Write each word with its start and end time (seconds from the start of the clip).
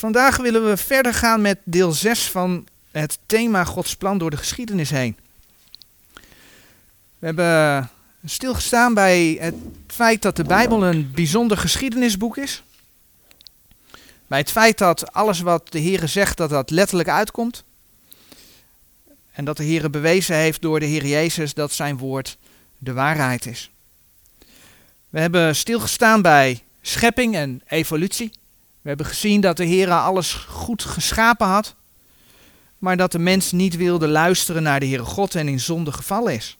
Vandaag 0.00 0.36
willen 0.36 0.68
we 0.68 0.76
verder 0.76 1.14
gaan 1.14 1.40
met 1.40 1.58
deel 1.64 1.92
6 1.92 2.22
van 2.22 2.66
het 2.90 3.18
thema 3.26 3.64
Gods 3.64 3.96
plan 3.96 4.18
door 4.18 4.30
de 4.30 4.36
geschiedenis 4.36 4.90
heen. 4.90 5.16
We 7.18 7.26
hebben 7.26 7.90
stilgestaan 8.24 8.94
bij 8.94 9.36
het 9.40 9.54
feit 9.86 10.22
dat 10.22 10.36
de 10.36 10.44
Bijbel 10.44 10.84
een 10.84 11.10
bijzonder 11.14 11.58
geschiedenisboek 11.58 12.36
is. 12.36 12.62
Bij 14.26 14.38
het 14.38 14.50
feit 14.50 14.78
dat 14.78 15.12
alles 15.12 15.40
wat 15.40 15.72
de 15.72 15.78
Heer 15.78 16.08
zegt, 16.08 16.36
dat 16.36 16.50
dat 16.50 16.70
letterlijk 16.70 17.08
uitkomt. 17.08 17.64
En 19.32 19.44
dat 19.44 19.56
de 19.56 19.64
Heer 19.64 19.90
bewezen 19.90 20.36
heeft 20.36 20.62
door 20.62 20.80
de 20.80 20.86
Heer 20.86 21.06
Jezus 21.06 21.54
dat 21.54 21.72
zijn 21.72 21.98
woord 21.98 22.38
de 22.78 22.92
waarheid 22.92 23.46
is. 23.46 23.70
We 25.08 25.20
hebben 25.20 25.56
stilgestaan 25.56 26.22
bij 26.22 26.62
schepping 26.80 27.34
en 27.34 27.62
evolutie. 27.66 28.38
We 28.82 28.88
hebben 28.88 29.06
gezien 29.06 29.40
dat 29.40 29.56
de 29.56 29.64
Heer 29.64 29.90
alles 29.90 30.32
goed 30.32 30.82
geschapen 30.82 31.46
had, 31.46 31.74
maar 32.78 32.96
dat 32.96 33.12
de 33.12 33.18
mens 33.18 33.52
niet 33.52 33.76
wilde 33.76 34.08
luisteren 34.08 34.62
naar 34.62 34.80
de 34.80 34.86
Heere 34.86 35.04
God 35.04 35.34
en 35.34 35.48
in 35.48 35.60
zonde 35.60 35.92
gevallen 35.92 36.34
is. 36.34 36.58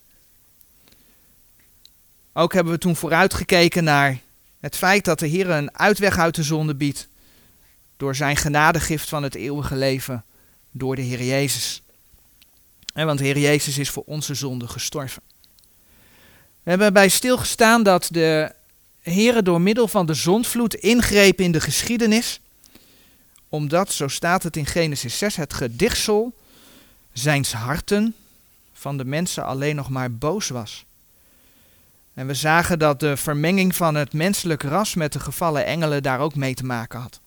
Ook 2.33 2.53
hebben 2.53 2.73
we 2.73 2.79
toen 2.79 2.97
vooruitgekeken 2.97 3.85
naar 3.85 4.21
het 4.61 4.77
feit 4.77 5.05
dat 5.05 5.19
de 5.19 5.27
Heer 5.27 5.51
een 5.51 5.79
uitweg 5.79 6.19
uit 6.19 6.35
de 6.35 6.43
zonde 6.43 6.75
biedt 6.75 7.09
door 7.97 8.15
zijn 8.15 8.37
genadegift 8.37 9.09
van 9.09 9.23
het 9.23 9.35
eeuwige 9.35 9.77
leven 9.77 10.25
door 10.71 10.97
de 10.97 11.03
Heer 11.03 11.23
Jezus. 11.23 11.83
Want 12.95 13.19
de 13.19 13.25
Heer 13.25 13.39
Jezus 13.39 13.79
is 13.79 13.91
voor 13.91 14.03
onze 14.07 14.35
zonde 14.35 14.69
gestorven. 14.69 15.23
We 16.63 16.71
hebben 16.71 16.93
bij 16.93 17.09
stilgestaan 17.09 17.83
dat 17.83 18.09
de 18.11 18.53
Heer 19.11 19.43
door 19.43 19.61
middel 19.61 19.89
van 19.89 20.07
de 20.07 20.15
zondvloed 20.15 20.75
ingreep 20.75 21.41
in 21.41 21.53
de 21.53 21.61
geschiedenis, 21.61 22.41
omdat, 23.49 23.93
zo 23.93 24.09
staat 24.09 24.43
het 24.43 24.57
in 24.57 24.67
Genesis 24.67 25.19
6, 25.19 25.37
het 25.37 25.55
gedichtsel 25.55 26.33
zijns 27.13 27.53
harten 27.53 28.15
van 28.73 28.97
de 28.97 29.05
mensen 29.05 29.45
alleen 29.45 29.77
nog 29.77 29.89
maar 29.89 30.13
boos 30.13 30.49
was. 30.49 30.85
En 32.15 32.27
we 32.27 32.35
zagen 32.35 32.79
dat 32.79 33.01
de 33.01 33.17
vermenging 33.17 33.77
van 33.77 33.95
het 33.95 34.13
menselijk 34.13 34.63
ras 34.63 34.95
met 34.95 35.13
de 35.13 35.21
gevallen 35.21 35.67
engelen 35.67 36.03
daar 36.03 36.19
ook 36.19 36.35
mee 36.35 36.55
te 36.55 36.65
maken 36.65 37.01
had. 37.01 37.21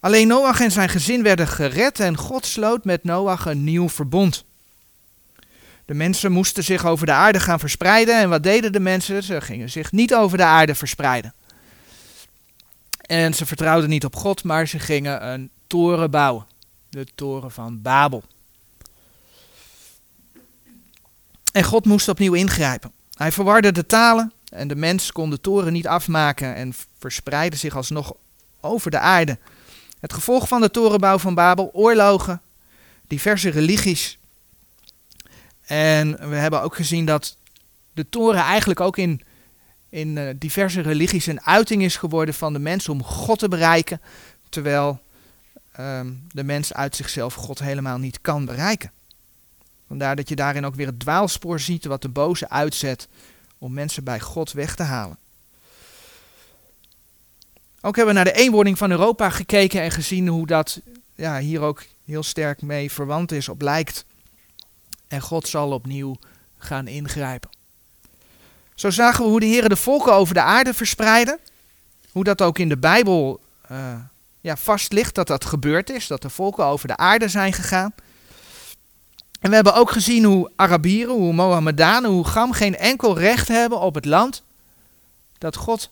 Alleen 0.00 0.28
Noach 0.28 0.60
en 0.60 0.70
zijn 0.70 0.88
gezin 0.88 1.22
werden 1.22 1.48
gered 1.48 2.00
en 2.00 2.16
God 2.16 2.46
sloot 2.46 2.84
met 2.84 3.04
Noach 3.04 3.46
een 3.46 3.64
nieuw 3.64 3.88
verbond. 3.88 4.44
De 5.86 5.94
mensen 5.94 6.32
moesten 6.32 6.64
zich 6.64 6.86
over 6.86 7.06
de 7.06 7.12
aarde 7.12 7.40
gaan 7.40 7.58
verspreiden. 7.58 8.20
En 8.20 8.28
wat 8.28 8.42
deden 8.42 8.72
de 8.72 8.80
mensen? 8.80 9.22
Ze 9.22 9.40
gingen 9.40 9.70
zich 9.70 9.92
niet 9.92 10.14
over 10.14 10.36
de 10.36 10.44
aarde 10.44 10.74
verspreiden. 10.74 11.34
En 13.00 13.34
ze 13.34 13.46
vertrouwden 13.46 13.88
niet 13.88 14.04
op 14.04 14.16
God, 14.16 14.44
maar 14.44 14.68
ze 14.68 14.78
gingen 14.78 15.26
een 15.26 15.50
toren 15.66 16.10
bouwen. 16.10 16.46
De 16.88 17.06
toren 17.14 17.50
van 17.50 17.82
Babel. 17.82 18.22
En 21.52 21.64
God 21.64 21.84
moest 21.84 22.08
opnieuw 22.08 22.34
ingrijpen. 22.34 22.92
Hij 23.14 23.32
verwarde 23.32 23.72
de 23.72 23.86
talen 23.86 24.32
en 24.48 24.68
de 24.68 24.76
mens 24.76 25.12
kon 25.12 25.30
de 25.30 25.40
toren 25.40 25.72
niet 25.72 25.86
afmaken 25.86 26.54
en 26.54 26.74
verspreidde 26.98 27.56
zich 27.56 27.76
alsnog 27.76 28.14
over 28.60 28.90
de 28.90 28.98
aarde. 28.98 29.38
Het 30.00 30.12
gevolg 30.12 30.48
van 30.48 30.60
de 30.60 30.70
torenbouw 30.70 31.18
van 31.18 31.34
Babel, 31.34 31.70
oorlogen, 31.72 32.40
diverse 33.06 33.50
religies. 33.50 34.18
En 35.66 36.28
we 36.28 36.36
hebben 36.36 36.62
ook 36.62 36.74
gezien 36.74 37.04
dat 37.04 37.36
de 37.92 38.08
toren 38.08 38.40
eigenlijk 38.40 38.80
ook 38.80 38.96
in, 38.96 39.22
in 39.88 40.16
uh, 40.16 40.30
diverse 40.36 40.80
religies 40.80 41.26
een 41.26 41.42
uiting 41.42 41.82
is 41.82 41.96
geworden 41.96 42.34
van 42.34 42.52
de 42.52 42.58
mens 42.58 42.88
om 42.88 43.02
God 43.02 43.38
te 43.38 43.48
bereiken, 43.48 44.00
terwijl 44.48 45.00
um, 45.80 46.26
de 46.30 46.44
mens 46.44 46.72
uit 46.72 46.96
zichzelf 46.96 47.34
God 47.34 47.58
helemaal 47.58 47.98
niet 47.98 48.20
kan 48.20 48.44
bereiken. 48.44 48.90
Vandaar 49.86 50.16
dat 50.16 50.28
je 50.28 50.36
daarin 50.36 50.66
ook 50.66 50.74
weer 50.74 50.86
het 50.86 51.00
dwaalspoor 51.00 51.60
ziet 51.60 51.84
wat 51.84 52.02
de 52.02 52.08
boze 52.08 52.48
uitzet 52.48 53.08
om 53.58 53.72
mensen 53.72 54.04
bij 54.04 54.20
God 54.20 54.52
weg 54.52 54.74
te 54.74 54.82
halen. 54.82 55.18
Ook 57.80 57.96
hebben 57.96 58.14
we 58.14 58.22
naar 58.22 58.32
de 58.32 58.40
eenwording 58.40 58.78
van 58.78 58.90
Europa 58.90 59.30
gekeken 59.30 59.82
en 59.82 59.90
gezien 59.90 60.28
hoe 60.28 60.46
dat 60.46 60.80
ja, 61.14 61.38
hier 61.38 61.60
ook 61.60 61.84
heel 62.04 62.22
sterk 62.22 62.62
mee 62.62 62.92
verwant 62.92 63.32
is, 63.32 63.48
op 63.48 63.62
lijkt. 63.62 64.04
En 65.08 65.20
God 65.20 65.48
zal 65.48 65.72
opnieuw 65.72 66.16
gaan 66.58 66.86
ingrijpen. 66.86 67.50
Zo 68.74 68.90
zagen 68.90 69.24
we 69.24 69.30
hoe 69.30 69.40
de 69.40 69.46
Heer 69.46 69.68
de 69.68 69.76
volken 69.76 70.12
over 70.12 70.34
de 70.34 70.42
aarde 70.42 70.74
verspreiden. 70.74 71.38
Hoe 72.12 72.24
dat 72.24 72.42
ook 72.42 72.58
in 72.58 72.68
de 72.68 72.76
Bijbel 72.76 73.40
uh, 73.70 73.94
ja, 74.40 74.56
vast 74.56 74.92
ligt 74.92 75.14
dat 75.14 75.26
dat 75.26 75.44
gebeurd 75.44 75.90
is. 75.90 76.06
Dat 76.06 76.22
de 76.22 76.30
volken 76.30 76.64
over 76.64 76.88
de 76.88 76.96
aarde 76.96 77.28
zijn 77.28 77.52
gegaan. 77.52 77.94
En 79.40 79.48
we 79.48 79.54
hebben 79.54 79.74
ook 79.74 79.90
gezien 79.90 80.24
hoe 80.24 80.50
Arabieren, 80.56 81.14
hoe 81.14 81.32
Mohammedanen, 81.32 82.10
hoe 82.10 82.26
Gam 82.26 82.52
geen 82.52 82.76
enkel 82.76 83.18
recht 83.18 83.48
hebben 83.48 83.80
op 83.80 83.94
het 83.94 84.04
land 84.04 84.42
dat 85.38 85.56
God 85.56 85.90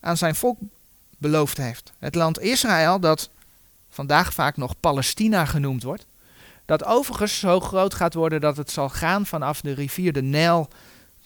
aan 0.00 0.16
zijn 0.16 0.34
volk 0.34 0.58
beloofd 1.18 1.56
heeft. 1.56 1.92
Het 1.98 2.14
land 2.14 2.40
Israël, 2.40 3.00
dat 3.00 3.30
vandaag 3.90 4.34
vaak 4.34 4.56
nog 4.56 4.74
Palestina 4.80 5.44
genoemd 5.44 5.82
wordt. 5.82 6.06
Dat 6.66 6.84
overigens 6.84 7.38
zo 7.38 7.60
groot 7.60 7.94
gaat 7.94 8.14
worden 8.14 8.40
dat 8.40 8.56
het 8.56 8.70
zal 8.70 8.88
gaan 8.88 9.26
vanaf 9.26 9.60
de 9.60 9.72
rivier 9.72 10.12
de 10.12 10.22
Nijl 10.22 10.68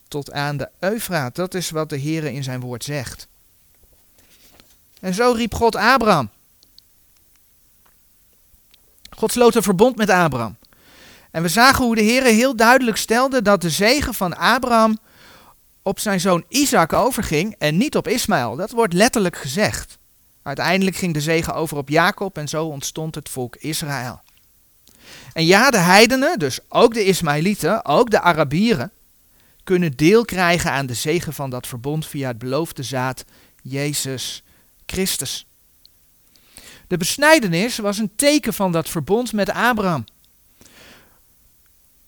tot 0.09 0.33
aan 0.33 0.57
de 0.57 0.69
Eufraat. 0.79 1.35
Dat 1.35 1.55
is 1.55 1.71
wat 1.71 1.89
de 1.89 1.97
Heer 1.97 2.25
in 2.25 2.43
zijn 2.43 2.61
woord 2.61 2.85
zegt. 2.85 3.27
En 5.01 5.15
zo 5.15 5.33
riep 5.33 5.55
God 5.55 5.77
Abraham. 5.77 6.31
God 9.11 9.33
sloot 9.33 9.55
een 9.55 9.63
verbond 9.63 9.97
met 9.97 10.11
Abraham. 10.11 10.57
En 11.31 11.43
we 11.43 11.49
zagen 11.49 11.85
hoe 11.85 11.95
de 11.95 12.03
Heer 12.03 12.23
heel 12.23 12.57
duidelijk 12.57 12.97
stelde 12.97 13.43
dat 13.43 13.61
de 13.61 13.71
zegen 13.71 14.15
van 14.15 14.37
Abraham 14.37 14.99
op 15.83 15.99
zijn 15.99 16.21
zoon 16.21 16.45
Isaac 16.49 16.93
overging 16.93 17.55
en 17.59 17.77
niet 17.77 17.97
op 17.97 18.09
Ismaël. 18.09 18.57
Dat 18.57 18.71
wordt 18.71 18.93
letterlijk 18.93 19.37
gezegd. 19.37 19.99
Uiteindelijk 20.43 20.97
ging 20.97 21.15
de 21.15 21.21
zegen 21.21 21.55
over 21.55 21.77
op 21.77 21.89
Jacob 21.89 22.39
en 22.39 22.49
zo 22.49 22.65
ontstond 22.65 23.15
het 23.15 23.29
volk 23.29 23.57
Israël. 23.57 24.21
En 25.33 25.47
ja, 25.47 25.71
de 25.71 25.79
heidenen, 25.79 26.39
dus 26.39 26.59
ook 26.69 26.95
de 26.95 27.05
Ismaëlieten, 27.05 27.85
ook 27.85 28.11
de 28.11 28.21
Arabieren, 28.21 28.91
kunnen 29.65 29.97
deel 29.97 30.25
krijgen 30.25 30.73
aan 30.73 30.87
de 30.87 30.95
zegen 30.95 31.33
van 31.33 31.51
dat 31.51 31.67
verbond 31.67 32.07
via 32.07 32.29
het 32.29 32.39
beloofde 32.39 32.83
zaad 32.83 33.25
Jezus 33.63 34.43
Christus. 34.87 35.47
De 36.87 36.97
besnijdenis 36.97 37.79
was 37.79 37.99
een 37.99 38.11
teken 38.17 38.55
van 38.55 38.73
dat 38.73 38.89
verbond 38.89 39.33
met 39.33 39.51
Abraham. 39.51 40.05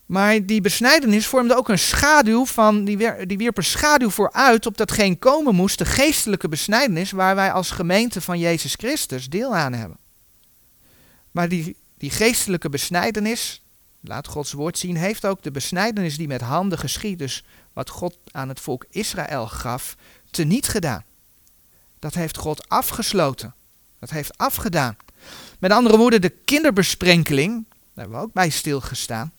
Maar 0.05 0.45
die 0.45 0.61
besnijdenis 0.61 1.27
vormde 1.27 1.55
ook 1.55 1.69
een 1.69 1.79
schaduw 1.79 2.45
van, 2.45 2.85
die, 2.85 3.25
die 3.25 3.37
wierp 3.37 3.57
een 3.57 3.63
schaduw 3.63 4.09
vooruit 4.09 4.65
op 4.65 4.77
datgene 4.77 5.15
komen 5.15 5.55
moest, 5.55 5.77
de 5.77 5.85
geestelijke 5.85 6.49
besnijdenis, 6.49 7.11
waar 7.11 7.35
wij 7.35 7.51
als 7.51 7.71
gemeente 7.71 8.21
van 8.21 8.39
Jezus 8.39 8.73
Christus 8.73 9.29
deel 9.29 9.55
aan 9.55 9.73
hebben. 9.73 9.97
Maar 11.31 11.49
die, 11.49 11.75
die 12.01 12.09
geestelijke 12.09 12.69
besnijdenis, 12.69 13.61
laat 13.99 14.27
Gods 14.27 14.51
woord 14.51 14.77
zien, 14.77 14.95
heeft 14.95 15.25
ook 15.25 15.43
de 15.43 15.51
besnijdenis 15.51 16.17
die 16.17 16.27
met 16.27 16.41
handen 16.41 16.77
geschiet, 16.77 17.19
dus 17.19 17.43
wat 17.73 17.89
God 17.89 18.17
aan 18.31 18.49
het 18.49 18.59
volk 18.59 18.85
Israël 18.89 19.47
gaf, 19.47 19.95
teniet 20.31 20.67
gedaan. 20.67 21.03
Dat 21.99 22.13
heeft 22.13 22.37
God 22.37 22.69
afgesloten. 22.69 23.53
Dat 23.99 24.09
heeft 24.09 24.37
afgedaan. 24.37 24.97
Met 25.59 25.71
andere 25.71 25.97
woorden, 25.97 26.21
de 26.21 26.29
kinderbesprenkeling, 26.29 27.65
daar 27.69 27.77
hebben 27.93 28.17
we 28.17 28.23
ook 28.23 28.33
bij 28.33 28.49
stilgestaan 28.49 29.31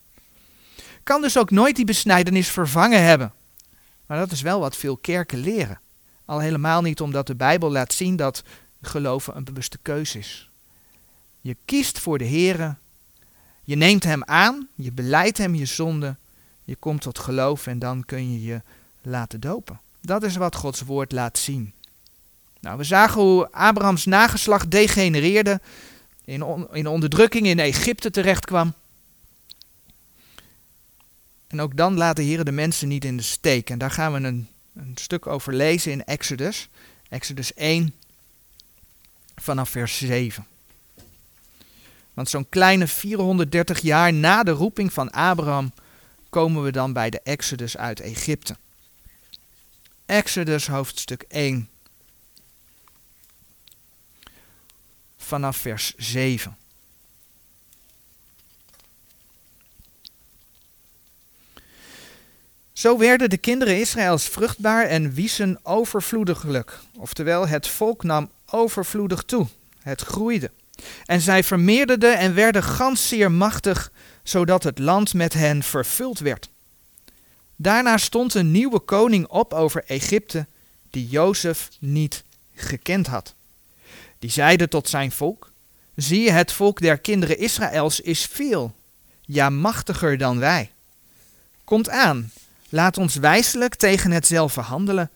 kan 1.03 1.21
dus 1.21 1.39
ook 1.39 1.51
nooit 1.51 1.77
die 1.77 1.85
besnijdenis 1.85 2.49
vervangen 2.49 3.03
hebben. 3.03 3.33
Maar 4.07 4.19
dat 4.19 4.33
is 4.33 4.41
wel 4.41 4.61
wat 4.61 4.77
veel 4.77 4.97
kerken 4.97 5.39
leren. 5.39 5.81
Al 6.25 6.39
helemaal 6.39 6.83
niet 6.83 7.01
omdat 7.01 7.27
de 7.27 7.35
Bijbel 7.35 7.71
laat 7.71 7.93
zien 7.93 8.17
dat 8.17 8.43
geloven 8.83 9.37
een 9.37 9.45
bewuste 9.45 9.79
keuze 9.83 10.19
is. 10.19 10.51
Je 11.43 11.57
kiest 11.65 11.99
voor 11.99 12.19
de 12.19 12.27
Here, 12.27 12.75
je 13.63 13.77
neemt 13.77 14.05
Hem 14.05 14.25
aan, 14.25 14.69
je 14.75 14.93
beleidt 14.93 15.39
Hem 15.39 15.55
je 15.55 15.67
zonde, 15.67 16.17
je 16.65 16.77
komt 16.77 17.01
tot 17.01 17.19
geloof 17.19 17.67
en 17.67 17.79
dan 17.79 18.05
kun 18.05 18.33
je 18.33 18.43
je 18.43 18.63
laten 19.03 19.41
dopen. 19.41 19.81
Dat 20.01 20.23
is 20.23 20.37
wat 20.37 20.57
Gods 20.57 20.81
woord 20.81 21.13
laat 21.13 21.39
zien. 21.39 21.73
Nou, 22.61 22.79
we 22.79 22.85
zagen 22.85 23.21
hoe 23.21 23.53
Abrahams 23.53 24.05
nageslacht 24.05 24.71
degenereerde, 24.71 25.61
in, 26.25 26.69
in 26.73 26.87
onderdrukking 26.87 27.47
in 27.47 27.59
Egypte 27.59 28.11
terechtkwam. 28.11 28.73
En 31.47 31.61
ook 31.61 31.77
dan 31.77 31.97
laat 31.97 32.17
de 32.17 32.45
de 32.45 32.53
mensen 32.53 32.89
niet 32.89 33.05
in 33.05 33.17
de 33.17 33.23
steek. 33.23 33.71
En 33.71 33.79
daar 33.79 33.91
gaan 33.91 34.13
we 34.13 34.19
een, 34.19 34.49
een 34.75 34.93
stuk 34.95 35.27
over 35.27 35.55
lezen 35.55 35.93
in 35.93 36.05
Exodus. 36.05 36.69
Exodus 37.09 37.55
1 37.55 37.95
vanaf 39.35 39.71
vers 39.71 39.99
7. 39.99 40.47
Want 42.15 42.29
zo'n 42.29 42.49
kleine 42.49 42.87
430 42.87 43.81
jaar 43.81 44.13
na 44.13 44.43
de 44.43 44.51
roeping 44.51 44.93
van 44.93 45.11
Abraham 45.11 45.73
komen 46.29 46.63
we 46.63 46.73
dan 46.73 46.93
bij 46.93 47.11
de 47.11 47.21
Exodus 47.21 47.77
uit 47.77 48.01
Egypte. 48.01 48.57
Exodus 50.07 50.67
hoofdstuk 50.67 51.25
1. 51.29 51.69
vanaf 55.33 55.57
vers 55.57 55.95
7. 55.97 56.57
Zo 62.73 62.99
werden 62.99 63.31
de 63.31 63.37
kinderen 63.37 63.81
Israëls 63.81 64.29
vruchtbaar 64.29 64.87
en 64.87 65.13
wiesen 65.13 65.59
overvloediglijk. 65.63 66.79
Oftewel, 66.97 67.49
het 67.49 67.69
volk 67.69 68.03
nam 68.03 68.31
overvloedig 68.47 69.23
toe. 69.23 69.47
Het 69.79 70.01
groeide. 70.01 70.51
En 71.05 71.21
zij 71.21 71.45
vermeerderden 71.45 72.19
en 72.19 72.35
werden 72.35 72.63
gans 72.63 73.09
zeer 73.09 73.33
machtig, 73.33 73.93
zodat 74.23 74.63
het 74.63 74.79
land 74.79 75.15
met 75.15 75.33
hen 75.33 75.63
vervuld 75.63 76.19
werd. 76.19 76.51
Daarna 77.57 77.97
stond 77.97 78.35
een 78.35 78.51
nieuwe 78.51 78.81
koning 78.81 79.27
op 79.27 79.53
over 79.53 79.85
Egypte, 79.87 80.47
die 80.91 81.09
Jozef 81.09 81.69
niet 81.79 82.23
gekend 82.55 83.07
had. 83.07 83.35
Die 84.19 84.31
zeide 84.31 84.69
tot 84.69 84.89
zijn 84.89 85.13
volk: 85.13 85.53
Zie 85.95 86.31
het 86.31 86.53
volk 86.53 86.81
der 86.81 86.99
kinderen 86.99 87.39
Israëls 87.39 88.01
is 88.01 88.25
veel, 88.25 88.75
ja 89.21 89.51
machtiger 89.51 90.19
dan 90.19 90.39
wij. 90.39 90.71
Komt 91.65 91.89
aan, 91.89 92.33
laat 92.69 92.99
ons 92.99 93.15
wijselijk 93.15 93.75
tegen 93.75 94.11
hetzelfde 94.11 94.61
handelen, 94.61 95.11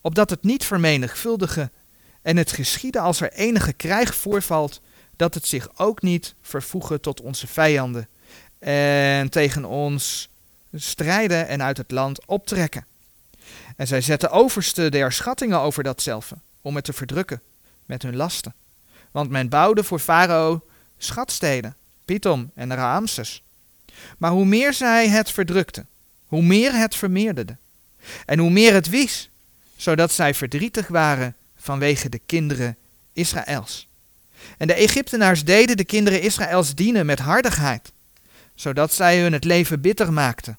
opdat 0.00 0.30
het 0.30 0.42
niet 0.42 0.64
vermenigvuldige 0.64 1.70
en 2.22 2.36
het 2.36 2.52
geschieden 2.52 3.02
als 3.02 3.20
er 3.20 3.32
enige 3.32 3.72
krijg 3.72 4.14
voorvalt, 4.14 4.80
dat 5.20 5.34
het 5.34 5.46
zich 5.46 5.68
ook 5.76 6.02
niet 6.02 6.34
vervoegen 6.42 7.00
tot 7.00 7.20
onze 7.20 7.46
vijanden 7.46 8.08
en 8.58 9.30
tegen 9.30 9.64
ons 9.64 10.28
strijden 10.74 11.48
en 11.48 11.62
uit 11.62 11.76
het 11.76 11.90
land 11.90 12.26
optrekken. 12.26 12.86
En 13.76 13.86
zij 13.86 14.00
zetten 14.00 14.30
overste 14.30 14.88
der 14.88 15.12
schattingen 15.12 15.58
over 15.60 15.82
datzelfde, 15.82 16.36
om 16.62 16.74
het 16.74 16.84
te 16.84 16.92
verdrukken 16.92 17.40
met 17.86 18.02
hun 18.02 18.16
lasten. 18.16 18.54
Want 19.10 19.30
men 19.30 19.48
bouwde 19.48 19.84
voor 19.84 19.98
Farao 19.98 20.66
schatsteden, 20.98 21.76
Pitom 22.04 22.50
en 22.54 22.74
Raamses. 22.74 23.42
Maar 24.18 24.30
hoe 24.30 24.44
meer 24.44 24.72
zij 24.72 25.08
het 25.08 25.30
verdrukten, 25.30 25.88
hoe 26.26 26.42
meer 26.42 26.74
het 26.74 26.94
vermeerderde. 26.94 27.56
En 28.26 28.38
hoe 28.38 28.50
meer 28.50 28.72
het 28.72 28.88
wies, 28.88 29.30
zodat 29.76 30.12
zij 30.12 30.34
verdrietig 30.34 30.88
waren 30.88 31.36
vanwege 31.56 32.08
de 32.08 32.20
kinderen 32.26 32.76
Israëls. 33.12 33.88
En 34.58 34.66
de 34.66 34.74
Egyptenaars 34.74 35.44
deden 35.44 35.76
de 35.76 35.84
kinderen 35.84 36.22
Israëls 36.22 36.74
dienen 36.74 37.06
met 37.06 37.18
hardigheid, 37.18 37.92
zodat 38.54 38.92
zij 38.92 39.20
hun 39.20 39.32
het 39.32 39.44
leven 39.44 39.80
bitter 39.80 40.12
maakten, 40.12 40.58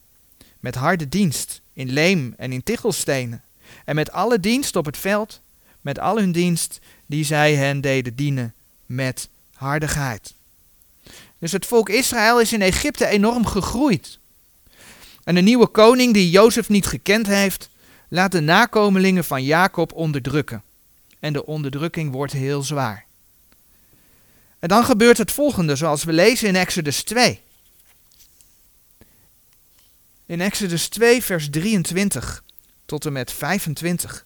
met 0.59 0.75
harde 0.75 1.09
dienst 1.09 1.61
in 1.73 1.91
leem 1.91 2.33
en 2.37 2.51
in 2.51 2.63
tichelstenen, 2.63 3.41
en 3.85 3.95
met 3.95 4.11
alle 4.11 4.39
dienst 4.39 4.75
op 4.75 4.85
het 4.85 4.97
veld, 4.97 5.41
met 5.81 5.99
al 5.99 6.17
hun 6.17 6.31
dienst 6.31 6.79
die 7.05 7.25
zij 7.25 7.55
hen 7.55 7.81
deden 7.81 8.15
dienen 8.15 8.53
met 8.85 9.29
hardigheid. 9.53 10.33
Dus 11.39 11.51
het 11.51 11.65
volk 11.65 11.89
Israël 11.89 12.39
is 12.39 12.53
in 12.53 12.61
Egypte 12.61 13.07
enorm 13.07 13.45
gegroeid. 13.45 14.19
En 15.23 15.35
de 15.35 15.41
nieuwe 15.41 15.67
koning 15.67 16.13
die 16.13 16.29
Jozef 16.29 16.69
niet 16.69 16.85
gekend 16.85 17.27
heeft, 17.27 17.69
laat 18.07 18.31
de 18.31 18.39
nakomelingen 18.39 19.23
van 19.23 19.43
Jacob 19.43 19.93
onderdrukken. 19.93 20.63
En 21.19 21.33
de 21.33 21.45
onderdrukking 21.45 22.11
wordt 22.11 22.33
heel 22.33 22.63
zwaar. 22.63 23.05
En 24.61 24.67
dan 24.67 24.85
gebeurt 24.85 25.17
het 25.17 25.31
volgende, 25.31 25.75
zoals 25.75 26.03
we 26.03 26.13
lezen 26.13 26.47
in 26.47 26.55
Exodus 26.55 27.03
2. 27.03 27.41
In 30.25 30.41
Exodus 30.41 30.87
2, 30.87 31.23
vers 31.23 31.49
23 31.49 32.43
tot 32.85 33.05
en 33.05 33.11
met 33.13 33.31
25. 33.31 34.25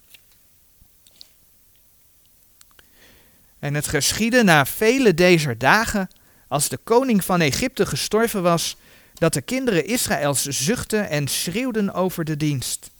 En 3.59 3.73
het 3.73 3.87
geschiedde 3.87 4.43
na 4.43 4.65
vele 4.65 5.13
dezer 5.13 5.57
dagen, 5.57 6.09
als 6.47 6.69
de 6.69 6.77
koning 6.77 7.25
van 7.25 7.41
Egypte 7.41 7.85
gestorven 7.85 8.41
was, 8.43 8.77
dat 9.13 9.33
de 9.33 9.41
kinderen 9.41 9.85
Israëls 9.85 10.45
zuchtten 10.45 11.09
en 11.09 11.27
schreeuwden 11.27 11.93
over 11.93 12.25
de 12.25 12.37
dienst. 12.37 12.91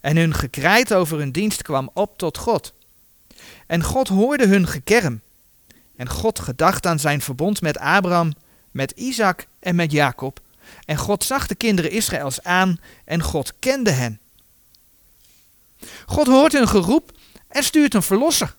En 0.00 0.16
hun 0.16 0.34
gekrijt 0.34 0.94
over 0.94 1.18
hun 1.18 1.32
dienst 1.32 1.62
kwam 1.62 1.90
op 1.94 2.18
tot 2.18 2.38
God. 2.38 2.72
En 3.66 3.82
God 3.82 4.08
hoorde 4.08 4.46
hun 4.46 4.66
gekerm. 4.66 5.20
En 5.96 6.08
God 6.08 6.38
gedacht 6.38 6.86
aan 6.86 6.98
zijn 6.98 7.20
verbond 7.20 7.60
met 7.60 7.78
Abraham, 7.78 8.32
met 8.70 8.90
Isaac 8.90 9.46
en 9.58 9.74
met 9.74 9.92
Jacob. 9.92 10.40
En 10.84 10.96
God 10.96 11.24
zag 11.24 11.46
de 11.46 11.54
kinderen 11.54 11.90
Israëls 11.90 12.42
aan 12.42 12.80
en 13.04 13.22
God 13.22 13.52
kende 13.58 13.90
hen. 13.90 14.20
God 16.06 16.26
hoort 16.26 16.52
hun 16.52 16.68
geroep 16.68 17.12
en 17.48 17.62
stuurt 17.62 17.94
een 17.94 18.02
verlosser. 18.02 18.54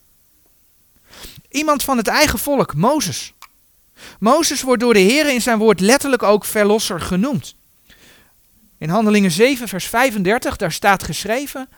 Iemand 1.49 1.83
van 1.83 1.97
het 1.97 2.07
eigen 2.07 2.39
volk, 2.39 2.75
Mozes. 2.75 3.33
Mozes 4.19 4.61
wordt 4.61 4.81
door 4.81 4.93
de 4.93 4.99
Heer 4.99 5.33
in 5.33 5.41
zijn 5.41 5.57
woord 5.57 5.79
letterlijk 5.79 6.23
ook 6.23 6.45
verlosser 6.45 7.01
genoemd. 7.01 7.55
In 8.77 8.89
Handelingen 8.89 9.31
7, 9.31 9.67
vers 9.67 9.87
35, 9.87 10.55
daar 10.55 10.71
staat 10.71 11.03
geschreven: 11.03 11.69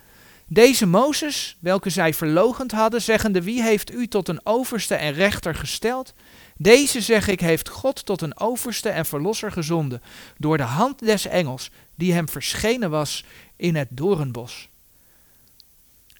Deze 0.51 0.85
Mozes, 0.85 1.57
welke 1.59 1.89
zij 1.89 2.13
verlogend 2.13 2.71
hadden, 2.71 3.01
zeggende: 3.01 3.41
Wie 3.41 3.61
heeft 3.61 3.93
u 3.93 4.07
tot 4.07 4.27
een 4.27 4.45
overste 4.45 4.95
en 4.95 5.13
rechter 5.13 5.55
gesteld? 5.55 6.13
Deze, 6.57 7.01
zeg 7.01 7.27
ik, 7.27 7.39
heeft 7.39 7.69
God 7.69 8.05
tot 8.05 8.21
een 8.21 8.39
overste 8.39 8.89
en 8.89 9.05
verlosser 9.05 9.51
gezonden, 9.51 10.01
door 10.37 10.57
de 10.57 10.63
hand 10.63 10.99
des 10.99 11.25
engels, 11.25 11.71
die 11.95 12.13
hem 12.13 12.29
verschenen 12.29 12.89
was 12.89 13.25
in 13.55 13.75
het 13.75 13.87
doornbos. 13.91 14.69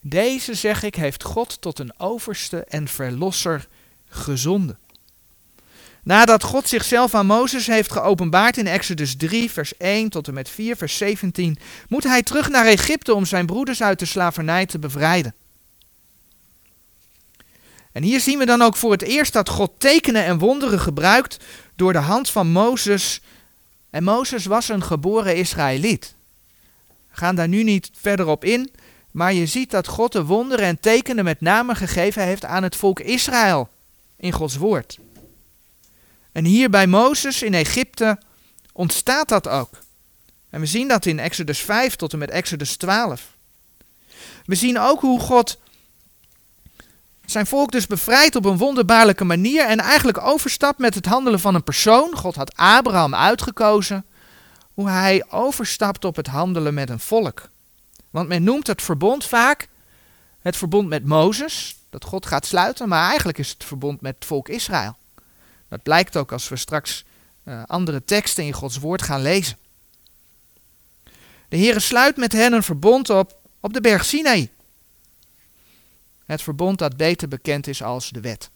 Deze, 0.02 0.54
zeg 0.54 0.84
ik, 0.84 0.96
heeft 0.96 1.24
God 1.24 1.62
tot 1.62 1.80
een 1.80 2.00
overste 2.00 2.64
en 2.64 2.88
verlosser 2.88 3.68
gezonden. 4.08 4.78
Nadat 6.04 6.44
God 6.44 6.68
zichzelf 6.68 7.16
aan 7.16 7.26
Mozes 7.26 7.68
heeft 7.68 7.92
geopenbaard 7.92 8.58
in 8.58 8.68
Exodus 8.68 9.16
3, 9.16 9.52
vers 9.52 9.78
1 9.78 10.10
tot 10.10 10.28
en 10.28 10.34
met 10.34 10.50
4, 10.50 10.76
vers 10.76 10.98
17, 10.98 11.58
moet 11.88 12.04
hij 12.04 12.24
terug 12.24 12.50
naar 12.50 12.66
Egypte 12.66 13.14
om 13.14 13.26
zijn 13.26 13.46
broeders 13.46 13.82
uit 13.82 14.00
de 14.00 14.06
slavernij 14.06 14.66
te 14.66 14.80
bevrijden. 14.80 15.34
En 17.92 18.04
hier 18.04 18.20
zien 18.20 18.38
we 18.38 18.46
dan 18.46 18.62
ook 18.62 18.76
voor 18.76 18.92
het 18.92 19.02
eerst 19.02 19.34
dat 19.34 19.50
God 19.50 19.72
tekenen 19.78 20.24
en 20.24 20.38
wonderen 20.38 20.80
gebruikt 20.80 21.38
door 21.76 21.94
de 21.94 22.00
hand 22.00 22.30
van 22.30 22.48
Mozes. 22.48 23.22
En 23.90 24.04
Mozes 24.04 24.46
was 24.46 24.70
een 24.70 24.84
geboren 24.84 25.36
Israëliet. 25.36 26.14
We 26.88 27.18
gaan 27.18 27.36
daar 27.36 27.48
nu 27.48 27.64
niet 27.64 27.90
verder 27.94 28.28
op 28.28 28.46
in, 28.46 28.72
maar 29.12 29.34
je 29.34 29.46
ziet 29.46 29.72
dat 29.72 29.88
God 29.88 30.12
de 30.12 30.26
wonderen 30.26 30.66
en 30.66 30.80
tekenen 30.80 31.24
met 31.24 31.42
name 31.42 31.76
gegeven 31.76 32.24
heeft 32.24 32.46
aan 32.46 32.64
het 32.64 32.76
volk 32.76 33.00
Israël 33.00 33.70
in 34.18 34.32
Gods 34.32 34.56
woord. 34.56 35.00
En 36.32 36.46
hier 36.46 36.70
bij 36.70 36.88
Mozes 36.88 37.42
in 37.42 37.54
Egypte 37.54 38.20
ontstaat 38.74 39.30
dat 39.30 39.48
ook. 39.48 39.70
En 40.50 40.60
we 40.60 40.66
zien 40.66 40.88
dat 40.88 41.06
in 41.06 41.20
Exodus 41.20 41.60
5 41.60 41.96
tot 41.96 42.14
en 42.14 42.20
met 42.20 42.30
Exodus 42.30 42.76
12. 42.76 43.38
We 44.46 44.56
zien 44.56 44.80
ook 44.80 45.02
hoe 45.02 45.20
God 45.20 45.58
zijn 47.26 47.46
volk 47.46 47.72
dus 47.72 47.88
bevrijdt 47.88 48.36
op 48.36 48.46
een 48.46 48.58
wonderbaarlijke 48.58 49.24
manier 49.24 49.66
en 49.66 49.80
eigenlijk 49.80 50.22
overstapt 50.22 50.80
met 50.80 50.96
het 50.96 51.06
handelen 51.06 51.40
van 51.40 51.56
een 51.56 51.64
persoon. 51.64 52.16
God 52.16 52.36
had 52.36 52.56
Abraham 52.56 53.16
uitgekozen. 53.16 54.06
Hoe 54.74 54.90
hij 54.90 55.26
overstapt 55.30 56.06
op 56.06 56.16
het 56.16 56.28
handelen 56.28 56.74
met 56.74 56.90
een 56.90 57.00
volk. 57.00 57.50
Want 58.10 58.28
men 58.28 58.44
noemt 58.44 58.68
het 58.68 58.82
verbond 58.82 59.26
vaak 59.26 59.68
het 60.40 60.58
verbond 60.58 60.88
met 60.88 61.06
Mozes, 61.06 61.78
dat 61.90 62.06
God 62.06 62.26
gaat 62.26 62.46
sluiten, 62.46 62.90
maar 62.90 63.08
eigenlijk 63.08 63.38
is 63.38 63.50
het 63.50 63.64
verbond 63.64 64.02
met 64.02 64.16
het 64.16 64.26
volk 64.26 64.50
Israël. 64.50 64.98
Dat 65.70 65.84
blijkt 65.84 66.18
ook 66.18 66.32
als 66.32 66.50
we 66.50 66.56
straks 66.56 67.04
uh, 67.44 67.64
andere 67.66 68.04
teksten 68.06 68.44
in 68.44 68.54
Gods 68.54 68.78
woord 68.78 69.02
gaan 69.02 69.22
lezen. 69.22 69.58
De 71.50 71.58
Heere 71.58 71.80
sluit 71.80 72.18
met 72.18 72.32
hen 72.32 72.54
een 72.54 72.64
verbond 72.64 73.10
op 73.10 73.38
op 73.60 73.74
de 73.74 73.82
berg 73.82 74.06
Sinai. 74.06 74.50
Het 76.26 76.42
verbond 76.42 76.78
dat 76.78 76.98
beter 76.98 77.28
bekend 77.28 77.68
is 77.68 77.84
als 77.84 78.10
de 78.10 78.22
wet. 78.22 78.50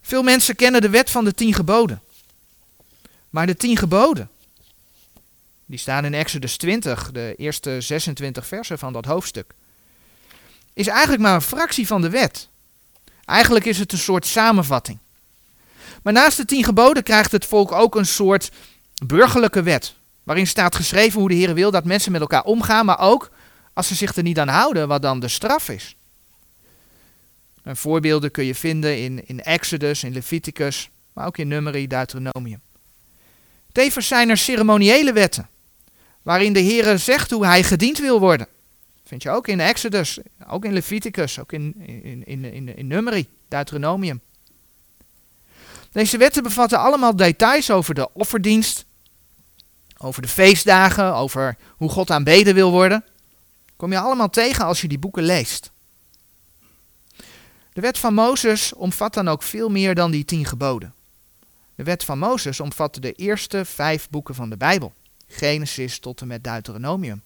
Veel 0.00 0.22
mensen 0.22 0.56
kennen 0.56 0.80
de 0.80 0.88
wet 0.88 1.10
van 1.10 1.24
de 1.24 1.32
tien 1.32 1.54
geboden. 1.54 2.02
Maar 3.30 3.46
de 3.46 3.56
tien 3.56 3.76
geboden, 3.76 4.30
die 5.66 5.78
staan 5.78 6.04
in 6.04 6.14
Exodus 6.14 6.56
20, 6.56 7.12
de 7.12 7.34
eerste 7.36 7.80
26 7.80 8.46
versen 8.46 8.78
van 8.78 8.92
dat 8.92 9.04
hoofdstuk, 9.04 9.54
is 10.72 10.86
eigenlijk 10.86 11.22
maar 11.22 11.34
een 11.34 11.40
fractie 11.40 11.86
van 11.86 12.00
de 12.00 12.10
wet. 12.10 12.48
Eigenlijk 13.24 13.64
is 13.64 13.78
het 13.78 13.92
een 13.92 13.98
soort 13.98 14.26
samenvatting. 14.26 14.98
Maar 16.02 16.12
naast 16.12 16.36
de 16.36 16.44
tien 16.44 16.64
geboden 16.64 17.02
krijgt 17.02 17.32
het 17.32 17.44
volk 17.44 17.72
ook 17.72 17.94
een 17.94 18.06
soort 18.06 18.50
burgerlijke 19.06 19.62
wet. 19.62 19.94
Waarin 20.22 20.46
staat 20.46 20.74
geschreven 20.74 21.20
hoe 21.20 21.28
de 21.28 21.34
Heer 21.34 21.54
wil 21.54 21.70
dat 21.70 21.84
mensen 21.84 22.12
met 22.12 22.20
elkaar 22.20 22.44
omgaan, 22.44 22.86
maar 22.86 22.98
ook 22.98 23.30
als 23.72 23.86
ze 23.86 23.94
zich 23.94 24.16
er 24.16 24.22
niet 24.22 24.38
aan 24.38 24.48
houden, 24.48 24.88
wat 24.88 25.02
dan 25.02 25.20
de 25.20 25.28
straf 25.28 25.68
is. 25.68 25.96
En 27.62 27.76
voorbeelden 27.76 28.30
kun 28.30 28.44
je 28.44 28.54
vinden 28.54 28.98
in, 28.98 29.26
in 29.26 29.42
Exodus, 29.42 30.04
in 30.04 30.12
Leviticus, 30.12 30.90
maar 31.12 31.26
ook 31.26 31.38
in 31.38 31.48
Numeri, 31.48 31.86
Deuteronomium. 31.86 32.60
Tevens 33.72 34.06
zijn 34.06 34.30
er 34.30 34.36
ceremoniële 34.36 35.12
wetten, 35.12 35.48
waarin 36.22 36.52
de 36.52 36.60
Heer 36.60 36.98
zegt 36.98 37.30
hoe 37.30 37.46
hij 37.46 37.62
gediend 37.62 37.98
wil 37.98 38.20
worden. 38.20 38.46
Vind 39.04 39.22
je 39.22 39.30
ook 39.30 39.48
in 39.48 39.60
Exodus, 39.60 40.18
ook 40.48 40.64
in 40.64 40.72
Leviticus, 40.72 41.38
ook 41.38 41.52
in, 41.52 41.74
in, 41.86 42.26
in, 42.26 42.44
in, 42.44 42.76
in 42.76 42.86
Numeri, 42.86 43.28
Deuteronomium. 43.48 44.20
Deze 45.94 46.16
wetten 46.16 46.42
bevatten 46.42 46.78
allemaal 46.78 47.16
details 47.16 47.70
over 47.70 47.94
de 47.94 48.12
offerdienst, 48.12 48.84
over 49.96 50.22
de 50.22 50.28
feestdagen, 50.28 51.14
over 51.14 51.56
hoe 51.76 51.88
God 51.88 52.10
aanbeden 52.10 52.54
wil 52.54 52.70
worden. 52.70 53.04
Kom 53.76 53.92
je 53.92 53.98
allemaal 53.98 54.30
tegen 54.30 54.64
als 54.64 54.80
je 54.80 54.88
die 54.88 54.98
boeken 54.98 55.22
leest. 55.22 55.70
De 57.72 57.80
wet 57.80 57.98
van 57.98 58.14
Mozes 58.14 58.72
omvat 58.72 59.14
dan 59.14 59.28
ook 59.28 59.42
veel 59.42 59.68
meer 59.68 59.94
dan 59.94 60.10
die 60.10 60.24
tien 60.24 60.44
geboden. 60.44 60.94
De 61.74 61.82
wet 61.82 62.04
van 62.04 62.18
Mozes 62.18 62.60
omvatte 62.60 63.00
de 63.00 63.12
eerste 63.12 63.64
vijf 63.64 64.08
boeken 64.10 64.34
van 64.34 64.50
de 64.50 64.56
Bijbel. 64.56 64.92
Genesis 65.28 65.98
tot 65.98 66.20
en 66.20 66.26
met 66.26 66.44
Deuteronomium. 66.44 67.22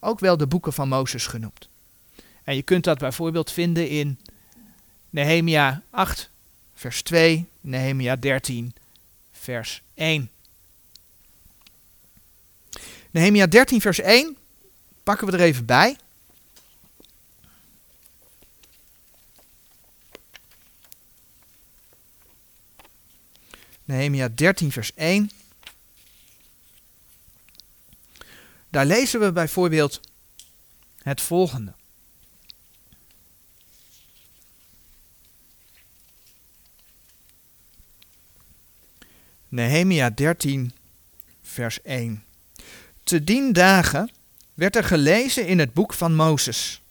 Ook 0.00 0.20
wel 0.20 0.36
de 0.36 0.46
boeken 0.46 0.72
van 0.72 0.88
Mozes 0.88 1.26
genoemd. 1.26 1.68
En 2.44 2.54
je 2.54 2.62
kunt 2.62 2.84
dat 2.84 2.98
bijvoorbeeld 2.98 3.52
vinden 3.52 3.88
in 3.88 4.18
Nehemia 5.10 5.82
8, 5.90 6.30
vers 6.78 7.02
2, 7.02 7.48
Nehemia 7.60 8.16
13, 8.16 8.74
vers 9.32 9.82
1. 9.94 10.30
Nehemia 13.10 13.46
13, 13.46 13.80
vers 13.80 13.98
1 14.00 14.36
pakken 15.02 15.26
we 15.26 15.32
er 15.32 15.40
even 15.40 15.64
bij. 15.64 15.96
Nehemia 23.84 24.28
13, 24.28 24.72
vers 24.72 24.94
1. 24.94 25.30
Daar 28.68 28.86
lezen 28.86 29.20
we 29.20 29.32
bijvoorbeeld 29.32 30.00
het 31.02 31.20
volgende. 31.20 31.77
Nehemia 39.50 40.10
13, 40.10 40.72
vers 41.42 41.82
1. 41.82 42.24
Te 43.02 43.24
dien 43.24 43.52
dagen 43.52 44.10
werd 44.54 44.76
er 44.76 44.84
gelezen 44.84 45.46
in 45.46 45.58
het 45.58 45.72
boek 45.72 45.92
van 45.92 46.14
Mozes, 46.14 46.82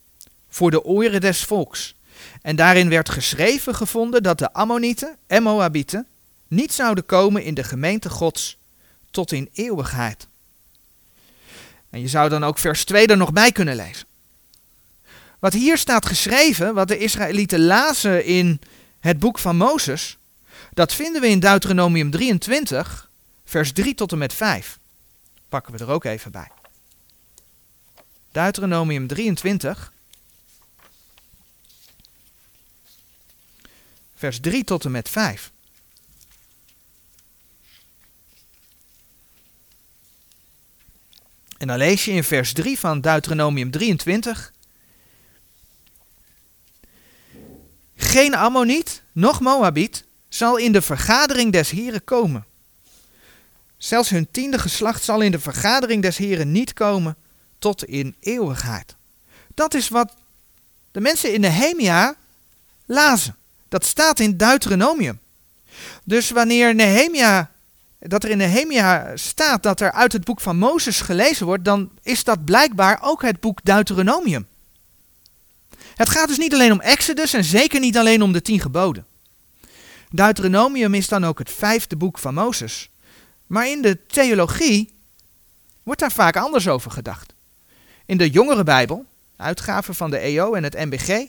voor 0.49 0.71
de 0.71 0.83
oren 0.83 1.21
des 1.21 1.43
volks. 1.43 1.95
En 2.41 2.55
daarin 2.55 2.89
werd 2.89 3.09
geschreven 3.09 3.75
gevonden 3.75 4.23
dat 4.23 4.39
de 4.39 4.53
Ammonieten 4.53 5.17
en 5.27 5.43
Moabieten 5.43 6.07
niet 6.47 6.73
zouden 6.73 7.05
komen 7.05 7.43
in 7.43 7.53
de 7.53 7.63
gemeente 7.63 8.09
Gods 8.09 8.57
tot 9.11 9.31
in 9.31 9.49
eeuwigheid. 9.53 10.27
En 11.89 12.01
je 12.01 12.07
zou 12.07 12.29
dan 12.29 12.43
ook 12.43 12.57
vers 12.57 12.85
2 12.85 13.07
er 13.07 13.17
nog 13.17 13.33
bij 13.33 13.51
kunnen 13.51 13.75
lezen. 13.75 14.07
Wat 15.39 15.53
hier 15.53 15.77
staat 15.77 16.05
geschreven, 16.05 16.73
wat 16.73 16.87
de 16.87 16.97
Israëlieten 16.97 17.65
lazen 17.65 18.25
in 18.25 18.59
het 18.99 19.19
boek 19.19 19.39
van 19.39 19.57
Mozes, 19.57 20.17
dat 20.77 20.93
vinden 20.93 21.21
we 21.21 21.27
in 21.27 21.39
Deuteronomium 21.39 22.11
23, 22.11 23.09
vers 23.45 23.71
3 23.71 23.95
tot 23.95 24.11
en 24.11 24.17
met 24.17 24.33
5. 24.33 24.79
Pakken 25.49 25.73
we 25.73 25.79
er 25.79 25.89
ook 25.89 26.03
even 26.03 26.31
bij. 26.31 26.51
Deuteronomium 28.31 29.07
23, 29.07 29.93
vers 34.15 34.39
3 34.39 34.63
tot 34.63 34.85
en 34.85 34.91
met 34.91 35.09
5. 35.09 35.51
En 41.57 41.67
dan 41.67 41.77
lees 41.77 42.05
je 42.05 42.11
in 42.11 42.23
vers 42.23 42.53
3 42.53 42.79
van 42.79 43.01
Deuteronomium 43.01 43.71
23. 43.71 44.53
Geen 47.95 48.35
Ammoniet, 48.35 49.01
noch 49.11 49.39
Moabiet 49.39 50.05
zal 50.29 50.57
in 50.57 50.71
de 50.71 50.81
vergadering 50.81 51.51
des 51.51 51.69
Heren 51.69 52.03
komen. 52.03 52.45
Zelfs 53.77 54.09
hun 54.09 54.27
tiende 54.31 54.59
geslacht 54.59 55.03
zal 55.03 55.21
in 55.21 55.31
de 55.31 55.39
vergadering 55.39 56.01
des 56.01 56.17
Heren 56.17 56.51
niet 56.51 56.73
komen 56.73 57.15
tot 57.59 57.85
in 57.85 58.15
eeuwigheid. 58.19 58.95
Dat 59.55 59.73
is 59.73 59.89
wat 59.89 60.13
de 60.91 61.01
mensen 61.01 61.33
in 61.33 61.41
Nehemia 61.41 62.15
lazen. 62.85 63.35
Dat 63.69 63.85
staat 63.85 64.19
in 64.19 64.37
Deuteronomium. 64.37 65.19
Dus 66.03 66.29
wanneer 66.29 66.75
Nehemia 66.75 67.51
dat 67.99 68.23
er 68.23 68.29
in 68.29 68.37
Nehemia 68.37 69.11
staat 69.15 69.63
dat 69.63 69.81
er 69.81 69.91
uit 69.91 70.13
het 70.13 70.23
boek 70.23 70.41
van 70.41 70.57
Mozes 70.57 71.01
gelezen 71.01 71.45
wordt, 71.45 71.65
dan 71.65 71.91
is 72.03 72.23
dat 72.23 72.45
blijkbaar 72.45 72.99
ook 73.01 73.21
het 73.21 73.39
boek 73.39 73.59
Deuteronomium. 73.63 74.47
Het 75.95 76.09
gaat 76.09 76.27
dus 76.27 76.37
niet 76.37 76.53
alleen 76.53 76.71
om 76.71 76.79
Exodus 76.79 77.33
en 77.33 77.43
zeker 77.43 77.79
niet 77.79 77.97
alleen 77.97 78.21
om 78.21 78.31
de 78.31 78.41
tien 78.41 78.59
geboden. 78.59 79.05
Deuteronomium 80.09 80.93
is 80.93 81.07
dan 81.07 81.25
ook 81.25 81.39
het 81.39 81.51
vijfde 81.51 81.95
boek 81.95 82.19
van 82.19 82.33
Mozes. 82.33 82.89
Maar 83.47 83.67
in 83.67 83.81
de 83.81 84.05
theologie 84.05 84.93
wordt 85.83 85.99
daar 85.99 86.11
vaak 86.11 86.35
anders 86.37 86.67
over 86.67 86.91
gedacht. 86.91 87.33
In 88.05 88.17
de 88.17 88.29
jongere 88.29 88.63
Bijbel, 88.63 89.05
uitgaven 89.35 89.95
van 89.95 90.09
de 90.09 90.17
EO 90.17 90.53
en 90.53 90.63
het 90.63 90.73
MBG, 90.73 91.27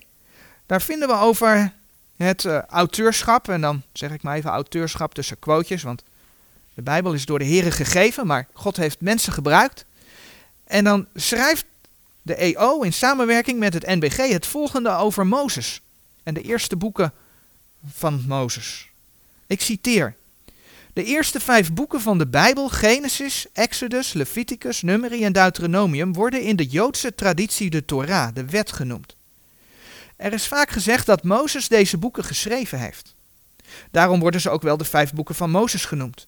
daar 0.67 0.83
vinden 0.83 1.09
we 1.09 1.15
over 1.15 1.73
het 2.17 2.45
uh, 2.45 2.59
auteurschap, 2.63 3.49
en 3.49 3.61
dan 3.61 3.83
zeg 3.93 4.11
ik 4.11 4.23
maar 4.23 4.37
even 4.37 4.51
auteurschap 4.51 5.15
tussen 5.15 5.39
quotejes, 5.39 5.83
want 5.83 6.03
de 6.75 6.83
Bijbel 6.83 7.13
is 7.13 7.25
door 7.25 7.39
de 7.39 7.47
Here 7.47 7.71
gegeven, 7.71 8.27
maar 8.27 8.49
God 8.53 8.77
heeft 8.77 9.01
mensen 9.01 9.33
gebruikt. 9.33 9.85
En 10.65 10.85
dan 10.85 11.07
schrijft 11.15 11.65
de 12.23 12.35
EO 12.35 12.81
in 12.81 12.93
samenwerking 12.93 13.59
met 13.59 13.75
het 13.75 13.87
NBG 13.87 14.17
het 14.17 14.47
volgende 14.47 14.91
over 14.91 15.27
Mozes 15.27 15.81
en 16.23 16.35
de 16.35 16.43
eerste 16.43 16.77
boeken 16.77 17.13
van 17.95 18.25
Mozes. 18.27 18.89
Ik 19.47 19.61
citeer. 19.61 20.15
De 20.93 21.05
eerste 21.05 21.41
vijf 21.41 21.73
boeken 21.73 22.01
van 22.01 22.19
de 22.19 22.27
Bijbel, 22.27 22.69
Genesis, 22.69 23.47
Exodus, 23.53 24.13
Leviticus, 24.13 24.83
Numeri 24.83 25.25
en 25.25 25.33
Deuteronomium, 25.33 26.13
worden 26.13 26.43
in 26.43 26.57
de 26.57 26.67
Joodse 26.67 27.15
traditie 27.15 27.71
de 27.71 27.85
Torah, 27.85 28.35
de 28.35 28.45
wet 28.45 28.73
genoemd. 28.73 29.17
Er 30.17 30.33
is 30.33 30.47
vaak 30.47 30.71
gezegd 30.71 31.07
dat 31.07 31.23
Mozes 31.23 31.69
deze 31.69 31.99
boeken 31.99 32.25
geschreven 32.25 32.79
heeft. 32.79 33.15
Daarom 33.91 34.21
worden 34.21 34.41
ze 34.41 34.51
ook 34.51 34.63
wel 34.63 34.77
de 34.77 34.85
vijf 34.85 35.13
boeken 35.13 35.35
van 35.35 35.51
Mozes 35.51 35.85
genoemd. 35.85 36.27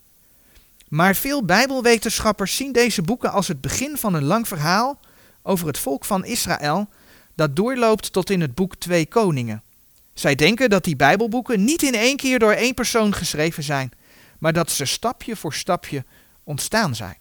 Maar 0.89 1.15
veel 1.15 1.45
Bijbelwetenschappers 1.45 2.57
zien 2.57 2.73
deze 2.73 3.03
boeken 3.03 3.33
als 3.33 3.49
het 3.49 3.61
begin 3.61 3.97
van 3.97 4.15
een 4.15 4.25
lang 4.25 4.49
verhaal 4.49 5.01
over 5.43 5.67
het 5.67 5.79
volk 5.79 6.05
van 6.05 6.25
Israël 6.25 6.89
dat 7.35 7.57
doorloopt 7.57 8.13
tot 8.13 8.31
in 8.31 8.41
het 8.41 8.55
boek 8.55 8.77
Twee 8.77 9.07
Koningen. 9.07 9.63
Zij 10.21 10.35
denken 10.35 10.71
dat 10.71 10.85
die 10.85 10.97
Bijbelboeken 10.97 11.65
niet 11.65 11.83
in 11.83 11.95
één 11.95 12.17
keer 12.17 12.39
door 12.39 12.53
één 12.53 12.75
persoon 12.75 13.15
geschreven 13.15 13.63
zijn, 13.63 13.93
maar 14.39 14.53
dat 14.53 14.71
ze 14.71 14.85
stapje 14.85 15.37
voor 15.37 15.55
stapje 15.55 16.05
ontstaan 16.45 16.95
zijn. 16.95 17.17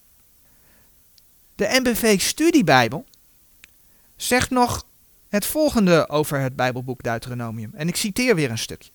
De 1.56 1.80
MBV 1.82 2.20
Studiebijbel 2.22 3.06
zegt 4.16 4.50
nog 4.50 4.86
het 5.30 5.46
volgende 5.46 6.10
over 6.10 6.40
het 6.40 6.56
Bijbelboek 6.56 7.04
Deuteronomium. 7.04 7.72
En 7.74 7.88
ik 7.88 7.96
citeer 7.96 8.36
weer 8.36 8.52
een 8.52 8.58
stukje. 8.58 8.92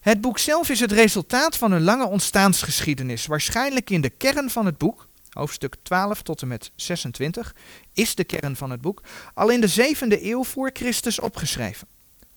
Het 0.00 0.20
boek 0.20 0.38
zelf 0.38 0.68
is 0.68 0.80
het 0.80 0.92
resultaat 0.92 1.56
van 1.56 1.72
een 1.72 1.82
lange 1.84 2.06
ontstaansgeschiedenis. 2.06 3.26
Waarschijnlijk 3.26 3.90
in 3.90 4.00
de 4.00 4.10
kern 4.10 4.50
van 4.50 4.66
het 4.66 4.78
boek, 4.78 5.08
hoofdstuk 5.30 5.76
12 5.82 6.22
tot 6.22 6.42
en 6.42 6.48
met 6.48 6.70
26, 6.74 7.54
is 7.92 8.14
de 8.14 8.24
kern 8.24 8.56
van 8.56 8.70
het 8.70 8.80
boek, 8.80 9.02
al 9.34 9.50
in 9.50 9.60
de 9.60 9.94
7e 9.94 10.22
eeuw 10.22 10.44
voor 10.44 10.70
Christus 10.72 11.20
opgeschreven. 11.20 11.88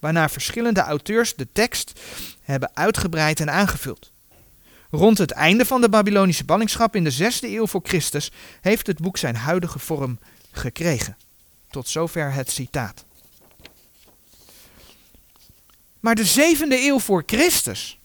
Waarna 0.05 0.29
verschillende 0.29 0.79
auteurs 0.79 1.35
de 1.35 1.47
tekst 1.51 1.99
hebben 2.41 2.71
uitgebreid 2.73 3.39
en 3.39 3.51
aangevuld. 3.51 4.11
Rond 4.91 5.17
het 5.17 5.31
einde 5.31 5.65
van 5.65 5.81
de 5.81 5.89
Babylonische 5.89 6.43
ballingschap 6.43 6.95
in 6.95 7.03
de 7.03 7.13
6e 7.13 7.39
eeuw 7.41 7.67
voor 7.67 7.81
Christus 7.83 8.31
heeft 8.61 8.87
het 8.87 8.99
boek 8.99 9.17
zijn 9.17 9.35
huidige 9.35 9.79
vorm 9.79 10.19
gekregen. 10.51 11.17
Tot 11.69 11.87
zover 11.89 12.33
het 12.33 12.51
citaat. 12.51 13.05
Maar 15.99 16.15
de 16.15 16.25
zevende 16.25 16.85
eeuw 16.85 16.99
voor 16.99 17.23
Christus. 17.25 17.99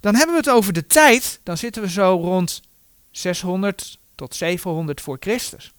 Dan 0.00 0.14
hebben 0.14 0.34
we 0.34 0.40
het 0.40 0.50
over 0.50 0.72
de 0.72 0.86
tijd, 0.86 1.40
dan 1.42 1.56
zitten 1.56 1.82
we 1.82 1.90
zo 1.90 2.18
rond 2.22 2.62
600 3.10 3.98
tot 4.14 4.34
700 4.34 5.00
voor 5.00 5.16
Christus. 5.20 5.73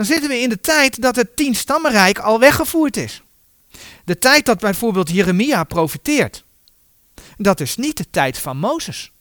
Dan 0.00 0.08
zitten 0.08 0.28
we 0.28 0.38
in 0.38 0.48
de 0.48 0.60
tijd 0.60 1.02
dat 1.02 1.16
het 1.16 1.36
tienstammenrijk 1.36 2.18
al 2.18 2.38
weggevoerd 2.38 2.96
is. 2.96 3.22
De 4.04 4.18
tijd 4.18 4.46
dat 4.46 4.58
bijvoorbeeld 4.58 5.10
Jeremia 5.10 5.64
profiteert. 5.64 6.44
Dat 7.36 7.60
is 7.60 7.76
niet 7.76 7.96
de 7.96 8.10
tijd 8.10 8.38
van 8.38 8.56
Mozes. 8.56 9.12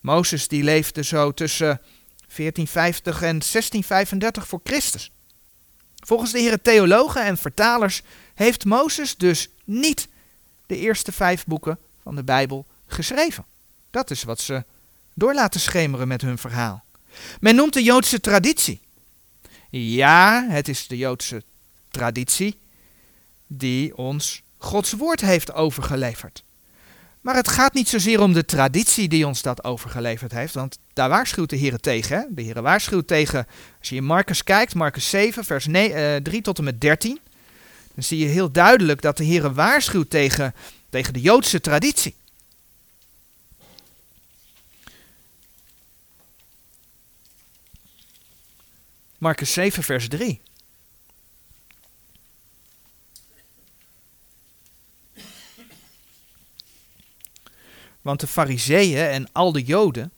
Mozes 0.00 0.48
die 0.48 0.62
leefde 0.62 1.04
zo 1.04 1.32
tussen 1.32 1.80
1450 2.16 3.14
en 3.14 3.20
1635 3.20 4.48
voor 4.48 4.60
Christus. 4.64 5.10
Volgens 5.96 6.32
de 6.32 6.38
heren 6.38 6.62
theologen 6.62 7.24
en 7.24 7.36
vertalers 7.36 8.02
heeft 8.34 8.64
Mozes 8.64 9.16
dus 9.16 9.48
niet 9.64 10.08
de 10.66 10.76
eerste 10.76 11.12
vijf 11.12 11.44
boeken 11.44 11.78
van 12.02 12.14
de 12.14 12.24
Bijbel 12.24 12.66
geschreven. 12.86 13.44
Dat 13.90 14.10
is 14.10 14.22
wat 14.22 14.40
ze 14.40 14.64
door 15.14 15.34
laten 15.34 15.60
schemeren 15.60 16.08
met 16.08 16.20
hun 16.20 16.38
verhaal. 16.38 16.84
Men 17.40 17.54
noemt 17.54 17.72
de 17.72 17.82
Joodse 17.82 18.20
traditie. 18.20 18.86
Ja, 19.70 20.46
het 20.48 20.68
is 20.68 20.86
de 20.86 20.96
Joodse 20.96 21.42
traditie 21.90 22.58
die 23.46 23.96
ons 23.96 24.42
Gods 24.58 24.92
woord 24.92 25.20
heeft 25.20 25.52
overgeleverd. 25.52 26.44
Maar 27.20 27.34
het 27.34 27.48
gaat 27.48 27.74
niet 27.74 27.88
zozeer 27.88 28.20
om 28.20 28.32
de 28.32 28.44
traditie 28.44 29.08
die 29.08 29.26
ons 29.26 29.42
dat 29.42 29.64
overgeleverd 29.64 30.32
heeft, 30.32 30.54
want 30.54 30.78
daar 30.92 31.08
waarschuwt 31.08 31.50
de 31.50 31.56
Heer 31.56 31.78
tegen. 31.78 32.28
De 32.30 32.42
Heer 32.42 32.62
waarschuwt 32.62 33.06
tegen, 33.06 33.46
als 33.78 33.88
je 33.88 33.96
in 33.96 34.04
Marcus 34.04 34.44
kijkt, 34.44 34.74
Marcus 34.74 35.10
7, 35.10 35.44
vers 35.44 35.64
3 35.64 35.92
eh, 35.92 36.40
tot 36.42 36.58
en 36.58 36.64
met 36.64 36.80
13, 36.80 37.18
dan 37.94 38.04
zie 38.04 38.18
je 38.18 38.26
heel 38.26 38.52
duidelijk 38.52 39.02
dat 39.02 39.16
de 39.16 39.24
Heer 39.24 39.54
waarschuwt 39.54 40.10
tegen, 40.10 40.54
tegen 40.90 41.12
de 41.12 41.20
Joodse 41.20 41.60
traditie. 41.60 42.14
Marcus 49.18 49.52
7, 49.52 49.82
vers 49.82 50.08
3. 50.08 50.40
Want 58.02 58.20
de 58.20 58.26
fariseeën 58.26 59.08
en 59.08 59.28
al 59.32 59.52
de 59.52 59.62
joden 59.62 60.12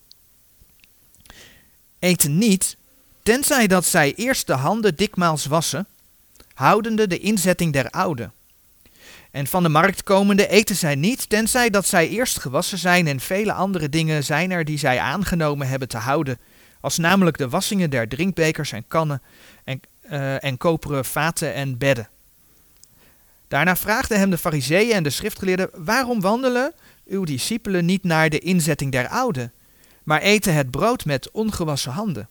eten 1.99 2.39
niet, 2.39 2.77
tenzij 3.23 3.67
dat 3.67 3.85
zij 3.85 4.15
eerst 4.15 4.47
de 4.47 4.53
handen 4.53 4.97
dikmaals 4.97 5.45
wassen, 5.47 5.87
houdende 6.55 7.07
de 7.07 7.19
inzetting 7.19 7.73
der 7.73 7.91
oude. 7.91 8.31
En 9.31 9.47
van 9.47 9.63
de 9.63 9.69
markt 9.69 10.03
komende 10.03 10.49
eten 10.49 10.77
zij 10.77 10.95
niet, 10.95 11.29
tenzij 11.29 11.71
dat 11.71 11.87
zij 11.87 12.09
eerst 12.09 12.41
gewassen 12.41 12.79
zijn 12.79 13.07
en 13.07 13.21
vele 13.21 13.53
andere 13.53 13.89
dingen 13.89 14.25
zijn 14.25 14.51
er 14.51 14.65
die 14.65 14.79
zij 14.79 14.99
aangenomen 15.01 15.69
hebben 15.69 15.89
te 15.89 15.99
houden, 15.99 16.39
als 16.81 16.99
namelijk 16.99 17.39
de 17.39 17.49
wassingen 17.49 17.91
der 17.91 18.09
drinkbekers 18.09 18.73
en 18.73 18.85
kannen 18.89 19.23
en, 19.65 19.81
uh, 20.11 20.45
en 20.45 20.57
koperen 20.57 21.05
vaten 21.05 21.55
en 21.55 21.79
bedden. 21.79 22.09
Daarna 23.49 23.77
vraagden 23.77 24.19
hem 24.19 24.31
de 24.31 24.39
fariseeën 24.39 24.93
en 24.93 25.03
de 25.03 25.11
schriftgeleerden, 25.11 25.71
waarom 25.75 26.21
wandelen 26.21 26.73
uw 27.07 27.25
discipelen 27.25 27.85
niet 27.85 28.05
naar 28.05 28.31
de 28.31 28.39
inzetting 28.39 28.93
der 28.93 29.09
oude, 29.09 29.51
maar 30.03 30.21
eten 30.21 30.55
het 30.55 30.71
brood 30.71 31.05
met 31.05 31.31
ongewassen 31.31 31.93
handen? 31.93 32.29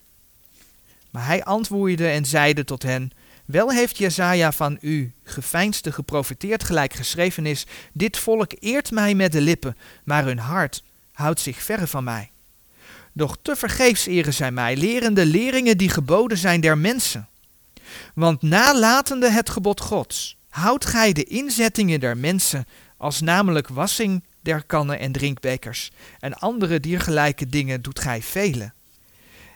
Maar 1.10 1.25
hij 1.25 1.44
antwoordde 1.44 2.08
en 2.08 2.25
zeide 2.25 2.63
tot 2.63 2.84
hen, 2.84 3.12
wel 3.46 3.72
heeft 3.72 3.98
Jezaja 3.98 4.51
van 4.51 4.77
u, 4.82 5.13
geveinsde, 5.24 5.91
geprofiteerd 5.91 6.63
gelijk 6.63 6.94
geschreven 6.94 7.46
is, 7.46 7.65
dit 7.94 8.18
volk 8.18 8.51
eert 8.60 8.91
mij 8.91 9.15
met 9.15 9.32
de 9.32 9.41
lippen, 9.41 9.77
maar 10.03 10.24
hun 10.24 10.39
hart 10.39 10.84
houdt 11.12 11.39
zich 11.39 11.62
verre 11.62 11.88
van 11.88 12.03
mij. 12.03 12.32
Doch 13.19 13.38
te 13.41 13.55
vergeefs 13.55 14.05
eren 14.05 14.33
zij 14.33 14.51
mij, 14.51 14.75
lerende 14.75 15.25
leringen 15.25 15.77
die 15.77 15.89
geboden 15.89 16.38
zijn 16.38 16.61
der 16.61 16.77
mensen. 16.77 17.27
Want 18.13 18.41
nalatende 18.41 19.29
het 19.29 19.49
gebod 19.49 19.81
Gods, 19.81 20.38
houdt 20.49 20.85
gij 20.85 21.13
de 21.13 21.23
inzettingen 21.23 21.99
der 21.99 22.17
mensen, 22.17 22.65
als 22.97 23.21
namelijk 23.21 23.67
wassing 23.67 24.23
der 24.41 24.63
kannen 24.65 24.99
en 24.99 25.11
drinkbekers, 25.11 25.91
en 26.19 26.33
andere 26.33 26.79
diergelijke 26.79 27.47
dingen 27.47 27.81
doet 27.81 27.99
gij 27.99 28.21
vele. 28.21 28.71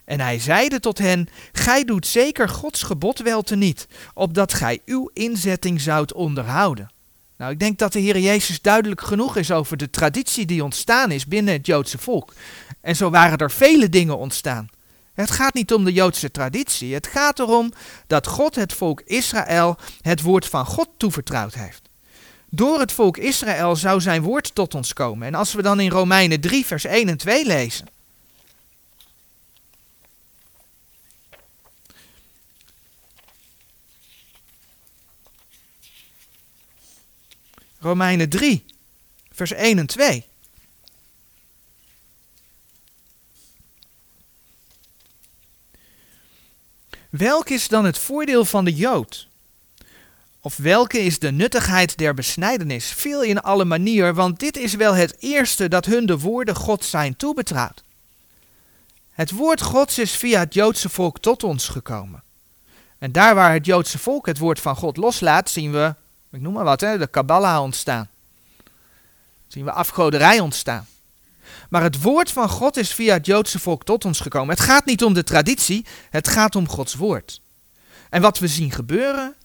En 0.05 0.20
hij 0.20 0.39
zeide 0.39 0.79
tot 0.79 0.98
hen, 0.98 1.27
gij 1.51 1.84
doet 1.84 2.08
zeker 2.08 2.50
Gods 2.50 2.84
gebod 2.84 3.20
wel 3.20 3.41
te 3.41 3.55
niet, 3.55 3.88
opdat 4.13 4.53
gij 4.53 4.79
uw 4.86 5.10
inzetting 5.13 5.82
zoudt 5.82 6.13
onderhouden. 6.13 6.91
Nou, 7.38 7.52
ik 7.52 7.60
denk 7.60 7.80
dat 7.80 7.94
de 7.94 8.00
Heer 8.00 8.20
Jezus 8.20 8.62
duidelijk 8.62 9.02
genoeg 9.02 9.36
is 9.36 9.52
over 9.52 9.78
de 9.78 9.90
traditie 9.90 10.46
die 10.46 10.63
ontstaan 10.63 11.12
is 11.12 11.25
binnen 11.25 11.54
het 11.54 11.66
Joodse 11.66 11.98
volk. 11.98 12.34
En 12.82 12.96
zo 12.96 13.10
waren 13.10 13.38
er 13.38 13.52
vele 13.52 13.90
dingen 13.90 14.18
ontstaan. 14.18 14.68
Het 15.13 15.32
gaat 15.32 15.54
niet 15.54 15.74
om 15.74 15.84
de 15.84 15.94
Joodse 15.94 16.32
traditie, 16.32 16.94
het 16.94 17.08
gaat 17.08 17.40
erom 17.40 17.72
dat 18.08 18.28
God 18.28 18.56
het 18.56 18.74
volk 18.74 19.02
Israël 19.06 19.78
het 20.02 20.22
woord 20.22 20.46
van 20.46 20.66
God 20.66 20.90
toevertrouwd 20.98 21.54
heeft. 21.54 21.90
Door 22.50 22.80
het 22.80 22.92
volk 22.92 23.18
Israël 23.18 23.75
zou 23.75 24.02
zijn 24.02 24.22
woord 24.22 24.56
tot 24.56 24.75
ons 24.75 24.94
komen. 24.94 25.28
En 25.28 25.36
als 25.36 25.54
we 25.54 25.62
dan 25.62 25.80
in 25.80 25.90
Romeinen 25.90 26.42
3, 26.42 26.66
vers 26.66 26.86
1 26.86 27.10
en 27.10 27.18
2 27.18 27.46
lezen. 27.46 27.88
Romeinen 37.83 38.29
3, 38.29 38.65
vers 39.31 39.51
1 39.51 39.77
en 39.77 39.87
2. 39.87 40.25
Welk 47.09 47.50
is 47.50 47.67
dan 47.67 47.85
het 47.85 47.98
voordeel 47.98 48.46
van 48.46 48.65
de 48.65 48.74
Jood? 48.74 49.27
Of 50.39 50.57
welke 50.57 51.00
is 51.00 51.19
de 51.19 51.31
nuttigheid 51.31 51.98
der 51.98 52.13
besnijdenis? 52.13 52.85
Veel 52.85 53.24
in 53.24 53.41
alle 53.41 53.65
manier, 53.65 54.13
want 54.13 54.39
dit 54.39 54.57
is 54.57 54.74
wel 54.74 54.93
het 54.93 55.15
eerste 55.19 55.67
dat 55.67 55.85
hun 55.85 56.05
de 56.05 56.19
woorden 56.19 56.55
God 56.55 56.83
zijn 56.83 57.15
toebetrouwd. 57.15 57.83
Het 59.11 59.31
woord 59.31 59.61
Gods 59.61 59.98
is 59.98 60.11
via 60.11 60.39
het 60.39 60.53
Joodse 60.53 60.89
volk 60.89 61.19
tot 61.19 61.43
ons 61.43 61.67
gekomen. 61.67 62.24
En 62.98 63.11
daar 63.11 63.35
waar 63.35 63.53
het 63.53 63.65
Joodse 63.65 64.00
volk 64.00 64.25
het 64.25 64.37
woord 64.37 64.59
van 64.59 64.75
God 64.75 64.98
loslaat, 64.98 65.50
zien 65.50 65.72
we, 65.72 65.96
ik 66.33 66.41
noem 66.41 66.53
maar 66.53 66.63
wat, 66.63 66.81
hè, 66.81 66.98
de 66.98 67.07
Kabbalah 67.07 67.61
ontstaan. 67.61 68.09
Zien 69.48 69.65
we 69.65 69.72
afgoderij 69.72 70.39
ontstaan. 70.39 70.87
Maar 71.69 71.83
het 71.83 72.01
woord 72.01 72.31
van 72.31 72.50
God 72.50 72.77
is 72.77 72.93
via 72.93 73.13
het 73.13 73.25
Joodse 73.25 73.59
volk 73.59 73.83
tot 73.83 74.05
ons 74.05 74.19
gekomen. 74.19 74.55
Het 74.55 74.63
gaat 74.63 74.85
niet 74.85 75.03
om 75.03 75.13
de 75.13 75.24
traditie, 75.24 75.85
het 76.09 76.27
gaat 76.27 76.55
om 76.55 76.67
Gods 76.67 76.96
woord. 76.96 77.41
En 78.09 78.22
wat 78.22 78.39
we 78.39 78.48
zien 78.48 78.72
gebeuren, 78.72 79.35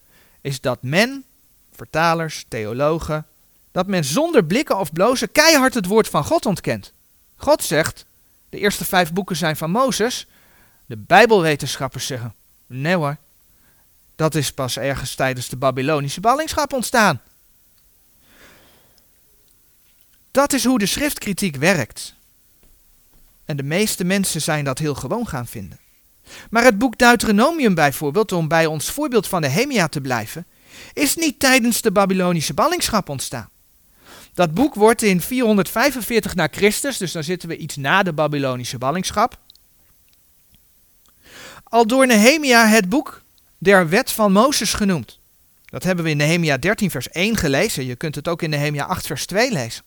is 0.40 0.60
dat 0.60 0.82
men, 0.82 1.24
vertalers, 1.72 2.44
theologen, 2.48 3.26
dat 3.72 3.86
men 3.86 4.04
zonder 4.04 4.44
blikken 4.44 4.78
of 4.78 4.92
blozen 4.92 5.32
keihard 5.32 5.74
het 5.74 5.86
woord 5.86 6.08
van 6.08 6.24
God 6.24 6.46
ontkent. 6.46 6.92
God 7.36 7.62
zegt, 7.62 8.04
de 8.48 8.58
eerste 8.58 8.84
vijf 8.84 9.12
boeken 9.12 9.36
zijn 9.36 9.56
van 9.56 9.70
Mozes. 9.70 10.26
De 10.86 10.96
Bijbelwetenschappers 10.96 12.06
zeggen, 12.06 12.34
nee 12.66 12.94
hoor, 12.94 13.16
dat 14.18 14.34
is 14.34 14.52
pas 14.52 14.78
ergens 14.78 15.14
tijdens 15.14 15.48
de 15.48 15.56
Babylonische 15.56 16.20
ballingschap 16.20 16.72
ontstaan. 16.72 17.20
Dat 20.30 20.52
is 20.52 20.64
hoe 20.64 20.78
de 20.78 20.86
schriftkritiek 20.86 21.56
werkt. 21.56 22.14
En 23.44 23.56
de 23.56 23.62
meeste 23.62 24.04
mensen 24.04 24.40
zijn 24.40 24.64
dat 24.64 24.78
heel 24.78 24.94
gewoon 24.94 25.28
gaan 25.28 25.46
vinden. 25.46 25.78
Maar 26.50 26.64
het 26.64 26.78
boek 26.78 26.98
Deuteronomium 26.98 27.74
bijvoorbeeld, 27.74 28.32
om 28.32 28.48
bij 28.48 28.66
ons 28.66 28.90
voorbeeld 28.90 29.26
van 29.26 29.40
de 29.40 29.48
Hemia 29.48 29.88
te 29.88 30.00
blijven, 30.00 30.46
is 30.92 31.16
niet 31.16 31.40
tijdens 31.40 31.80
de 31.80 31.92
Babylonische 31.92 32.54
ballingschap 32.54 33.08
ontstaan. 33.08 33.50
Dat 34.34 34.54
boek 34.54 34.74
wordt 34.74 35.02
in 35.02 35.20
445 35.20 36.34
na 36.34 36.48
Christus, 36.50 36.96
dus 36.96 37.12
dan 37.12 37.24
zitten 37.24 37.48
we 37.48 37.56
iets 37.56 37.76
na 37.76 38.02
de 38.02 38.12
Babylonische 38.12 38.78
ballingschap, 38.78 39.38
al 41.64 41.86
door 41.86 42.06
Nehemia 42.06 42.66
het 42.66 42.88
boek 42.88 43.26
der 43.58 43.88
wet 43.88 44.10
van 44.10 44.32
Mozes 44.32 44.72
genoemd. 44.72 45.18
Dat 45.64 45.82
hebben 45.82 46.04
we 46.04 46.10
in 46.10 46.16
Nehemia 46.16 46.56
13 46.56 46.90
vers 46.90 47.08
1 47.08 47.36
gelezen. 47.36 47.84
Je 47.84 47.96
kunt 47.96 48.14
het 48.14 48.28
ook 48.28 48.42
in 48.42 48.50
Nehemia 48.50 48.84
8 48.84 49.06
vers 49.06 49.26
2 49.26 49.52
lezen. 49.52 49.84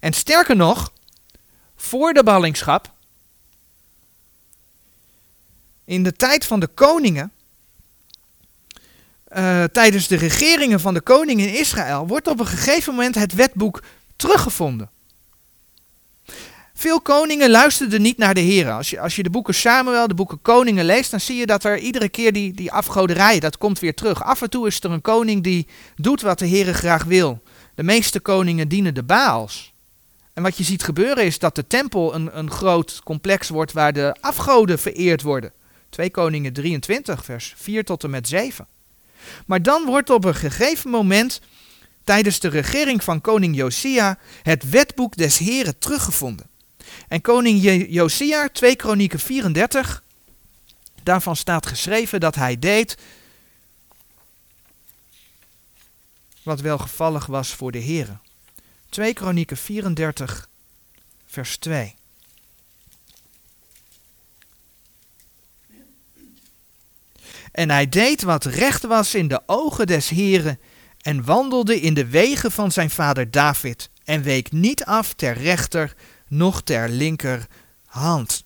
En 0.00 0.12
sterker 0.12 0.56
nog, 0.56 0.92
voor 1.76 2.12
de 2.12 2.22
ballingschap, 2.22 2.92
in 5.84 6.02
de 6.02 6.12
tijd 6.12 6.44
van 6.44 6.60
de 6.60 6.66
koningen, 6.66 7.32
uh, 9.36 9.64
tijdens 9.64 10.08
de 10.08 10.16
regeringen 10.16 10.80
van 10.80 10.94
de 10.94 11.00
koningen 11.00 11.48
in 11.48 11.58
Israël, 11.58 12.06
wordt 12.06 12.26
op 12.26 12.40
een 12.40 12.46
gegeven 12.46 12.94
moment 12.94 13.14
het 13.14 13.34
wetboek 13.34 13.82
teruggevonden. 14.16 14.90
Veel 16.82 17.00
koningen 17.00 17.50
luisterden 17.50 18.02
niet 18.02 18.18
naar 18.18 18.34
de 18.34 18.40
heren. 18.40 18.74
Als 18.74 18.90
je, 18.90 19.00
als 19.00 19.16
je 19.16 19.22
de 19.22 19.30
boeken 19.30 19.54
Samuel, 19.54 20.08
de 20.08 20.14
boeken 20.14 20.42
Koningen 20.42 20.84
leest, 20.84 21.10
dan 21.10 21.20
zie 21.20 21.36
je 21.36 21.46
dat 21.46 21.64
er 21.64 21.78
iedere 21.78 22.08
keer 22.08 22.32
die, 22.32 22.52
die 22.52 22.72
afgoderij, 22.72 23.40
dat 23.40 23.58
komt 23.58 23.78
weer 23.78 23.94
terug. 23.94 24.24
Af 24.24 24.42
en 24.42 24.50
toe 24.50 24.66
is 24.66 24.80
er 24.80 24.90
een 24.90 25.00
koning 25.00 25.42
die 25.42 25.66
doet 25.96 26.20
wat 26.20 26.38
de 26.38 26.46
heren 26.46 26.74
graag 26.74 27.04
wil. 27.04 27.42
De 27.74 27.82
meeste 27.82 28.20
koningen 28.20 28.68
dienen 28.68 28.94
de 28.94 29.02
Baals. 29.02 29.72
En 30.32 30.42
wat 30.42 30.56
je 30.56 30.64
ziet 30.64 30.82
gebeuren 30.82 31.24
is 31.24 31.38
dat 31.38 31.54
de 31.54 31.66
tempel 31.66 32.14
een, 32.14 32.38
een 32.38 32.50
groot 32.50 33.00
complex 33.04 33.48
wordt 33.48 33.72
waar 33.72 33.92
de 33.92 34.16
afgoden 34.20 34.78
vereerd 34.78 35.22
worden. 35.22 35.52
2 35.90 36.10
Koningen 36.10 36.52
23, 36.52 37.24
vers 37.24 37.54
4 37.56 37.84
tot 37.84 38.04
en 38.04 38.10
met 38.10 38.28
7. 38.28 38.66
Maar 39.46 39.62
dan 39.62 39.84
wordt 39.84 40.10
op 40.10 40.24
een 40.24 40.34
gegeven 40.34 40.90
moment, 40.90 41.40
tijdens 42.04 42.40
de 42.40 42.48
regering 42.48 43.04
van 43.04 43.20
koning 43.20 43.56
Josia, 43.56 44.18
het 44.42 44.70
wetboek 44.70 45.16
des 45.16 45.38
Heren 45.38 45.78
teruggevonden. 45.78 46.50
En 47.12 47.20
koning 47.20 47.86
Josia, 47.88 48.48
2 48.48 48.76
Kronieken 48.76 49.18
34, 49.18 50.02
daarvan 51.02 51.36
staat 51.36 51.66
geschreven 51.66 52.20
dat 52.20 52.34
hij 52.34 52.58
deed 52.58 52.96
wat 56.42 56.60
welgevallig 56.60 57.26
was 57.26 57.54
voor 57.54 57.72
de 57.72 57.78
Heren. 57.78 58.20
2 58.88 59.12
Kronieken 59.14 59.56
34, 59.56 60.48
vers 61.26 61.56
2. 61.56 61.94
En 67.52 67.70
hij 67.70 67.88
deed 67.88 68.22
wat 68.22 68.44
recht 68.44 68.82
was 68.82 69.14
in 69.14 69.28
de 69.28 69.42
ogen 69.46 69.86
des 69.86 70.08
Heren 70.08 70.60
en 71.00 71.24
wandelde 71.24 71.80
in 71.80 71.94
de 71.94 72.06
wegen 72.06 72.52
van 72.52 72.72
zijn 72.72 72.90
vader 72.90 73.30
David 73.30 73.90
en 74.04 74.22
week 74.22 74.52
niet 74.52 74.84
af 74.84 75.12
ter 75.12 75.36
rechter 75.36 75.94
noch 76.32 76.62
ter 76.62 76.88
linkerhand. 76.88 78.44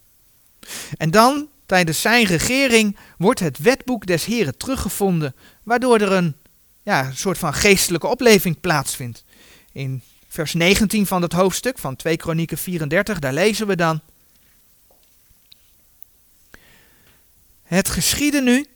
En 0.97 1.11
dan, 1.11 1.49
tijdens 1.67 2.01
zijn 2.01 2.25
regering, 2.25 2.97
wordt 3.19 3.41
het 3.41 3.59
wetboek 3.59 4.07
des 4.07 4.25
Heren 4.25 4.57
teruggevonden, 4.57 5.35
waardoor 5.63 6.01
er 6.01 6.13
een 6.13 6.37
ja, 6.83 7.11
soort 7.13 7.39
van 7.39 7.55
geestelijke 7.55 8.07
opleving 8.07 8.61
plaatsvindt. 8.61 9.25
In 9.73 10.03
vers 10.29 10.55
19 10.55 11.07
van 11.07 11.23
het 11.23 11.33
hoofdstuk 11.33 11.79
van 11.79 11.97
2 11.97 12.17
Kronieken 12.17 12.59
34, 12.59 13.19
daar 13.19 13.33
lezen 13.33 13.67
we 13.67 13.77
dan. 13.77 14.01
Het 17.63 17.89
geschiedde 17.89 18.43
nu, 18.43 18.67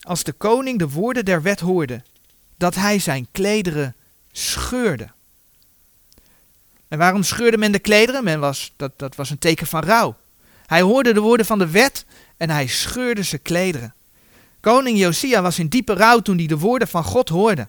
als 0.00 0.22
de 0.22 0.32
koning 0.32 0.78
de 0.78 0.88
woorden 0.88 1.24
der 1.24 1.42
wet 1.42 1.60
hoorde, 1.60 2.02
dat 2.56 2.74
hij 2.74 2.98
zijn 2.98 3.26
klederen 3.32 3.94
scheurde. 4.32 5.08
En 6.92 6.98
waarom 6.98 7.22
scheurde 7.22 7.58
men 7.58 7.72
de 7.72 7.78
klederen? 7.78 8.24
Men 8.24 8.40
was, 8.40 8.72
dat, 8.76 8.92
dat 8.96 9.14
was 9.14 9.30
een 9.30 9.38
teken 9.38 9.66
van 9.66 9.82
rouw. 9.82 10.16
Hij 10.66 10.80
hoorde 10.80 11.12
de 11.12 11.20
woorden 11.20 11.46
van 11.46 11.58
de 11.58 11.70
wet 11.70 12.04
en 12.36 12.50
hij 12.50 12.66
scheurde 12.66 13.22
zijn 13.22 13.42
klederen. 13.42 13.94
Koning 14.60 14.98
Josia 14.98 15.42
was 15.42 15.58
in 15.58 15.68
diepe 15.68 15.92
rouw 15.92 16.18
toen 16.18 16.36
hij 16.36 16.46
de 16.46 16.58
woorden 16.58 16.88
van 16.88 17.04
God 17.04 17.28
hoorde. 17.28 17.68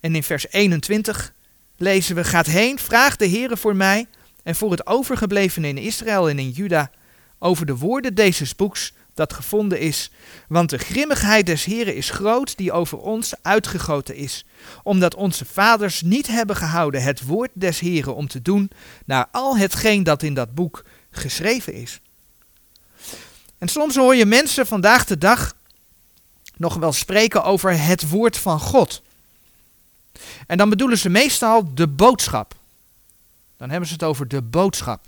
En 0.00 0.14
in 0.14 0.22
vers 0.22 0.46
21 0.50 1.32
lezen 1.76 2.14
we: 2.14 2.24
Gaat 2.24 2.46
heen, 2.46 2.78
vraag 2.78 3.16
de 3.16 3.28
Heere 3.28 3.56
voor 3.56 3.76
mij 3.76 4.06
en 4.42 4.54
voor 4.54 4.70
het 4.70 4.86
overgeblevene 4.86 5.68
in 5.68 5.78
Israël 5.78 6.28
en 6.28 6.38
in 6.38 6.50
Juda 6.50 6.90
over 7.38 7.66
de 7.66 7.76
woorden 7.76 8.14
deze 8.14 8.46
boeks 8.56 8.92
dat 9.18 9.32
gevonden 9.32 9.80
is. 9.80 10.10
Want 10.48 10.70
de 10.70 10.78
grimmigheid 10.78 11.46
des 11.46 11.64
Heren 11.64 11.96
is 11.96 12.10
groot 12.10 12.56
die 12.56 12.72
over 12.72 12.98
ons 12.98 13.34
uitgegoten 13.42 14.14
is, 14.14 14.44
omdat 14.82 15.14
onze 15.14 15.44
vaders 15.44 16.02
niet 16.02 16.26
hebben 16.26 16.56
gehouden 16.56 17.02
het 17.02 17.24
woord 17.24 17.50
des 17.52 17.80
Heren 17.80 18.14
om 18.14 18.28
te 18.28 18.42
doen 18.42 18.70
naar 19.04 19.26
al 19.32 19.56
hetgeen 19.56 20.02
dat 20.02 20.22
in 20.22 20.34
dat 20.34 20.54
boek 20.54 20.84
geschreven 21.10 21.72
is. 21.74 22.00
En 23.58 23.68
soms 23.68 23.96
hoor 23.96 24.14
je 24.14 24.26
mensen 24.26 24.66
vandaag 24.66 25.04
de 25.04 25.18
dag 25.18 25.54
nog 26.56 26.74
wel 26.74 26.92
spreken 26.92 27.44
over 27.44 27.80
het 27.80 28.08
woord 28.08 28.36
van 28.36 28.60
God. 28.60 29.02
En 30.46 30.56
dan 30.56 30.68
bedoelen 30.68 30.98
ze 30.98 31.08
meestal 31.08 31.74
de 31.74 31.88
boodschap. 31.88 32.54
Dan 33.56 33.70
hebben 33.70 33.88
ze 33.88 33.94
het 33.94 34.02
over 34.02 34.28
de 34.28 34.42
boodschap. 34.42 35.00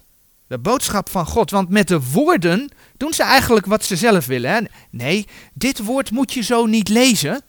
De 0.51 0.59
boodschap 0.59 1.09
van 1.09 1.27
God. 1.27 1.51
Want 1.51 1.69
met 1.69 1.89
de 1.89 2.01
woorden 2.01 2.71
doen 2.97 3.13
ze 3.13 3.23
eigenlijk 3.23 3.67
wat 3.67 3.85
ze 3.85 3.97
zelf 3.97 4.27
willen. 4.27 4.51
Hè? 4.51 4.61
Nee, 4.91 5.27
dit 5.53 5.79
woord 5.79 6.11
moet 6.11 6.33
je 6.33 6.43
zo 6.43 6.67
niet 6.67 6.89
lezen. 6.89 7.43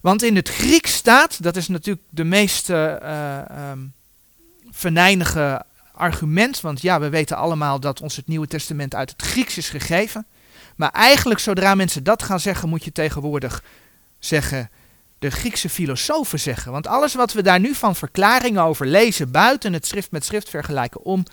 Want 0.00 0.22
in 0.22 0.36
het 0.36 0.48
Grieks 0.48 0.94
staat, 0.94 1.42
dat 1.42 1.56
is 1.56 1.68
natuurlijk 1.68 2.06
de 2.10 2.24
meest 2.24 2.68
uh, 2.68 3.72
venijnige 4.70 5.62
argument. 5.92 6.60
Want 6.60 6.80
ja, 6.80 7.00
we 7.00 7.08
weten 7.08 7.36
allemaal 7.36 7.80
dat 7.80 8.00
ons 8.00 8.16
het 8.16 8.26
Nieuwe 8.26 8.46
Testament 8.46 8.94
uit 8.94 9.10
het 9.10 9.22
Grieks 9.22 9.56
is 9.56 9.68
gegeven. 9.68 10.26
Maar 10.76 10.90
eigenlijk, 10.90 11.40
zodra 11.40 11.74
mensen 11.74 12.04
dat 12.04 12.22
gaan 12.22 12.40
zeggen, 12.40 12.68
moet 12.68 12.84
je 12.84 12.92
tegenwoordig 12.92 13.62
zeggen 14.18 14.70
de 15.20 15.30
Griekse 15.30 15.68
filosofen 15.68 16.40
zeggen. 16.40 16.72
Want 16.72 16.86
alles 16.86 17.14
wat 17.14 17.32
we 17.32 17.42
daar 17.42 17.60
nu 17.60 17.74
van 17.74 17.96
verklaringen 17.96 18.62
over 18.62 18.86
lezen, 18.86 19.30
buiten 19.30 19.72
het 19.72 19.86
schrift 19.86 20.10
met 20.10 20.24
schrift 20.24 20.48
vergelijken 20.50 21.04
om, 21.04 21.24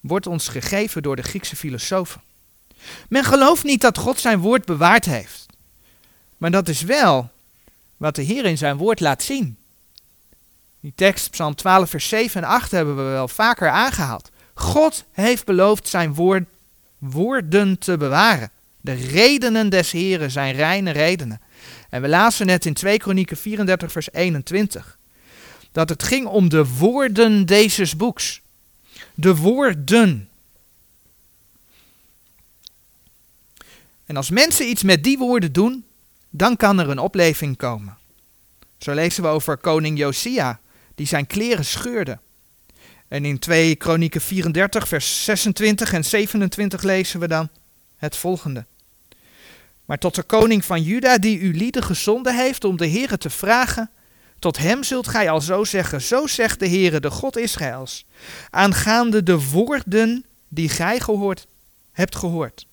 wordt 0.00 0.26
ons 0.26 0.48
gegeven 0.48 1.02
door 1.02 1.16
de 1.16 1.22
Griekse 1.22 1.56
filosofen. 1.56 2.20
Men 3.08 3.24
gelooft 3.24 3.64
niet 3.64 3.80
dat 3.80 3.98
God 3.98 4.20
zijn 4.20 4.38
woord 4.38 4.64
bewaard 4.64 5.04
heeft. 5.04 5.46
Maar 6.36 6.50
dat 6.50 6.68
is 6.68 6.82
wel 6.82 7.30
wat 7.96 8.14
de 8.14 8.22
Heer 8.22 8.44
in 8.44 8.58
zijn 8.58 8.76
woord 8.76 9.00
laat 9.00 9.22
zien. 9.22 9.56
Die 10.80 10.92
tekst, 10.94 11.30
Psalm 11.30 11.54
12, 11.54 11.90
vers 11.90 12.08
7 12.08 12.42
en 12.42 12.48
8, 12.48 12.70
hebben 12.70 12.96
we 12.96 13.02
wel 13.02 13.28
vaker 13.28 13.68
aangehaald. 13.68 14.30
God 14.54 15.04
heeft 15.12 15.44
beloofd 15.44 15.88
zijn 15.88 16.14
woord, 16.14 16.44
woorden 16.98 17.78
te 17.78 17.96
bewaren. 17.96 18.50
De 18.80 18.94
redenen 18.94 19.68
des 19.68 19.90
Heren 19.90 20.30
zijn 20.30 20.54
reine 20.54 20.90
redenen. 20.90 21.40
En 21.94 22.02
we 22.02 22.08
lazen 22.08 22.46
net 22.46 22.66
in 22.66 22.74
2 22.74 22.98
Kronieken 22.98 23.36
34, 23.36 23.92
vers 23.92 24.12
21, 24.12 24.98
dat 25.72 25.88
het 25.88 26.02
ging 26.02 26.26
om 26.26 26.48
de 26.48 26.66
woorden 26.66 27.46
deze 27.46 27.96
boeks. 27.96 28.40
De 29.14 29.36
woorden. 29.36 30.28
En 34.06 34.16
als 34.16 34.30
mensen 34.30 34.68
iets 34.68 34.82
met 34.82 35.04
die 35.04 35.18
woorden 35.18 35.52
doen, 35.52 35.84
dan 36.30 36.56
kan 36.56 36.78
er 36.78 36.88
een 36.88 36.98
opleving 36.98 37.56
komen. 37.56 37.96
Zo 38.78 38.92
lezen 38.92 39.22
we 39.22 39.28
over 39.28 39.56
koning 39.56 39.98
Josia, 39.98 40.60
die 40.94 41.06
zijn 41.06 41.26
kleren 41.26 41.64
scheurde. 41.64 42.18
En 43.08 43.24
in 43.24 43.38
2 43.38 43.76
Kronieken 43.76 44.20
34, 44.20 44.88
vers 44.88 45.24
26 45.24 45.92
en 45.92 46.04
27 46.04 46.82
lezen 46.82 47.20
we 47.20 47.28
dan 47.28 47.48
het 47.96 48.16
volgende. 48.16 48.64
Maar 49.84 49.98
tot 49.98 50.14
de 50.14 50.22
koning 50.22 50.64
van 50.64 50.82
Juda, 50.82 51.18
die 51.18 51.40
uw 51.40 51.52
lieden 51.52 51.82
gezonden 51.82 52.36
heeft 52.36 52.64
om 52.64 52.76
de 52.76 52.88
Heere 52.88 53.18
te 53.18 53.30
vragen, 53.30 53.90
tot 54.38 54.58
hem 54.58 54.82
zult 54.82 55.08
gij 55.08 55.30
al 55.30 55.40
zo 55.40 55.64
zeggen, 55.64 56.02
zo 56.02 56.26
zegt 56.26 56.58
de 56.58 56.68
Heere, 56.68 57.00
de 57.00 57.10
God 57.10 57.36
Israëls, 57.36 58.06
aangaande 58.50 59.22
de 59.22 59.48
woorden 59.48 60.24
die 60.48 60.68
gij 60.68 61.00
gehoord 61.00 61.46
hebt 61.92 62.16
gehoord. 62.16 62.66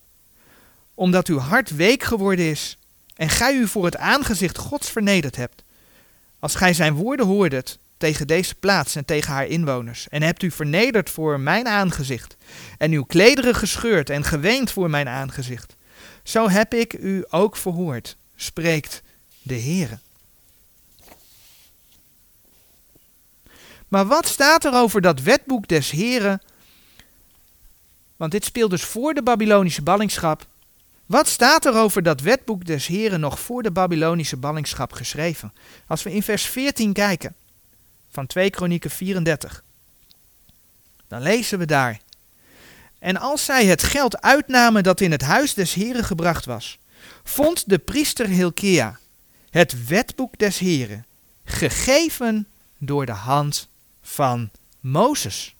Omdat 0.93 1.27
uw 1.27 1.37
hart 1.37 1.75
week 1.75 2.03
geworden 2.03 2.45
is 2.45 2.77
en 3.15 3.29
gij 3.29 3.55
u 3.55 3.67
voor 3.67 3.85
het 3.85 3.97
aangezicht 3.97 4.57
Gods 4.57 4.89
vernederd 4.89 5.35
hebt. 5.35 5.63
Als 6.39 6.55
gij 6.55 6.73
zijn 6.73 6.93
woorden 6.93 7.25
hoordet 7.25 7.79
tegen 7.97 8.27
deze 8.27 8.55
plaats 8.55 8.95
en 8.95 9.05
tegen 9.05 9.33
haar 9.33 9.47
inwoners, 9.47 10.07
en 10.09 10.21
hebt 10.21 10.43
u 10.43 10.51
vernederd 10.51 11.09
voor 11.09 11.39
mijn 11.39 11.67
aangezicht, 11.67 12.35
en 12.77 12.91
uw 12.91 13.03
klederen 13.03 13.55
gescheurd 13.55 14.09
en 14.09 14.23
geweend 14.23 14.71
voor 14.71 14.89
mijn 14.89 15.07
aangezicht, 15.07 15.75
zo 16.23 16.49
heb 16.49 16.73
ik 16.73 16.93
u 16.93 17.25
ook 17.29 17.57
verhoord, 17.57 18.17
spreekt 18.35 19.01
de 19.41 19.53
Heer. 19.53 19.99
Maar 23.87 24.05
wat 24.05 24.27
staat 24.27 24.65
er 24.65 24.73
over 24.73 25.01
dat 25.01 25.21
wetboek 25.21 25.67
des 25.67 25.91
Heren? 25.91 26.41
Want 28.15 28.31
dit 28.31 28.45
speelt 28.45 28.69
dus 28.69 28.83
voor 28.83 29.13
de 29.13 29.23
Babylonische 29.23 29.81
ballingschap. 29.81 30.47
Wat 31.05 31.27
staat 31.27 31.65
er 31.65 31.73
over 31.73 32.03
dat 32.03 32.21
wetboek 32.21 32.65
des 32.65 32.87
Heren 32.87 33.19
nog 33.19 33.39
voor 33.39 33.63
de 33.63 33.71
Babylonische 33.71 34.37
ballingschap 34.37 34.93
geschreven? 34.93 35.53
Als 35.87 36.03
we 36.03 36.13
in 36.13 36.23
vers 36.23 36.43
14 36.43 36.93
kijken 36.93 37.35
van 38.09 38.27
2 38.27 38.49
Kronieken 38.49 38.89
34, 38.89 39.63
dan 41.07 41.21
lezen 41.21 41.59
we 41.59 41.65
daar. 41.65 41.99
En 43.01 43.17
als 43.17 43.45
zij 43.45 43.65
het 43.65 43.83
geld 43.83 44.21
uitnamen 44.21 44.83
dat 44.83 45.01
in 45.01 45.11
het 45.11 45.21
huis 45.21 45.53
des 45.53 45.73
Heren 45.73 46.03
gebracht 46.03 46.45
was, 46.45 46.79
vond 47.23 47.69
de 47.69 47.77
priester 47.77 48.27
Hilkea 48.27 48.99
het 49.49 49.87
wetboek 49.87 50.37
des 50.37 50.57
Heren, 50.57 51.05
gegeven 51.43 52.47
door 52.77 53.05
de 53.05 53.11
hand 53.11 53.67
van 54.01 54.49
Mozes. 54.79 55.55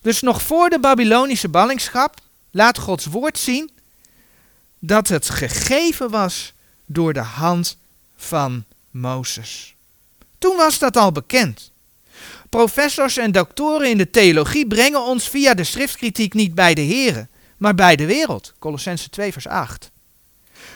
Dus 0.00 0.20
nog 0.20 0.42
voor 0.42 0.70
de 0.70 0.80
Babylonische 0.80 1.48
ballingschap 1.48 2.20
laat 2.50 2.78
Gods 2.78 3.06
woord 3.06 3.38
zien 3.38 3.70
dat 4.78 5.08
het 5.08 5.30
gegeven 5.30 6.10
was 6.10 6.52
door 6.86 7.12
de 7.12 7.20
hand 7.20 7.76
van 8.16 8.64
Mozes. 8.90 9.74
Toen 10.38 10.56
was 10.56 10.78
dat 10.78 10.96
al 10.96 11.12
bekend. 11.12 11.72
Professors 12.48 13.16
en 13.16 13.32
doctoren 13.32 13.90
in 13.90 13.98
de 13.98 14.10
theologie 14.10 14.66
brengen 14.66 15.02
ons 15.02 15.28
via 15.28 15.54
de 15.54 15.64
schriftkritiek 15.64 16.34
niet 16.34 16.54
bij 16.54 16.74
de 16.74 16.84
Here, 16.84 17.28
maar 17.56 17.74
bij 17.74 17.96
de 17.96 18.06
wereld. 18.06 18.54
Colossense 18.58 19.10
2 19.10 19.32
vers 19.32 19.46
8. 19.46 19.90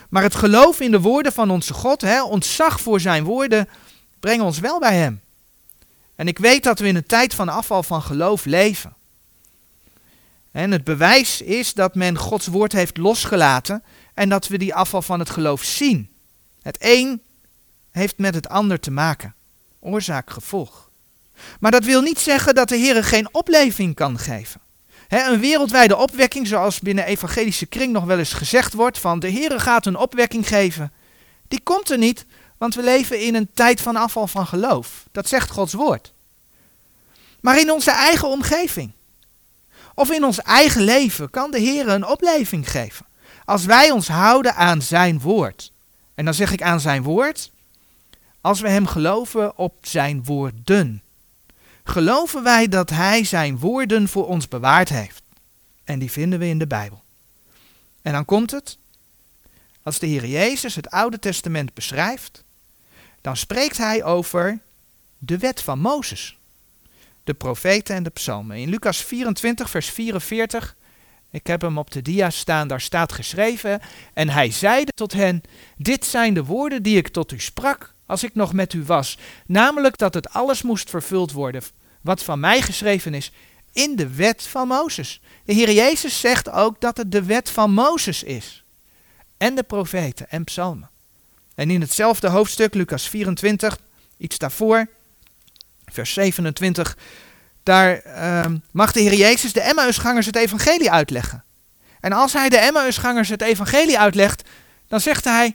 Maar 0.08 0.22
het 0.22 0.34
geloof 0.34 0.80
in 0.80 0.90
de 0.90 1.00
woorden 1.00 1.32
van 1.32 1.50
onze 1.50 1.74
God, 1.74 2.00
hè, 2.00 2.22
ontzag 2.22 2.80
voor 2.80 3.00
zijn 3.00 3.24
woorden, 3.24 3.68
brengen 4.20 4.44
ons 4.44 4.58
wel 4.58 4.78
bij 4.78 4.96
hem. 4.96 5.20
En 6.14 6.28
ik 6.28 6.38
weet 6.38 6.62
dat 6.62 6.78
we 6.78 6.86
in 6.86 6.96
een 6.96 7.06
tijd 7.06 7.34
van 7.34 7.48
afval 7.48 7.82
van 7.82 8.02
geloof 8.02 8.44
leven. 8.44 8.94
En 10.50 10.70
het 10.70 10.84
bewijs 10.84 11.40
is 11.40 11.74
dat 11.74 11.94
men 11.94 12.18
Gods 12.18 12.46
woord 12.46 12.72
heeft 12.72 12.96
losgelaten 12.96 13.82
en 14.14 14.28
dat 14.28 14.48
we 14.48 14.58
die 14.58 14.74
afval 14.74 15.02
van 15.02 15.18
het 15.18 15.30
geloof 15.30 15.62
zien. 15.62 16.10
Het 16.62 16.76
een 16.80 17.22
heeft 17.90 18.18
met 18.18 18.34
het 18.34 18.48
ander 18.48 18.80
te 18.80 18.90
maken. 18.90 19.34
Oorzaak-gevolg. 19.80 20.81
Maar 21.60 21.70
dat 21.70 21.84
wil 21.84 22.00
niet 22.00 22.18
zeggen 22.18 22.54
dat 22.54 22.68
de 22.68 22.76
Heer 22.76 23.04
geen 23.04 23.28
opleving 23.34 23.94
kan 23.94 24.18
geven. 24.18 24.60
een 25.08 25.40
wereldwijde 25.40 25.96
opwekking, 25.96 26.46
zoals 26.46 26.80
binnen 26.80 27.04
evangelische 27.04 27.66
kring 27.66 27.92
nog 27.92 28.04
wel 28.04 28.18
eens 28.18 28.32
gezegd 28.32 28.72
wordt, 28.72 28.98
van 28.98 29.20
de 29.20 29.28
Heer 29.28 29.60
gaat 29.60 29.86
een 29.86 29.96
opwekking 29.96 30.48
geven, 30.48 30.92
die 31.48 31.60
komt 31.62 31.90
er 31.90 31.98
niet, 31.98 32.26
want 32.58 32.74
we 32.74 32.82
leven 32.82 33.20
in 33.20 33.34
een 33.34 33.50
tijd 33.54 33.80
van 33.80 33.96
afval 33.96 34.26
van 34.26 34.46
geloof. 34.46 35.04
Dat 35.12 35.28
zegt 35.28 35.50
Gods 35.50 35.72
woord. 35.72 36.12
Maar 37.40 37.60
in 37.60 37.70
onze 37.70 37.90
eigen 37.90 38.28
omgeving, 38.28 38.92
of 39.94 40.10
in 40.10 40.24
ons 40.24 40.42
eigen 40.42 40.82
leven, 40.82 41.30
kan 41.30 41.50
de 41.50 41.58
Heer 41.58 41.88
een 41.88 42.06
opleving 42.06 42.70
geven. 42.70 43.06
Als 43.44 43.64
wij 43.64 43.90
ons 43.90 44.08
houden 44.08 44.54
aan 44.54 44.82
zijn 44.82 45.20
woord. 45.20 45.72
En 46.14 46.24
dan 46.24 46.34
zeg 46.34 46.52
ik 46.52 46.62
aan 46.62 46.80
zijn 46.80 47.02
woord, 47.02 47.50
als 48.40 48.60
we 48.60 48.68
hem 48.68 48.86
geloven 48.86 49.58
op 49.58 49.74
zijn 49.80 50.24
woorden. 50.24 51.02
Geloven 51.84 52.42
wij 52.42 52.68
dat 52.68 52.90
hij 52.90 53.24
zijn 53.24 53.58
woorden 53.58 54.08
voor 54.08 54.26
ons 54.26 54.48
bewaard 54.48 54.88
heeft. 54.88 55.22
En 55.84 55.98
die 55.98 56.10
vinden 56.10 56.38
we 56.38 56.46
in 56.46 56.58
de 56.58 56.66
Bijbel. 56.66 57.02
En 58.02 58.12
dan 58.12 58.24
komt 58.24 58.50
het, 58.50 58.78
als 59.82 59.98
de 59.98 60.06
Heer 60.06 60.26
Jezus 60.26 60.74
het 60.74 60.90
Oude 60.90 61.18
Testament 61.18 61.74
beschrijft, 61.74 62.44
dan 63.20 63.36
spreekt 63.36 63.76
hij 63.76 64.04
over 64.04 64.58
de 65.18 65.38
wet 65.38 65.62
van 65.62 65.78
Mozes, 65.78 66.38
de 67.24 67.34
profeten 67.34 67.94
en 67.94 68.02
de 68.02 68.10
psalmen. 68.10 68.56
In 68.56 68.68
Lucas 68.68 68.98
24, 69.04 69.70
vers 69.70 69.90
44, 69.90 70.76
ik 71.30 71.46
heb 71.46 71.60
hem 71.60 71.78
op 71.78 71.90
de 71.90 72.02
dia 72.02 72.30
staan, 72.30 72.68
daar 72.68 72.80
staat 72.80 73.12
geschreven, 73.12 73.80
en 74.12 74.28
hij 74.28 74.50
zeide 74.50 74.92
tot 74.94 75.12
hen, 75.12 75.42
dit 75.76 76.04
zijn 76.04 76.34
de 76.34 76.44
woorden 76.44 76.82
die 76.82 76.96
ik 76.96 77.08
tot 77.08 77.32
u 77.32 77.40
sprak 77.40 77.91
als 78.12 78.24
ik 78.24 78.34
nog 78.34 78.52
met 78.52 78.72
u 78.72 78.84
was, 78.84 79.18
namelijk 79.46 79.98
dat 79.98 80.14
het 80.14 80.30
alles 80.30 80.62
moest 80.62 80.90
vervuld 80.90 81.32
worden 81.32 81.62
wat 82.00 82.22
van 82.22 82.40
mij 82.40 82.62
geschreven 82.62 83.14
is 83.14 83.32
in 83.72 83.96
de 83.96 84.14
wet 84.14 84.42
van 84.42 84.68
Mozes. 84.68 85.20
De 85.44 85.52
Heer 85.52 85.72
Jezus 85.72 86.20
zegt 86.20 86.50
ook 86.50 86.80
dat 86.80 86.96
het 86.96 87.12
de 87.12 87.22
wet 87.22 87.50
van 87.50 87.72
Mozes 87.72 88.22
is. 88.22 88.64
En 89.36 89.54
de 89.54 89.62
profeten 89.62 90.30
en 90.30 90.44
psalmen. 90.44 90.90
En 91.54 91.70
in 91.70 91.80
hetzelfde 91.80 92.28
hoofdstuk, 92.28 92.74
Lucas 92.74 93.08
24, 93.08 93.78
iets 94.16 94.38
daarvoor, 94.38 94.86
vers 95.84 96.12
27, 96.12 96.96
daar 97.62 98.02
uh, 98.06 98.44
mag 98.70 98.92
de 98.92 99.00
Heer 99.00 99.14
Jezus 99.14 99.52
de 99.52 99.60
Emmausgangers 99.60 100.26
het 100.26 100.36
evangelie 100.36 100.90
uitleggen. 100.90 101.44
En 102.00 102.12
als 102.12 102.32
hij 102.32 102.48
de 102.48 102.58
Emmausgangers 102.58 103.28
het 103.28 103.42
evangelie 103.42 103.98
uitlegt, 103.98 104.48
dan 104.88 105.00
zegt 105.00 105.24
hij, 105.24 105.54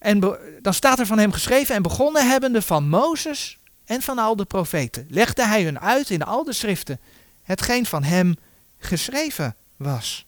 en 0.00 0.20
dan 0.62 0.74
staat 0.74 0.98
er 0.98 1.06
van 1.06 1.18
hem 1.18 1.32
geschreven, 1.32 1.74
en 1.74 1.82
begonnen 1.82 2.28
hebbende 2.28 2.62
van 2.62 2.88
Mozes 2.88 3.58
en 3.84 4.02
van 4.02 4.18
al 4.18 4.36
de 4.36 4.44
profeten, 4.44 5.06
legde 5.08 5.46
hij 5.46 5.62
hun 5.62 5.80
uit 5.80 6.10
in 6.10 6.22
al 6.22 6.44
de 6.44 6.52
schriften, 6.52 7.00
hetgeen 7.42 7.86
van 7.86 8.02
hem 8.02 8.36
geschreven 8.78 9.56
was. 9.76 10.26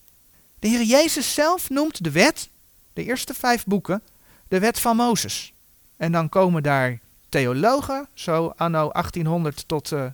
De 0.59 0.69
Heer 0.69 0.83
Jezus 0.83 1.35
zelf 1.35 1.71
noemt 1.71 2.05
de 2.05 2.11
wet, 2.11 2.49
de 2.93 3.05
eerste 3.05 3.35
vijf 3.35 3.65
boeken, 3.65 4.03
de 4.49 4.59
wet 4.59 4.79
van 4.79 4.97
Mozes. 4.97 5.53
En 5.97 6.13
dan 6.13 6.29
komen 6.29 6.63
daar 6.63 6.99
theologen, 7.29 8.09
zo 8.15 8.53
anno 8.57 8.91
1800 8.93 9.69
tot 9.69 9.91
uh, 9.91 10.05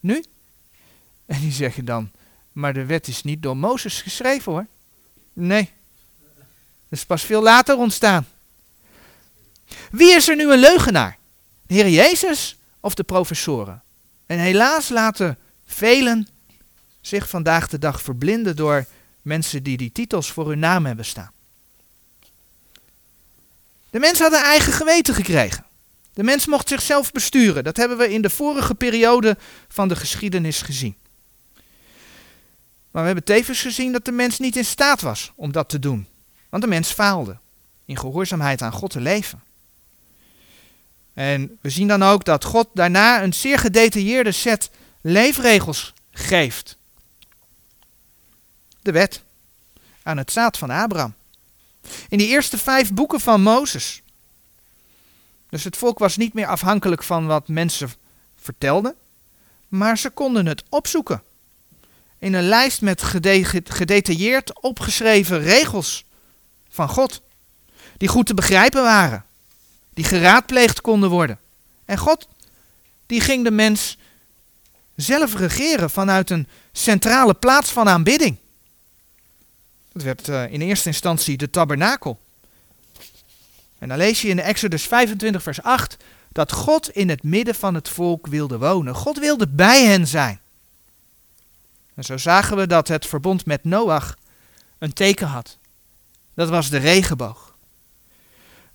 nu. 0.00 0.24
En 1.26 1.40
die 1.40 1.52
zeggen 1.52 1.84
dan, 1.84 2.10
maar 2.52 2.72
de 2.72 2.84
wet 2.84 3.08
is 3.08 3.22
niet 3.22 3.42
door 3.42 3.56
Mozes 3.56 4.02
geschreven 4.02 4.52
hoor. 4.52 4.66
Nee, 5.32 5.70
dat 6.88 6.98
is 6.98 7.04
pas 7.04 7.22
veel 7.22 7.42
later 7.42 7.76
ontstaan. 7.76 8.26
Wie 9.90 10.14
is 10.14 10.28
er 10.28 10.36
nu 10.36 10.52
een 10.52 10.58
leugenaar? 10.58 11.18
De 11.66 11.74
Heer 11.74 11.88
Jezus 11.88 12.56
of 12.80 12.94
de 12.94 13.04
professoren? 13.04 13.82
En 14.26 14.38
helaas 14.38 14.88
laten 14.88 15.38
velen 15.66 16.28
zich 17.00 17.28
vandaag 17.28 17.68
de 17.68 17.78
dag 17.78 18.02
verblinden 18.02 18.56
door 18.56 18.86
mensen 19.22 19.62
die 19.62 19.76
die 19.76 19.92
titels 19.92 20.32
voor 20.32 20.48
hun 20.48 20.58
naam 20.58 20.86
hebben 20.86 21.04
staan. 21.04 21.32
De 23.90 23.98
mens 23.98 24.18
had 24.18 24.32
een 24.32 24.38
eigen 24.38 24.72
geweten 24.72 25.14
gekregen. 25.14 25.64
De 26.14 26.22
mens 26.22 26.46
mocht 26.46 26.68
zichzelf 26.68 27.12
besturen. 27.12 27.64
Dat 27.64 27.76
hebben 27.76 27.98
we 27.98 28.12
in 28.12 28.22
de 28.22 28.30
vorige 28.30 28.74
periode 28.74 29.36
van 29.68 29.88
de 29.88 29.96
geschiedenis 29.96 30.62
gezien. 30.62 30.96
Maar 32.90 33.02
we 33.02 33.06
hebben 33.06 33.24
tevens 33.24 33.60
gezien 33.60 33.92
dat 33.92 34.04
de 34.04 34.12
mens 34.12 34.38
niet 34.38 34.56
in 34.56 34.64
staat 34.64 35.00
was 35.00 35.32
om 35.34 35.52
dat 35.52 35.68
te 35.68 35.78
doen. 35.78 36.06
Want 36.48 36.62
de 36.62 36.68
mens 36.68 36.90
faalde 36.90 37.38
in 37.84 37.98
gehoorzaamheid 37.98 38.62
aan 38.62 38.72
God 38.72 38.90
te 38.90 39.00
leven. 39.00 39.42
En 41.18 41.58
we 41.60 41.70
zien 41.70 41.88
dan 41.88 42.02
ook 42.02 42.24
dat 42.24 42.44
God 42.44 42.68
daarna 42.74 43.22
een 43.22 43.32
zeer 43.32 43.58
gedetailleerde 43.58 44.32
set 44.32 44.70
leefregels 45.00 45.92
geeft. 46.10 46.76
De 48.82 48.92
wet 48.92 49.22
aan 50.02 50.16
het 50.16 50.32
zaad 50.32 50.58
van 50.58 50.70
Abraham. 50.70 51.14
In 52.08 52.18
die 52.18 52.26
eerste 52.26 52.58
vijf 52.58 52.92
boeken 52.92 53.20
van 53.20 53.42
Mozes. 53.42 54.02
Dus 55.48 55.64
het 55.64 55.76
volk 55.76 55.98
was 55.98 56.16
niet 56.16 56.34
meer 56.34 56.46
afhankelijk 56.46 57.02
van 57.02 57.26
wat 57.26 57.48
mensen 57.48 57.90
vertelden, 58.36 58.94
maar 59.68 59.98
ze 59.98 60.10
konden 60.10 60.46
het 60.46 60.62
opzoeken. 60.68 61.22
In 62.18 62.34
een 62.34 62.48
lijst 62.48 62.80
met 62.80 63.02
gedetailleerd 63.64 64.60
opgeschreven 64.60 65.40
regels 65.40 66.04
van 66.68 66.88
God, 66.88 67.22
die 67.96 68.08
goed 68.08 68.26
te 68.26 68.34
begrijpen 68.34 68.82
waren 68.82 69.26
die 69.98 70.06
geraadpleegd 70.06 70.80
konden 70.80 71.10
worden. 71.10 71.38
En 71.84 71.98
God, 71.98 72.28
die 73.06 73.20
ging 73.20 73.44
de 73.44 73.50
mens 73.50 73.96
zelf 74.94 75.34
regeren 75.34 75.90
vanuit 75.90 76.30
een 76.30 76.48
centrale 76.72 77.34
plaats 77.34 77.70
van 77.70 77.88
aanbidding. 77.88 78.36
Dat 79.92 80.02
werd 80.02 80.28
uh, 80.28 80.52
in 80.52 80.60
eerste 80.60 80.88
instantie 80.88 81.36
de 81.36 81.50
tabernakel. 81.50 82.20
En 83.78 83.88
dan 83.88 83.96
lees 83.96 84.22
je 84.22 84.28
in 84.28 84.40
Exodus 84.40 84.82
25, 84.82 85.42
vers 85.42 85.62
8, 85.62 85.96
dat 86.32 86.52
God 86.52 86.90
in 86.90 87.08
het 87.08 87.22
midden 87.22 87.54
van 87.54 87.74
het 87.74 87.88
volk 87.88 88.26
wilde 88.26 88.58
wonen. 88.58 88.94
God 88.94 89.18
wilde 89.18 89.48
bij 89.48 89.84
hen 89.84 90.06
zijn. 90.06 90.40
En 91.94 92.04
zo 92.04 92.16
zagen 92.16 92.56
we 92.56 92.66
dat 92.66 92.88
het 92.88 93.06
verbond 93.06 93.46
met 93.46 93.64
Noach 93.64 94.16
een 94.78 94.92
teken 94.92 95.26
had. 95.26 95.56
Dat 96.34 96.48
was 96.48 96.70
de 96.70 96.78
regenboog. 96.78 97.48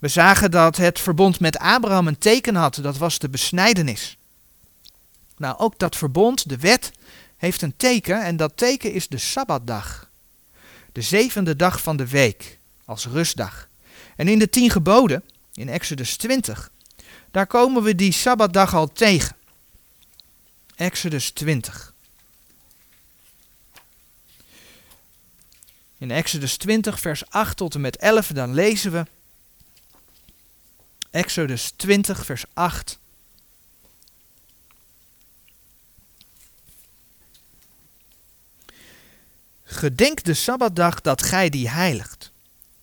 We 0.04 0.10
zagen 0.10 0.52
dat 0.52 0.78
het 0.78 1.00
verbond 1.00 1.39
met 1.39 1.58
Abraham 1.58 2.08
een 2.08 2.18
teken 2.18 2.56
had, 2.56 2.80
dat 2.82 2.98
was 2.98 3.20
de 3.20 3.30
besnijdenis. 3.30 4.18
Nou, 5.38 5.58
ook 5.58 5.80
dat 5.80 5.96
verbond, 5.96 6.50
de 6.50 6.58
wet, 6.58 6.92
heeft 7.38 7.62
een 7.62 7.78
teken 7.78 8.24
en 8.24 8.38
dat 8.38 8.58
teken 8.58 8.94
is 8.94 9.08
de 9.08 9.18
Sabbatdag. 9.18 10.10
De 10.92 11.02
zevende 11.02 11.56
dag 11.56 11.82
van 11.82 11.98
de 11.98 12.08
week, 12.08 12.60
als 12.86 13.06
rustdag. 13.06 13.68
En 14.16 14.28
in 14.28 14.39
de 14.39 14.50
tien 14.50 14.70
geboden, 14.70 15.24
in 15.54 15.70
Exodus 15.70 16.18
20, 16.18 16.72
daar 17.32 17.48
komen 17.48 17.84
we 17.84 17.96
die 17.96 18.12
Sabbatdag 18.12 18.74
al 18.76 18.92
tegen. 18.92 19.36
Exodus 20.76 21.32
20. 21.32 21.94
In 25.98 26.12
Exodus 26.12 26.58
20, 26.58 27.00
vers 27.00 27.30
8 27.30 27.58
tot 27.58 27.76
en 27.76 27.82
met 27.82 27.98
11, 27.98 28.28
dan 28.28 28.54
lezen 28.54 28.92
we. 28.92 29.06
Exodus 31.13 31.73
20, 31.76 32.26
vers 32.26 32.45
8. 32.54 32.99
Gedenk 39.63 40.23
de 40.23 40.34
Sabbatdag 40.34 41.02
dat 41.02 41.21
gij 41.21 41.49
die 41.49 41.69
heiligt. 41.69 42.32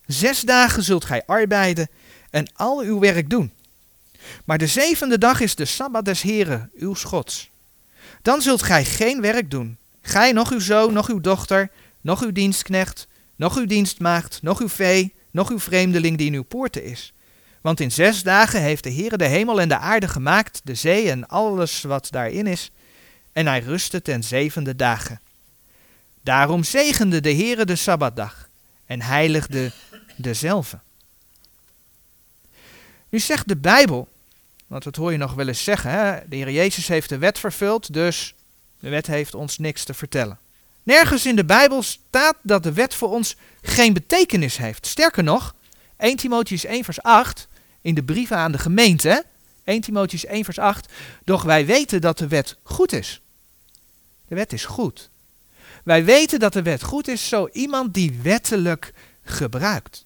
Zes 0.05 0.41
dagen 0.41 0.83
zult 0.83 1.05
gij 1.05 1.23
arbeiden 1.25 1.89
en 2.29 2.51
al 2.53 2.79
uw 2.79 2.99
werk 2.99 3.29
doen. 3.29 3.51
Maar 4.45 4.57
de 4.57 4.67
zevende 4.67 5.17
dag 5.17 5.39
is 5.39 5.55
de 5.55 5.65
Sabbat 5.65 6.05
des 6.05 6.21
Heren, 6.21 6.71
uw 6.75 6.95
Gods. 6.95 7.49
Dan 8.21 8.41
zult 8.41 8.63
gij 8.63 8.85
geen 8.85 9.21
werk 9.21 9.51
doen. 9.51 9.77
Gij, 10.01 10.31
nog 10.31 10.51
uw 10.51 10.59
zoon, 10.59 10.93
nog 10.93 11.07
uw 11.09 11.19
dochter, 11.19 11.71
nog 12.01 12.21
uw 12.21 12.31
dienstknecht, 12.31 13.07
nog 13.35 13.57
uw 13.57 13.65
dienstmaagd, 13.65 14.41
nog 14.41 14.59
uw 14.59 14.69
vee, 14.69 15.13
nog 15.31 15.49
uw 15.49 15.59
vreemdeling 15.59 16.17
die 16.17 16.27
in 16.27 16.33
uw 16.33 16.43
poorten 16.43 16.83
is 16.83 17.13
want 17.61 17.79
in 17.79 17.91
zes 17.91 18.23
dagen 18.23 18.61
heeft 18.61 18.83
de 18.83 18.89
Heer 18.89 19.17
de 19.17 19.25
hemel 19.25 19.61
en 19.61 19.69
de 19.69 19.77
aarde 19.77 20.07
gemaakt, 20.07 20.61
de 20.63 20.75
zee 20.75 21.09
en 21.09 21.27
alles 21.27 21.81
wat 21.81 22.07
daarin 22.11 22.47
is, 22.47 22.71
en 23.33 23.47
hij 23.47 23.59
rustte 23.59 24.01
ten 24.01 24.23
zevende 24.23 24.75
dagen. 24.75 25.21
Daarom 26.23 26.63
zegende 26.63 27.19
de 27.19 27.33
Heere 27.33 27.65
de 27.65 27.75
Sabbatdag 27.75 28.49
en 28.85 29.01
heiligde 29.01 29.71
dezelfde. 30.15 30.79
Nu 33.09 33.19
zegt 33.19 33.47
de 33.47 33.57
Bijbel, 33.57 34.07
want 34.67 34.83
dat 34.83 34.95
hoor 34.95 35.11
je 35.11 35.17
nog 35.17 35.33
wel 35.33 35.47
eens 35.47 35.63
zeggen, 35.63 35.91
hè? 35.91 36.19
de 36.27 36.35
Heer 36.35 36.51
Jezus 36.51 36.87
heeft 36.87 37.09
de 37.09 37.17
wet 37.17 37.39
vervuld, 37.39 37.93
dus 37.93 38.35
de 38.79 38.89
wet 38.89 39.07
heeft 39.07 39.33
ons 39.33 39.57
niks 39.57 39.83
te 39.83 39.93
vertellen. 39.93 40.39
Nergens 40.83 41.25
in 41.25 41.35
de 41.35 41.45
Bijbel 41.45 41.83
staat 41.83 42.35
dat 42.41 42.63
de 42.63 42.73
wet 42.73 42.93
voor 42.93 43.09
ons 43.09 43.35
geen 43.61 43.93
betekenis 43.93 44.57
heeft. 44.57 44.87
Sterker 44.87 45.23
nog, 45.23 45.55
1 45.97 46.15
Timotheus 46.15 46.65
1 46.65 46.83
vers 46.83 47.01
8 47.01 47.47
in 47.81 47.95
de 47.95 48.03
brieven 48.03 48.37
aan 48.37 48.51
de 48.51 48.57
gemeente, 48.57 49.25
1 49.63 49.81
Timotheus 49.81 50.25
1 50.25 50.43
vers 50.43 50.59
8, 50.59 50.87
doch 51.23 51.43
wij 51.43 51.65
weten 51.65 52.01
dat 52.01 52.17
de 52.17 52.27
wet 52.27 52.57
goed 52.63 52.93
is. 52.93 53.21
De 54.27 54.35
wet 54.35 54.53
is 54.53 54.65
goed. 54.65 55.09
Wij 55.83 56.05
weten 56.05 56.39
dat 56.39 56.53
de 56.53 56.61
wet 56.61 56.83
goed 56.83 57.07
is, 57.07 57.27
zo 57.27 57.49
iemand 57.51 57.93
die 57.93 58.19
wettelijk 58.21 58.93
gebruikt. 59.23 60.05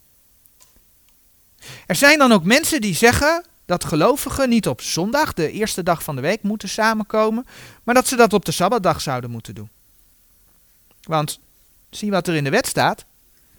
Er 1.86 1.96
zijn 1.96 2.18
dan 2.18 2.32
ook 2.32 2.44
mensen 2.44 2.82
die 2.82 2.96
zeggen 2.96 3.46
dat 3.66 3.86
gelovigen 3.86 4.50
niet 4.50 4.68
op 4.68 4.82
zondag, 4.82 5.34
de 5.34 5.52
eerste 5.52 5.84
dag 5.84 6.04
van 6.04 6.16
de 6.16 6.22
week, 6.22 6.42
moeten 6.42 6.70
samenkomen, 6.70 7.46
maar 7.84 7.96
dat 7.96 8.08
ze 8.08 8.16
dat 8.16 8.34
op 8.34 8.46
de 8.46 8.52
sabbatdag 8.52 9.02
zouden 9.02 9.32
moeten 9.32 9.56
doen. 9.56 9.70
Want 11.02 11.40
zie 11.90 12.12
wat 12.12 12.28
er 12.28 12.36
in 12.36 12.44
de 12.44 12.50
wet 12.50 12.68
staat. 12.68 13.06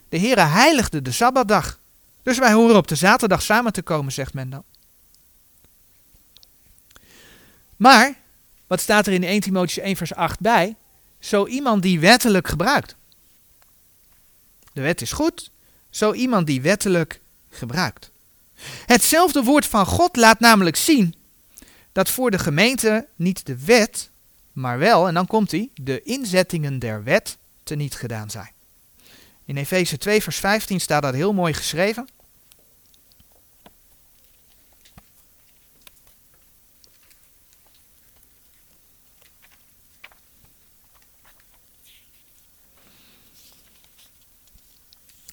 De 0.09 0.19
Heere 0.19 0.41
heiligde 0.41 1.03
de 1.03 1.13
sabbatdag. 1.13 1.79
Dus 2.27 2.39
wij 2.39 2.53
horen 2.53 2.77
op 2.77 2.89
de 2.89 2.95
zaterdag 2.95 3.43
samen 3.43 3.73
te 3.73 3.83
komen, 3.83 4.13
zegt 4.13 4.35
men 4.35 4.51
dan. 4.51 4.63
Maar, 7.77 8.15
wat 8.67 8.81
staat 8.81 9.07
er 9.07 9.13
in 9.13 9.25
1 9.25 9.43
Timotheüs 9.43 9.83
1 9.83 9.97
vers 9.97 10.15
8 10.15 10.41
bij? 10.41 10.77
Zo 11.19 11.47
iemand 11.47 11.83
die 11.83 12.01
wettelijk 12.01 12.49
gebruikt. 12.49 12.97
De 14.73 14.81
wet 14.81 15.01
is 15.01 15.13
goed, 15.13 15.51
zo 15.91 16.13
iemand 16.13 16.47
die 16.47 16.61
wettelijk 16.61 17.21
gebruikt. 17.51 18.11
Hetzelfde 18.87 19.43
woord 19.43 19.67
van 19.67 19.87
God 19.87 20.17
laat 20.17 20.41
namelijk 20.41 20.77
zien 20.77 21.15
dat 21.93 22.11
voor 22.11 22.31
de 22.31 22.39
gemeente 22.39 23.07
niet 23.17 23.47
de 23.47 23.65
wet, 23.65 24.11
maar 24.53 24.79
wel, 24.79 25.09
en 25.09 25.15
dan 25.15 25.27
komt 25.27 25.51
hij, 25.51 25.71
de 25.75 26.03
inzettingen 26.03 26.79
der 26.79 27.05
wet 27.05 27.37
teniet 27.63 27.95
gedaan 27.95 28.31
zijn. 28.31 28.51
In 29.45 29.57
Efeze 29.57 29.99
2 29.99 30.23
vers 30.23 30.37
15 30.37 30.81
staat 30.81 31.03
dat 31.03 31.15
heel 31.15 31.33
mooi 31.33 31.53
geschreven. 31.53 32.09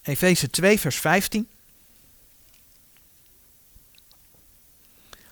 Efeze 0.03 0.49
2, 0.49 0.79
vers 0.79 0.95
15. 0.95 1.47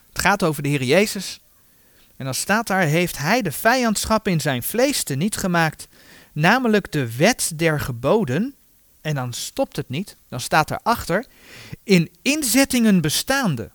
Het 0.10 0.22
gaat 0.22 0.44
over 0.44 0.64
de 0.64 0.70
Heer 0.70 0.84
Jezus. 0.84 1.40
En 2.16 2.26
dan 2.26 2.34
staat 2.34 2.68
daar, 2.68 2.82
heeft 2.82 3.18
hij 3.18 3.42
de 3.42 3.52
vijandschap 3.52 4.28
in 4.28 4.42
zijn 4.42 4.64
vlees 4.64 5.04
te 5.04 5.16
niet 5.16 5.38
gemaakt, 5.38 5.88
namelijk 6.32 6.92
de 6.92 7.16
wet 7.16 7.52
der 7.56 7.80
geboden. 7.80 8.56
En 9.02 9.16
dan 9.16 9.34
stopt 9.34 9.76
het 9.76 9.90
niet, 9.90 10.16
dan 10.28 10.40
staat 10.40 10.72
erachter, 10.72 11.26
in 11.84 12.12
inzettingen 12.22 13.02
bestaande. 13.02 13.70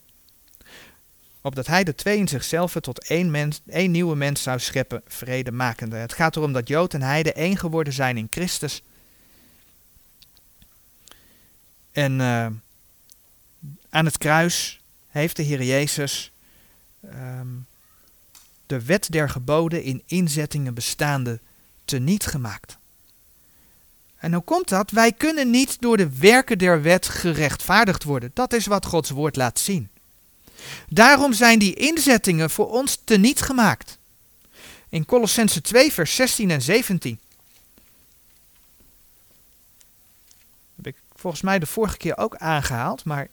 Opdat 1.41 1.67
hij 1.67 1.85
de 1.85 1.95
twee 1.95 2.19
in 2.19 2.29
zichzelf 2.29 2.73
tot 2.73 3.09
één, 3.09 3.31
mens, 3.31 3.61
één 3.67 3.91
nieuwe 3.91 4.17
mens 4.17 4.43
zou 4.43 4.59
scheppen, 4.59 5.03
vrede 5.07 5.53
makende. 5.53 5.97
Het 5.97 6.13
gaat 6.13 6.37
erom 6.37 6.53
dat 6.53 6.69
Jood 6.69 6.95
en 6.95 7.03
Heide 7.03 7.33
één 7.33 7.57
geworden 7.57 7.93
zijn 7.93 8.17
in 8.17 8.27
Christus. 8.31 8.83
En 11.97 12.21
uh, 12.21 12.47
aan 13.91 14.05
het 14.05 14.19
kruis 14.19 14.81
heeft 15.09 15.37
de 15.37 15.43
Heer 15.43 15.63
Jezus 15.63 16.33
um, 17.05 17.67
de 18.67 18.85
wet 18.85 19.07
der 19.11 19.31
geboden 19.31 19.83
in 19.83 20.03
inzettingen 20.07 20.75
bestaande 20.75 21.41
teniet 21.85 22.27
gemaakt. 22.27 22.77
En 24.17 24.33
hoe 24.33 24.43
komt 24.43 24.69
dat? 24.69 24.91
Wij 24.91 25.13
kunnen 25.13 25.51
niet 25.51 25.81
door 25.81 25.97
de 25.97 26.19
werken 26.19 26.59
der 26.59 26.83
wet 26.83 27.09
gerechtvaardigd 27.09 28.05
worden. 28.05 28.31
Dat 28.35 28.53
is 28.53 28.67
wat 28.67 28.87
Gods 28.87 29.11
woord 29.11 29.37
laat 29.37 29.59
zien. 29.59 29.89
Daarom 30.89 31.33
zijn 31.33 31.59
die 31.59 31.75
inzettingen 31.75 32.51
voor 32.51 32.71
ons 32.71 32.99
teniet 33.05 33.41
gemaakt. 33.41 33.99
In 34.89 35.05
Colossense 35.05 35.61
2, 35.61 35.93
vers 35.93 36.15
16 36.15 36.51
en 36.51 36.63
17 36.63 37.21
volgens 41.19 41.43
mij 41.43 41.59
de 41.59 41.67
vorige 41.67 41.97
keer 41.97 42.17
ook 42.17 42.37
aangehaald, 42.37 43.05
maar 43.05 43.29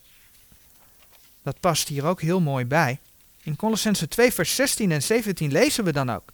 dat 1.43 1.59
past 1.59 1.87
hier 1.87 2.05
ook 2.05 2.21
heel 2.21 2.41
mooi 2.41 2.65
bij. 2.65 2.99
In 3.43 3.55
Colossense 3.55 4.07
2, 4.07 4.33
vers 4.33 4.55
16 4.55 4.91
en 4.91 5.03
17 5.03 5.51
lezen 5.51 5.83
we 5.83 5.91
dan 5.91 6.09
ook. 6.09 6.31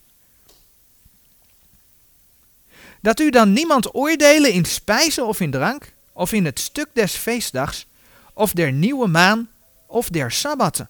Dat 3.02 3.20
u 3.20 3.30
dan 3.30 3.54
niemand 3.54 3.96
oordelen 3.96 4.54
in 4.54 4.66
spijzen 4.66 5.28
of 5.28 5.40
in 5.40 5.52
drank, 5.52 5.94
of 6.14 6.32
in 6.32 6.46
het 6.46 6.60
stuk 6.60 6.88
des 6.94 7.16
feestdags, 7.16 7.86
of 8.34 8.52
der 8.52 8.72
nieuwe 8.72 9.08
maan, 9.08 9.50
of 9.88 10.10
der 10.10 10.32
sabbatten. 10.32 10.90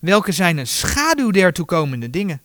Welke 0.00 0.32
zijn 0.32 0.58
een 0.58 0.66
schaduw 0.66 1.30
der 1.30 1.52
toekomende 1.52 2.10
dingen, 2.10 2.42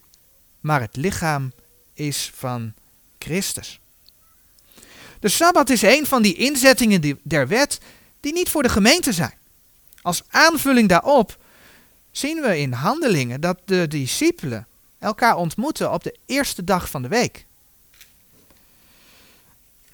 maar 0.60 0.82
het 0.82 0.96
lichaam 0.96 1.52
is 1.94 2.32
van 2.36 2.74
Christus. 3.18 3.80
De 5.20 5.30
Sabbat 5.30 5.70
is 5.70 5.82
een 5.82 6.06
van 6.06 6.22
die 6.22 6.36
inzettingen 6.36 7.20
der 7.24 7.48
wet 7.48 7.80
die 8.20 8.34
niet 8.34 8.50
voor 8.50 8.64
de 8.64 8.70
gemeente 8.70 9.14
zijn. 9.14 9.34
Als 10.02 10.24
aanvulling 10.30 10.90
daarop 10.90 11.38
zien 12.12 12.42
we 12.42 12.60
in 12.60 12.72
handelingen 12.72 13.42
dat 13.42 13.60
de 13.66 13.88
discipelen 13.88 14.68
elkaar 15.00 15.36
ontmoeten 15.36 15.92
op 15.92 16.04
de 16.04 16.16
eerste 16.26 16.64
dag 16.64 16.90
van 16.90 17.02
de 17.02 17.08
week. 17.08 17.46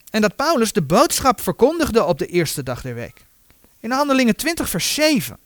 En 0.10 0.22
dat 0.22 0.36
Paulus 0.36 0.74
de 0.74 0.82
boodschap 0.82 1.42
verkondigde 1.42 2.04
op 2.04 2.18
de 2.18 2.26
eerste 2.26 2.64
dag 2.64 2.82
der 2.82 2.96
week. 2.96 3.26
In 3.80 3.92
handelingen 3.92 4.36
20 4.36 4.70
vers 4.70 4.94
7. 4.94 5.38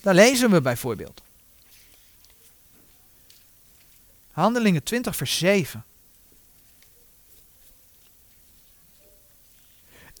Daar 0.00 0.14
lezen 0.14 0.50
we 0.50 0.60
bijvoorbeeld. 0.60 1.22
Handelingen 4.32 4.82
20 4.82 5.16
vers 5.16 5.38
7. 5.38 5.84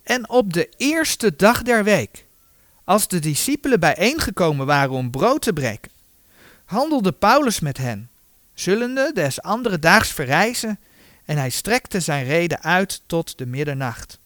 En 0.04 0.28
op 0.28 0.52
de 0.52 0.68
eerste 0.76 1.36
dag 1.36 1.62
der 1.62 1.84
week, 1.84 2.24
als 2.84 3.08
de 3.08 3.18
discipelen 3.18 3.80
bijeengekomen 3.80 4.66
waren 4.66 4.90
om 4.90 5.10
brood 5.10 5.42
te 5.42 5.52
breken, 5.52 5.90
handelde 6.64 7.12
Paulus 7.12 7.60
met 7.60 7.76
hen, 7.76 8.10
zullende 8.54 9.10
des 9.14 9.42
andere 9.42 9.78
daags 9.78 10.12
verrijzen, 10.12 10.78
en 11.24 11.36
hij 11.36 11.50
strekte 11.50 12.00
zijn 12.00 12.24
reden 12.24 12.62
uit 12.62 13.02
tot 13.06 13.38
de 13.38 13.46
middernacht. 13.46 14.18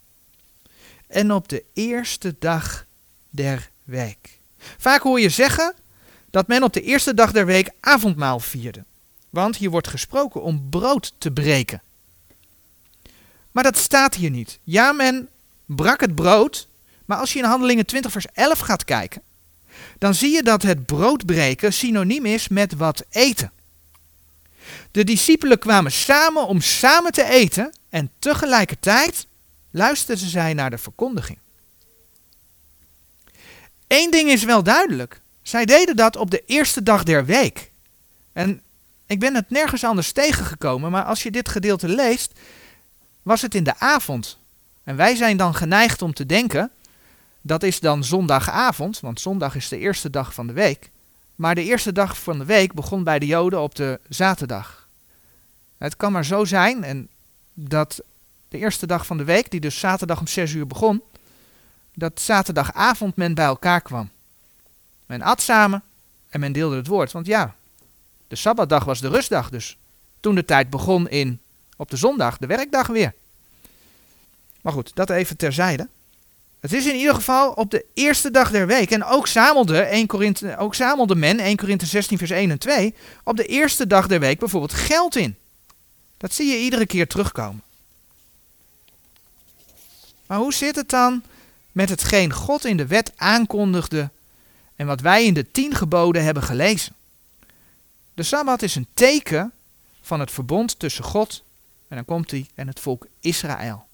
En 1.07 1.33
op 1.33 1.49
de 1.49 1.65
eerste 1.73 2.35
dag 2.39 2.87
der 3.31 3.71
week. 3.85 4.39
Vaak 4.79 5.03
hoor 5.03 5.21
je 5.21 5.29
zeggen 5.29 5.75
dat 6.31 6.47
men 6.47 6.63
op 6.63 6.73
de 6.73 6.83
eerste 6.83 7.15
dag 7.15 7.33
der 7.33 7.47
week 7.47 7.71
avondmaal 7.81 8.41
vierde. 8.41 8.85
Want 9.31 9.57
hier 9.57 9.71
wordt 9.71 9.89
gesproken 9.89 10.43
om 10.43 10.67
brood 10.71 11.13
te 11.19 11.31
breken. 11.31 11.83
Maar 13.53 13.65
dat 13.65 13.77
staat 13.77 14.15
hier 14.15 14.31
niet. 14.31 14.59
Ja, 14.65 14.93
men 14.93 15.29
brak 15.69 16.01
het 16.01 16.15
brood. 16.15 16.69
Maar 17.05 17.19
als 17.19 17.33
je 17.33 17.39
in 17.39 17.45
Handelingen 17.45 17.87
20 17.87 18.13
vers 18.13 18.27
11 18.33 18.59
gaat 18.59 18.85
kijken, 18.85 19.23
dan 19.99 20.15
zie 20.15 20.31
je 20.31 20.43
dat 20.43 20.63
het 20.63 20.87
broodbreken 20.87 21.73
synoniem 21.73 22.27
is 22.27 22.49
met 22.49 22.75
wat 22.75 23.05
eten. 23.11 23.53
De 24.91 25.05
discipelen 25.05 25.59
kwamen 25.59 25.93
samen 25.93 26.47
om 26.47 26.61
samen 26.61 27.13
te 27.13 27.25
eten 27.25 27.73
en 27.89 28.11
tegelijkertijd 28.19 29.27
luisterden 29.71 30.29
zij 30.29 30.55
naar 30.55 30.71
de 30.71 30.79
verkondiging. 30.79 31.39
Eén 33.87 34.11
ding 34.11 34.31
is 34.31 34.45
wel 34.45 34.63
duidelijk. 34.63 35.21
Zij 35.43 35.65
deden 35.65 35.97
dat 35.97 36.17
op 36.17 36.31
de 36.31 36.43
eerste 36.47 36.83
dag 36.83 37.03
der 37.03 37.25
week. 37.25 37.71
En 38.33 38.63
ik 39.07 39.21
ben 39.21 39.35
het 39.35 39.51
nergens 39.51 39.85
anders 39.85 40.13
tegengekomen, 40.13 40.91
maar 40.91 41.05
als 41.05 41.23
je 41.23 41.31
dit 41.31 41.49
gedeelte 41.49 41.89
leest, 41.89 42.33
was 43.23 43.43
het 43.43 43.55
in 43.55 43.65
de 43.65 43.79
avond. 43.79 44.39
En 44.89 44.97
wij 44.97 45.15
zijn 45.15 45.37
dan 45.37 45.55
geneigd 45.55 46.03
om 46.03 46.15
te 46.15 46.27
denken, 46.27 46.71
dat 47.41 47.63
is 47.63 47.81
dan 47.81 48.05
zondagavond, 48.05 49.01
want 49.01 49.21
zondag 49.21 49.55
is 49.55 49.69
de 49.69 49.79
eerste 49.79 50.11
dag 50.11 50.35
van 50.35 50.47
de 50.47 50.53
week. 50.53 50.91
Maar 51.35 51.55
de 51.55 51.65
eerste 51.65 51.93
dag 51.93 52.19
van 52.19 52.39
de 52.39 52.45
week 52.45 52.73
begon 52.73 53.05
bij 53.05 53.19
de 53.19 53.27
Joden 53.27 53.61
op 53.61 53.75
de 53.75 54.01
zaterdag. 54.09 54.89
Het 55.79 55.97
kan 55.97 56.13
maar 56.13 56.25
zo 56.25 56.45
zijn 56.45 56.85
en 56.85 57.09
dat 57.55 58.01
de 58.49 58.59
eerste 58.59 58.87
dag 58.87 59.07
van 59.07 59.17
de 59.17 59.25
week, 59.25 59.51
die 59.51 59.61
dus 59.61 59.79
zaterdag 59.79 60.21
om 60.21 60.27
6 60.27 60.53
uur 60.53 60.67
begon, 60.67 61.03
dat 61.95 62.21
zaterdagavond 62.21 63.17
men 63.17 63.35
bij 63.35 63.47
elkaar 63.47 63.81
kwam. 63.81 64.11
Men 65.07 65.23
at 65.23 65.41
samen 65.41 65.83
en 66.29 66.41
men 66.41 66.53
deelde 66.53 66.77
het 66.77 66.87
woord. 66.87 67.13
Want 67.13 67.27
ja, 67.27 67.55
de 68.29 68.37
Sabbatdag 68.37 68.85
was 68.85 69.01
de 69.01 69.09
rustdag, 69.09 69.51
dus 69.51 69.77
toen 70.21 70.35
de 70.35 70.45
tijd 70.45 70.71
begon 70.71 71.09
in 71.09 71.41
op 71.77 71.91
de 71.91 71.97
zondag, 71.97 72.39
de 72.39 72.47
werkdag 72.47 72.87
weer. 72.87 73.13
Maar 74.69 74.77
goed, 74.77 74.91
dat 74.95 75.11
even 75.11 75.37
terzijde. 75.37 75.89
Het 76.61 76.73
is 76.73 76.87
in 76.87 76.97
ieder 76.97 77.15
geval 77.15 77.53
op 77.53 77.71
de 77.71 77.85
eerste 77.95 78.31
dag 78.31 78.51
der 78.51 78.67
week. 78.67 78.91
En 78.91 79.05
ook 79.05 79.27
zamelde, 79.27 79.81
1 79.81 80.07
Korinthe, 80.07 80.57
ook 80.57 80.75
zamelde 80.75 81.15
men, 81.15 81.39
1 81.39 81.57
Korinthe 81.57 81.87
16 81.87 82.19
vers 82.19 82.31
1 82.31 82.51
en 82.51 82.59
2, 82.59 82.95
op 83.25 83.37
de 83.37 83.47
eerste 83.47 83.87
dag 83.87 84.07
der 84.07 84.21
week 84.21 84.39
bijvoorbeeld 84.39 84.73
geld 84.73 85.17
in. 85.17 85.37
Dat 86.17 86.33
zie 86.33 86.47
je 86.47 86.59
iedere 86.59 86.87
keer 86.87 87.07
terugkomen. 87.07 87.63
Maar 90.27 90.39
hoe 90.39 90.55
zit 90.55 90.77
het 90.77 90.89
dan 90.89 91.23
met 91.73 91.89
hetgeen 91.89 92.33
God 92.33 92.65
in 92.65 92.77
de 92.77 92.87
wet 92.87 93.13
aankondigde 93.17 94.11
en 94.77 94.87
wat 94.87 95.01
wij 95.01 95.25
in 95.25 95.35
de 95.35 95.51
tien 95.51 95.75
geboden 95.75 96.25
hebben 96.25 96.43
gelezen? 96.43 96.95
De 98.15 98.23
Sabbat 98.23 98.63
is 98.63 98.75
een 98.75 98.89
teken 98.95 99.53
van 100.01 100.21
het 100.21 100.31
verbond 100.31 100.79
tussen 100.79 101.05
God, 101.05 101.43
en 101.89 101.97
dan 101.97 102.05
komt 102.05 102.31
hij, 102.31 102.47
en 102.55 102.67
het 102.67 102.81
volk 102.81 103.07
Israël. 103.21 103.88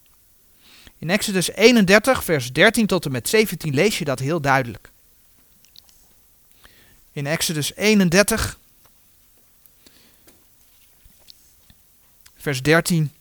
In 1.05 1.11
Exodus 1.11 1.51
31, 1.51 2.25
vers 2.25 2.53
13 2.53 2.87
tot 2.87 3.05
en 3.05 3.13
met 3.13 3.29
17 3.29 3.75
lees 3.75 3.99
je 3.99 4.05
dat 4.05 4.19
heel 4.19 4.41
duidelijk. 4.41 4.91
In 7.13 7.27
Exodus 7.27 7.75
31, 7.75 8.59
vers 12.37 12.63
13. 12.63 13.13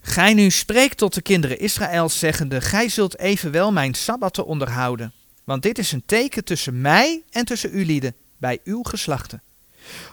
Gij 0.00 0.34
nu 0.34 0.50
spreekt 0.50 0.98
tot 0.98 1.14
de 1.14 1.22
kinderen 1.22 1.58
Israëls, 1.58 2.18
zeggende: 2.18 2.60
Gij 2.60 2.88
zult 2.88 3.18
evenwel 3.18 3.72
mijn 3.72 3.94
sabbatten 3.94 4.46
onderhouden. 4.46 5.12
Want 5.44 5.62
dit 5.62 5.78
is 5.78 5.92
een 5.92 6.02
teken 6.06 6.44
tussen 6.44 6.80
mij 6.80 7.22
en 7.30 7.44
tussen 7.44 7.74
u 7.74 7.84
lieden, 7.84 8.14
bij 8.38 8.60
uw 8.64 8.82
geslachten. 8.82 9.42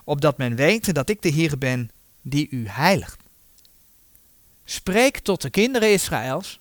Opdat 0.03 0.37
men 0.37 0.55
wete 0.55 0.93
dat 0.93 1.09
ik 1.09 1.21
de 1.21 1.29
Heer 1.29 1.57
ben, 1.57 1.91
die 2.21 2.47
u 2.49 2.67
heiligt. 2.67 3.19
Spreek 4.65 5.19
tot 5.19 5.41
de 5.41 5.49
kinderen 5.49 5.91
Israëls. 5.91 6.59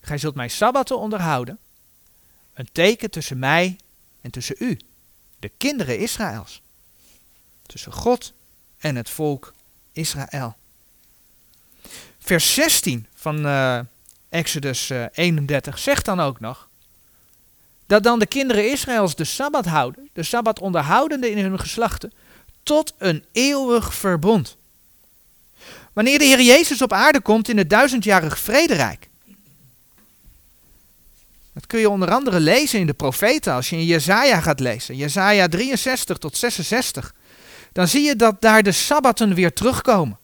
Gij 0.00 0.18
zult 0.18 0.34
mijn 0.34 0.50
sabbatten 0.50 0.98
onderhouden. 0.98 1.58
Een 2.52 2.68
teken 2.72 3.10
tussen 3.10 3.38
mij 3.38 3.76
en 4.20 4.30
tussen 4.30 4.56
u, 4.58 4.78
de 5.38 5.50
kinderen 5.56 5.98
Israëls. 5.98 6.62
Tussen 7.66 7.92
God 7.92 8.32
en 8.78 8.96
het 8.96 9.10
volk 9.10 9.54
Israël. 9.92 10.56
Vers 12.18 12.54
16 12.54 13.06
van 13.14 13.46
uh, 13.46 13.80
Exodus 14.28 14.90
uh, 14.90 15.04
31 15.12 15.78
zegt 15.78 16.04
dan 16.04 16.20
ook 16.20 16.40
nog 16.40 16.68
dat 17.86 18.02
dan 18.02 18.18
de 18.18 18.26
kinderen 18.26 18.70
Israëls 18.70 19.14
de 19.14 19.24
Sabbat 19.24 19.66
houden, 19.66 20.08
de 20.12 20.22
Sabbat 20.22 20.60
onderhoudende 20.60 21.30
in 21.30 21.38
hun 21.38 21.60
geslachten, 21.60 22.12
tot 22.62 22.94
een 22.98 23.24
eeuwig 23.32 23.94
verbond. 23.94 24.56
Wanneer 25.92 26.18
de 26.18 26.24
Heer 26.24 26.40
Jezus 26.40 26.82
op 26.82 26.92
aarde 26.92 27.20
komt 27.20 27.48
in 27.48 27.58
het 27.58 27.70
duizendjarig 27.70 28.38
vrederijk. 28.38 29.08
Dat 31.52 31.66
kun 31.66 31.80
je 31.80 31.90
onder 31.90 32.10
andere 32.10 32.40
lezen 32.40 32.78
in 32.78 32.86
de 32.86 32.92
profeten 32.92 33.52
als 33.52 33.70
je 33.70 33.76
in 33.76 33.84
Jezaja 33.84 34.40
gaat 34.40 34.60
lezen. 34.60 34.96
Jezaja 34.96 35.48
63 35.48 36.18
tot 36.18 36.36
66. 36.36 37.14
Dan 37.72 37.88
zie 37.88 38.02
je 38.02 38.16
dat 38.16 38.40
daar 38.40 38.62
de 38.62 38.72
Sabbatten 38.72 39.34
weer 39.34 39.52
terugkomen. 39.52 40.18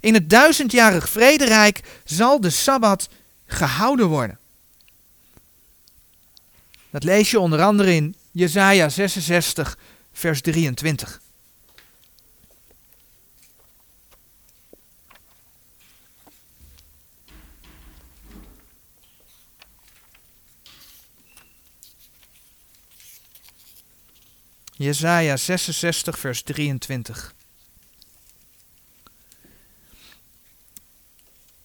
In 0.00 0.14
het 0.14 0.30
duizendjarig 0.30 1.08
vrederijk 1.08 1.80
zal 2.04 2.40
de 2.40 2.50
Sabbat 2.50 3.08
gehouden 3.46 4.06
worden. 4.06 4.38
Dat 6.92 7.04
lees 7.04 7.30
je 7.30 7.40
onder 7.40 7.62
andere 7.62 7.94
in 7.94 8.14
Jesaja 8.32 8.88
66, 8.88 9.78
vers 10.12 10.40
23. 10.40 11.20
Jesaja 24.76 25.36
66, 25.36 26.18
vers 26.18 26.42
23. 26.42 27.34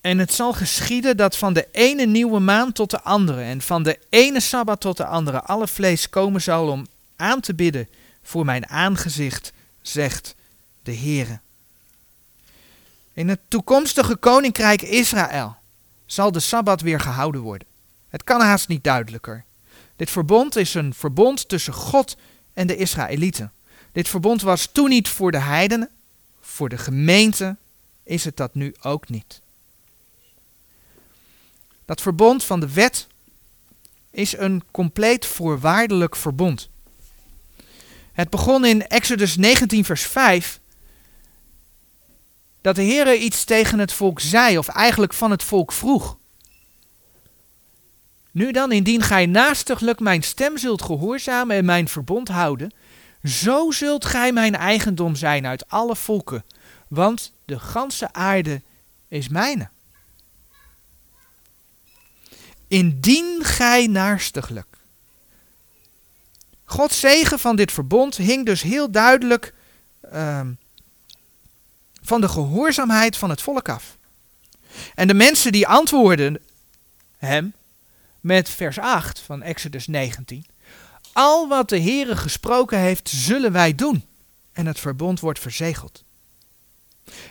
En 0.01 0.17
het 0.17 0.33
zal 0.33 0.53
geschieden 0.53 1.17
dat 1.17 1.37
van 1.37 1.53
de 1.53 1.67
ene 1.71 2.05
nieuwe 2.05 2.39
maand 2.39 2.75
tot 2.75 2.89
de 2.89 3.01
andere 3.01 3.41
en 3.41 3.61
van 3.61 3.83
de 3.83 3.99
ene 4.09 4.39
sabbat 4.39 4.81
tot 4.81 4.97
de 4.97 5.05
andere 5.05 5.41
alle 5.41 5.67
vlees 5.67 6.09
komen 6.09 6.41
zal 6.41 6.67
om 6.67 6.87
aan 7.15 7.39
te 7.39 7.53
bidden 7.53 7.87
voor 8.23 8.45
mijn 8.45 8.69
aangezicht, 8.69 9.51
zegt 9.81 10.35
de 10.83 10.95
Heere. 10.95 11.39
In 13.13 13.29
het 13.29 13.39
toekomstige 13.47 14.15
koninkrijk 14.15 14.81
Israël 14.81 15.55
zal 16.05 16.31
de 16.31 16.39
sabbat 16.39 16.81
weer 16.81 16.99
gehouden 16.99 17.41
worden. 17.41 17.67
Het 18.09 18.23
kan 18.23 18.41
haast 18.41 18.67
niet 18.67 18.83
duidelijker. 18.83 19.43
Dit 19.95 20.09
verbond 20.09 20.55
is 20.55 20.73
een 20.73 20.93
verbond 20.93 21.49
tussen 21.49 21.73
God 21.73 22.17
en 22.53 22.67
de 22.67 22.75
Israëlieten. 22.75 23.51
Dit 23.91 24.07
verbond 24.07 24.41
was 24.41 24.69
toen 24.71 24.89
niet 24.89 25.07
voor 25.07 25.31
de 25.31 25.39
heidenen, 25.39 25.89
voor 26.41 26.69
de 26.69 26.77
gemeente 26.77 27.55
is 28.03 28.23
het 28.23 28.37
dat 28.37 28.55
nu 28.55 28.75
ook 28.81 29.09
niet. 29.09 29.41
Dat 31.87 32.01
verbond 32.01 32.43
van 32.43 32.59
de 32.59 32.73
wet 32.73 33.07
is 34.11 34.37
een 34.37 34.63
compleet 34.71 35.25
voorwaardelijk 35.25 36.15
verbond. 36.15 36.69
Het 38.11 38.29
begon 38.29 38.65
in 38.65 38.87
Exodus 38.87 39.37
19, 39.37 39.85
vers 39.85 40.01
5. 40.01 40.59
Dat 42.61 42.75
de 42.75 42.81
Heer 42.81 43.15
iets 43.15 43.43
tegen 43.43 43.79
het 43.79 43.93
volk 43.93 44.19
zei, 44.19 44.57
of 44.57 44.67
eigenlijk 44.67 45.13
van 45.13 45.31
het 45.31 45.43
volk 45.43 45.71
vroeg. 45.71 46.17
Nu 48.31 48.51
dan, 48.51 48.71
indien 48.71 49.01
gij 49.01 49.25
naastiglijk 49.25 49.99
mijn 49.99 50.23
stem 50.23 50.57
zult 50.57 50.81
gehoorzamen 50.81 51.55
en 51.55 51.65
mijn 51.65 51.87
verbond 51.87 52.27
houden, 52.27 52.73
zo 53.23 53.71
zult 53.71 54.05
gij 54.05 54.31
mijn 54.31 54.55
eigendom 54.55 55.15
zijn 55.15 55.45
uit 55.45 55.69
alle 55.69 55.95
volken, 55.95 56.45
want 56.87 57.33
de 57.45 57.59
ganse 57.59 58.13
aarde 58.13 58.61
is 59.07 59.27
mijne. 59.27 59.69
Indien 62.67 63.43
gij 63.43 63.87
naarstiglijk. 63.87 64.77
Gods 66.63 66.99
zegen 66.99 67.39
van 67.39 67.55
dit 67.55 67.71
verbond 67.71 68.15
hing 68.15 68.45
dus 68.45 68.61
heel 68.61 68.91
duidelijk 68.91 69.53
uh, 70.13 70.41
van 72.01 72.21
de 72.21 72.29
gehoorzaamheid 72.29 73.17
van 73.17 73.29
het 73.29 73.41
volk 73.41 73.69
af. 73.69 73.97
En 74.95 75.07
de 75.07 75.13
mensen 75.13 75.51
die 75.51 75.67
antwoorden 75.67 76.41
hem 77.17 77.53
met 78.19 78.49
vers 78.49 78.79
8 78.79 79.19
van 79.19 79.41
Exodus 79.41 79.87
19. 79.87 80.45
Al 81.13 81.47
wat 81.47 81.69
de 81.69 81.81
Heere 81.81 82.15
gesproken 82.15 82.79
heeft, 82.79 83.09
zullen 83.09 83.51
wij 83.51 83.75
doen. 83.75 84.05
En 84.51 84.65
het 84.65 84.79
verbond 84.79 85.19
wordt 85.19 85.39
verzegeld. 85.39 86.03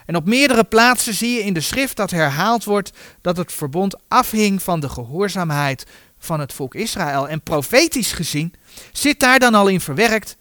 En 0.06 0.16
op 0.16 0.26
meerdere 0.26 0.64
plaatsen 0.64 1.14
zie 1.14 1.30
je 1.30 1.44
in 1.44 1.52
de 1.52 1.60
schrift 1.60 1.96
dat 1.96 2.10
herhaald 2.10 2.64
wordt 2.64 2.92
dat 3.20 3.36
het 3.36 3.52
verbond 3.52 3.94
afhing 4.08 4.62
van 4.62 4.80
de 4.80 4.88
gehoorzaamheid 4.88 5.86
van 6.18 6.40
het 6.40 6.52
volk 6.52 6.74
Israël. 6.74 7.28
En 7.28 7.42
profetisch 7.42 8.12
gezien 8.12 8.54
zit 8.92 9.20
daar 9.20 9.38
dan 9.38 9.54
al 9.54 9.68
in 9.68 9.80
verwerkt 9.80 10.36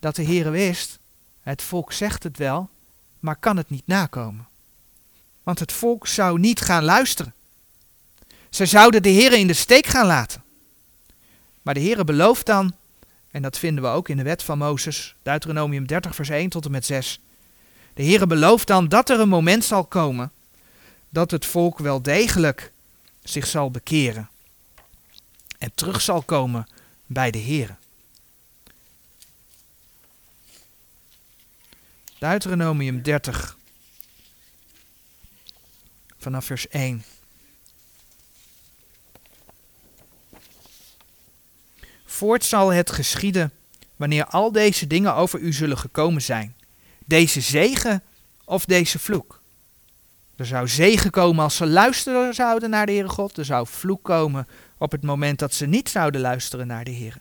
dat 0.00 0.16
de 0.16 0.24
Heere 0.24 0.50
wist, 0.50 0.98
het 1.40 1.62
volk 1.62 1.92
zegt 1.92 2.22
het 2.22 2.38
wel, 2.38 2.68
maar 3.20 3.36
kan 3.36 3.56
het 3.56 3.70
niet 3.70 3.86
nakomen. 3.86 4.48
Want 5.42 5.58
het 5.58 5.72
volk 5.72 6.06
zou 6.06 6.38
niet 6.38 6.60
gaan 6.60 6.84
luisteren. 6.84 7.34
Ze 8.50 8.66
zouden 8.66 9.02
de 9.02 9.10
Heere 9.10 9.38
in 9.38 9.46
de 9.46 9.52
steek 9.52 9.86
gaan 9.86 10.06
laten. 10.06 10.42
Maar 11.62 11.74
de 11.74 11.80
Heere 11.80 12.04
belooft 12.04 12.46
dan, 12.46 12.74
en 13.30 13.42
dat 13.42 13.58
vinden 13.58 13.84
we 13.84 13.90
ook 13.90 14.08
in 14.08 14.16
de 14.16 14.22
wet 14.22 14.42
van 14.42 14.58
Mozes, 14.58 15.16
Deuteronomium 15.22 15.86
30 15.86 16.14
vers 16.14 16.28
1 16.28 16.48
tot 16.48 16.64
en 16.64 16.70
met 16.70 16.84
6, 16.84 17.20
de 17.94 18.02
Heere 18.02 18.26
belooft 18.26 18.66
dan 18.66 18.88
dat 18.88 19.10
er 19.10 19.20
een 19.20 19.28
moment 19.28 19.64
zal 19.64 19.84
komen 19.84 20.32
dat 21.08 21.30
het 21.30 21.46
volk 21.46 21.78
wel 21.78 22.02
degelijk 22.02 22.72
zich 23.22 23.46
zal 23.46 23.70
bekeren 23.70 24.30
en 25.58 25.72
terug 25.74 26.00
zal 26.00 26.22
komen 26.22 26.66
bij 27.06 27.30
de 27.30 27.38
Heere. 27.38 27.74
Deuteronomium 32.18 33.02
30 33.02 33.56
vanaf 36.18 36.44
vers 36.44 36.68
1. 36.68 37.04
Voort 42.04 42.44
zal 42.44 42.72
het 42.72 42.90
geschieden 42.90 43.52
wanneer 43.96 44.24
al 44.24 44.52
deze 44.52 44.86
dingen 44.86 45.14
over 45.14 45.40
u 45.40 45.52
zullen 45.52 45.78
gekomen 45.78 46.22
zijn 46.22 46.54
deze 47.04 47.40
zegen 47.40 48.02
of 48.44 48.64
deze 48.64 48.98
vloek. 48.98 49.42
Er 50.36 50.46
zou 50.46 50.68
zegen 50.68 51.10
komen 51.10 51.44
als 51.44 51.56
ze 51.56 51.66
luisteren 51.66 52.34
zouden 52.34 52.70
naar 52.70 52.86
de 52.86 52.92
Heere 52.92 53.08
God. 53.08 53.36
Er 53.36 53.44
zou 53.44 53.66
vloek 53.66 54.02
komen 54.02 54.48
op 54.78 54.92
het 54.92 55.02
moment 55.02 55.38
dat 55.38 55.54
ze 55.54 55.66
niet 55.66 55.88
zouden 55.88 56.20
luisteren 56.20 56.66
naar 56.66 56.84
de 56.84 56.90
Heer. 56.90 57.16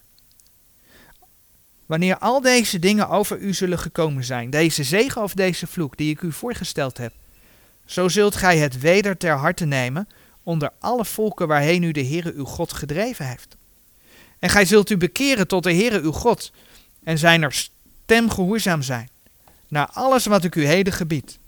Wanneer 1.86 2.18
al 2.18 2.42
deze 2.42 2.80
dingen 2.80 3.10
over 3.10 3.38
u 3.40 3.54
zullen 3.54 3.80
gekomen 3.80 4.24
zijn, 4.24 4.50
deze 4.50 4.84
zegen 4.84 5.22
of 5.22 5.34
deze 5.34 5.68
vloek 5.68 5.98
die 5.98 6.12
ik 6.12 6.22
u 6.22 6.32
voorgesteld 6.32 6.98
heb, 6.98 7.14
zo 7.86 8.10
zult 8.10 8.36
gij 8.36 8.58
het 8.58 8.80
weder 8.80 9.18
ter 9.18 9.36
harte 9.38 9.66
nemen 9.66 10.08
onder 10.44 10.72
alle 10.80 11.06
volken 11.06 11.48
waarheen 11.48 11.84
u 11.84 11.92
de 11.92 12.06
Heere 12.06 12.34
uw 12.34 12.46
God 12.46 12.74
gedreven 12.74 13.28
heeft. 13.28 13.58
En 14.40 14.50
gij 14.50 14.66
zult 14.66 14.90
u 14.90 14.98
bekeren 14.98 15.48
tot 15.48 15.64
de 15.64 15.74
Heere 15.74 16.02
uw 16.02 16.12
God 16.12 16.52
en 17.04 17.18
zijn 17.18 17.42
er 17.42 17.54
stem 17.54 18.30
gehoorzaam 18.30 18.82
zijn 18.82 19.10
naar 19.74 19.90
alles 19.94 20.26
wat 20.26 20.44
ik 20.44 20.56
u 20.56 20.66
heden 20.66 20.94
gebied. 20.94 21.40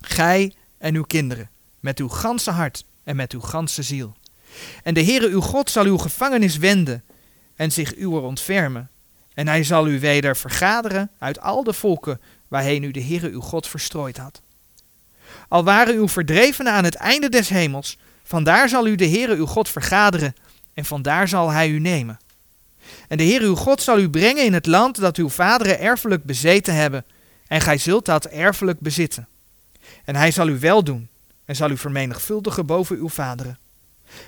Gij 0.00 0.54
en 0.78 0.94
uw 0.94 1.02
kinderen, 1.02 1.50
met 1.80 1.98
uw 1.98 2.08
ganse 2.08 2.50
hart 2.50 2.84
en 3.04 3.16
met 3.16 3.32
uw 3.32 3.40
ganse 3.40 3.82
ziel. 3.82 4.16
En 4.82 4.94
de 4.94 5.04
Heere 5.04 5.28
uw 5.28 5.40
God 5.40 5.70
zal 5.70 5.84
uw 5.84 5.98
gevangenis 5.98 6.56
wenden 6.56 7.04
en 7.56 7.72
zich 7.72 7.96
uwer 7.96 8.22
ontfermen. 8.22 8.90
En 9.34 9.48
hij 9.48 9.64
zal 9.64 9.88
u 9.88 10.00
weder 10.00 10.36
vergaderen 10.36 11.10
uit 11.18 11.40
al 11.40 11.64
de 11.64 11.72
volken 11.72 12.20
waarheen 12.48 12.82
u 12.82 12.90
de 12.90 13.02
Heere 13.02 13.30
uw 13.30 13.40
God 13.40 13.66
verstrooid 13.68 14.16
had. 14.16 14.42
Al 15.48 15.64
waren 15.64 15.94
uw 15.94 16.08
verdrevenen 16.08 16.72
aan 16.72 16.84
het 16.84 16.94
einde 16.94 17.28
des 17.28 17.48
hemels, 17.48 17.98
vandaar 18.22 18.68
zal 18.68 18.86
u 18.86 18.94
de 18.94 19.08
Heere 19.08 19.34
uw 19.34 19.46
God 19.46 19.68
vergaderen 19.68 20.34
en 20.74 20.84
vandaar 20.84 21.28
zal 21.28 21.50
hij 21.50 21.68
u 21.68 21.78
nemen. 21.78 22.18
En 23.08 23.16
de 23.16 23.24
Heere 23.24 23.44
uw 23.44 23.56
God 23.56 23.82
zal 23.82 23.98
u 23.98 24.10
brengen 24.10 24.44
in 24.44 24.52
het 24.52 24.66
land 24.66 25.00
dat 25.00 25.16
uw 25.16 25.28
vaderen 25.28 25.80
erfelijk 25.80 26.24
bezeten 26.24 26.74
hebben, 26.74 27.04
en 27.48 27.60
gij 27.60 27.78
zult 27.78 28.04
dat 28.04 28.24
erfelijk 28.24 28.80
bezitten. 28.80 29.28
En 30.04 30.16
hij 30.16 30.30
zal 30.30 30.48
u 30.48 30.58
wel 30.58 30.84
doen, 30.84 31.08
en 31.44 31.56
zal 31.56 31.70
u 31.70 31.76
vermenigvuldigen 31.76 32.66
boven 32.66 32.96
uw 32.96 33.08
vaderen. 33.08 33.58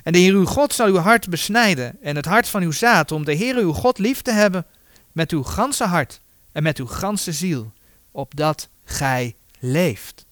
En 0.02 0.12
de 0.12 0.18
Heer 0.18 0.32
uw 0.32 0.44
God 0.44 0.72
zal 0.74 0.86
uw 0.86 0.96
hart 0.96 1.28
besnijden 1.28 1.96
en 2.02 2.16
het 2.16 2.24
hart 2.24 2.48
van 2.48 2.62
uw 2.62 2.72
zaad, 2.72 3.12
om 3.12 3.24
de 3.24 3.32
Heer 3.32 3.56
uw 3.56 3.72
God 3.72 3.98
lief 3.98 4.22
te 4.22 4.32
hebben 4.32 4.66
met 5.12 5.30
uw 5.30 5.42
ganse 5.42 5.84
hart 5.84 6.20
en 6.52 6.62
met 6.62 6.78
uw 6.78 6.86
ganse 6.86 7.32
ziel, 7.32 7.72
opdat 8.10 8.68
gij 8.84 9.34
leeft. 9.58 10.26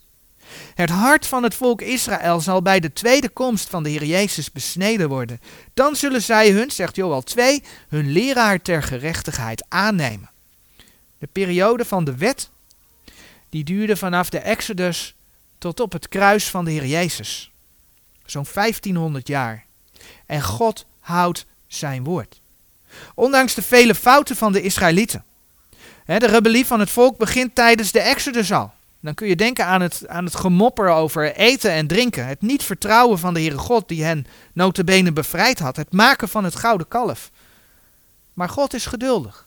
Het 0.74 0.91
hart 0.91 1.26
van 1.26 1.43
het 1.43 1.55
volk 1.55 1.82
Israël 1.82 2.41
zal 2.41 2.62
bij 2.62 2.80
de 2.80 2.93
tweede 2.93 3.28
komst 3.28 3.68
van 3.68 3.82
de 3.82 3.89
Heer 3.89 4.05
Jezus 4.05 4.53
besneden 4.53 5.09
worden. 5.09 5.41
Dan 5.74 5.97
zullen 5.97 6.22
zij 6.22 6.51
hun, 6.51 6.70
zegt 6.70 6.97
Joel 6.97 7.22
2, 7.22 7.62
hun 7.89 8.12
leraar 8.12 8.62
ter 8.62 8.82
gerechtigheid 8.82 9.64
aannemen. 9.68 10.30
De 11.18 11.28
periode 11.32 11.84
van 11.84 12.05
de 12.05 12.16
wet, 12.16 12.51
die 13.49 13.65
duurde 13.65 13.97
vanaf 13.97 14.31
de 14.31 14.39
Exodus 14.39 15.15
tot 15.59 15.81
op 15.81 15.93
het 15.93 16.09
kruis 16.09 16.51
van 16.51 16.65
de 16.65 16.71
Heer 16.71 16.87
Jezus. 16.87 17.51
Zo'n 18.25 18.47
1500 18.55 19.29
jaar. 19.29 19.65
En 20.27 20.43
God 20.43 20.87
houdt 21.01 21.47
zijn 21.67 22.05
woord. 22.05 22.41
Ondanks 23.15 23.55
de 23.55 23.63
vele 23.63 23.95
fouten 23.95 24.37
van 24.37 24.53
de 24.53 24.63
Israëlieten. 24.63 25.25
De 26.07 26.27
rebellie 26.27 26.67
van 26.67 26.81
het 26.81 26.91
volk 26.91 27.17
begint 27.17 27.55
tijdens 27.55 27.93
de 27.93 28.01
Exodus 28.01 28.53
al. 28.53 28.73
Dan 29.01 29.15
kun 29.15 29.29
je 29.29 29.37
denken 29.37 29.67
aan 29.67 29.81
het, 29.81 30.09
aan 30.09 30.25
het 30.25 30.37
gemopper 30.37 30.89
over 30.89 31.35
eten 31.35 31.71
en 31.71 31.87
drinken. 31.87 32.27
Het 32.27 32.43
niet 32.43 32.63
vertrouwen 32.63 33.19
van 33.19 33.35
de 33.35 33.41
Heere 33.41 33.59
God 33.59 33.89
die 33.89 34.05
hen 34.05 34.27
notabene 34.53 35.13
bevrijd 35.13 35.59
had. 35.59 35.77
Het 35.77 35.93
maken 35.93 36.29
van 36.29 36.45
het 36.45 36.57
gouden 36.57 36.89
kalf. 36.89 37.31
Maar 38.33 38.49
God 38.49 38.75
is 38.75 38.87
geduldig. 38.87 39.46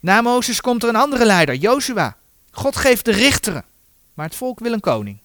Na 0.00 0.20
Mozes 0.20 0.60
komt 0.60 0.82
er 0.82 0.88
een 0.88 0.96
andere 0.96 1.24
leider, 1.24 1.54
Jozua. 1.54 2.16
God 2.50 2.76
geeft 2.76 3.04
de 3.04 3.12
richteren, 3.12 3.64
maar 4.14 4.26
het 4.26 4.34
volk 4.34 4.58
wil 4.58 4.72
een 4.72 4.80
koning. 4.80 5.18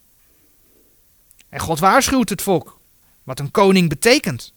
En 1.48 1.60
God 1.60 1.78
waarschuwt 1.78 2.28
het 2.28 2.42
volk, 2.42 2.78
wat 3.22 3.38
een 3.38 3.50
koning 3.50 3.88
betekent. 3.88 4.52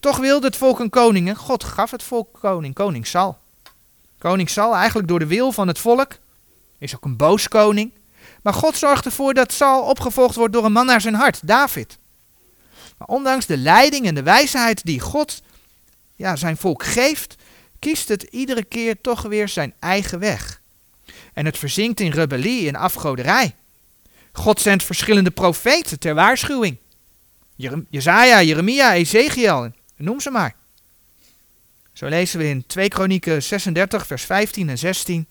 Toch 0.00 0.16
wilde 0.16 0.46
het 0.46 0.56
volk 0.56 0.78
een 0.78 0.90
koning 0.90 1.28
en 1.28 1.36
God 1.36 1.64
gaf 1.64 1.90
het 1.90 2.02
volk 2.02 2.38
koning, 2.40 2.74
koning 2.74 3.06
Sal. 3.06 3.38
Koning 4.18 4.50
Sal, 4.50 4.74
eigenlijk 4.74 5.08
door 5.08 5.18
de 5.18 5.26
wil 5.26 5.52
van 5.52 5.68
het 5.68 5.78
volk, 5.78 6.18
is 6.78 6.94
ook 6.94 7.04
een 7.04 7.16
boos 7.16 7.48
koning. 7.48 7.92
Maar 8.42 8.54
God 8.54 8.76
zorgt 8.76 9.04
ervoor 9.04 9.34
dat 9.34 9.52
Sal 9.52 9.82
opgevolgd 9.82 10.34
wordt 10.34 10.52
door 10.52 10.64
een 10.64 10.72
man 10.72 10.86
naar 10.86 11.00
zijn 11.00 11.14
hart, 11.14 11.46
David. 11.46 11.98
Maar 12.96 13.08
ondanks 13.08 13.46
de 13.46 13.56
leiding 13.56 14.06
en 14.06 14.14
de 14.14 14.22
wijsheid 14.22 14.84
die 14.84 15.00
God 15.00 15.42
ja, 16.16 16.36
zijn 16.36 16.56
volk 16.56 16.84
geeft, 16.84 17.36
kiest 17.80 18.08
het 18.08 18.22
iedere 18.22 18.64
keer 18.64 19.00
toch 19.00 19.22
weer 19.22 19.48
zijn 19.48 19.74
eigen 19.78 20.18
weg. 20.18 20.60
En 21.32 21.44
het 21.44 21.58
verzinkt 21.58 22.00
in 22.00 22.10
rebellie 22.10 22.68
en 22.68 22.74
afgoderij. 22.74 23.54
God 24.32 24.60
zendt 24.60 24.84
verschillende 24.84 25.30
profeten 25.30 25.98
ter 25.98 26.14
waarschuwing. 26.14 26.76
Jezaja, 27.90 28.42
Jeremia, 28.42 28.94
Ezekiel, 28.94 29.70
noem 29.96 30.20
ze 30.20 30.30
maar. 30.30 30.54
Zo 31.92 32.06
lezen 32.06 32.38
we 32.38 32.48
in 32.48 32.66
2 32.66 32.88
Kronieken 32.88 33.42
36, 33.42 34.06
vers 34.06 34.24
15 34.24 34.68
en 34.68 34.78
16. 34.78 35.26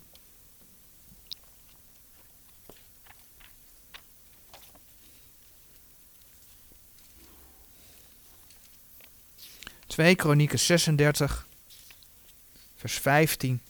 2 9.87 10.15
Kronieken 10.15 10.59
36, 10.59 11.47
vers 12.79 12.93
15. 12.93 13.61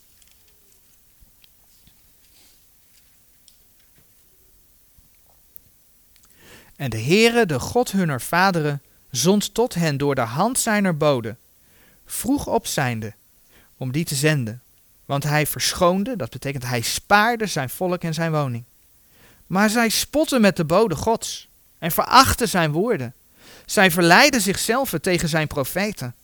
En 6.75 6.89
de 6.89 6.99
Heere, 7.01 7.45
de 7.45 7.59
God 7.59 7.91
hunner 7.91 8.21
vaderen, 8.21 8.81
zond 9.11 9.53
tot 9.53 9.73
hen 9.73 9.97
door 9.97 10.15
de 10.15 10.21
hand 10.21 10.59
zijner 10.59 10.97
boden, 10.97 11.37
vroeg 12.05 12.47
op 12.47 12.67
zijnde, 12.67 13.13
om 13.77 13.91
die 13.91 14.05
te 14.05 14.15
zenden. 14.15 14.61
Want 15.05 15.23
hij 15.23 15.47
verschoonde, 15.47 16.15
dat 16.15 16.29
betekent 16.29 16.65
hij 16.65 16.81
spaarde 16.81 17.45
zijn 17.45 17.69
volk 17.69 18.03
en 18.03 18.13
zijn 18.13 18.31
woning. 18.31 18.63
Maar 19.47 19.69
zij 19.69 19.89
spotten 19.89 20.41
met 20.41 20.55
de 20.55 20.65
bode 20.65 20.95
gods 20.95 21.47
en 21.77 21.91
verachten 21.91 22.49
zijn 22.49 22.71
woorden. 22.71 23.13
Zij 23.65 23.91
verleiden 23.91 24.41
zichzelf 24.41 24.93
tegen 25.01 25.29
zijn 25.29 25.47
profeten, 25.47 26.15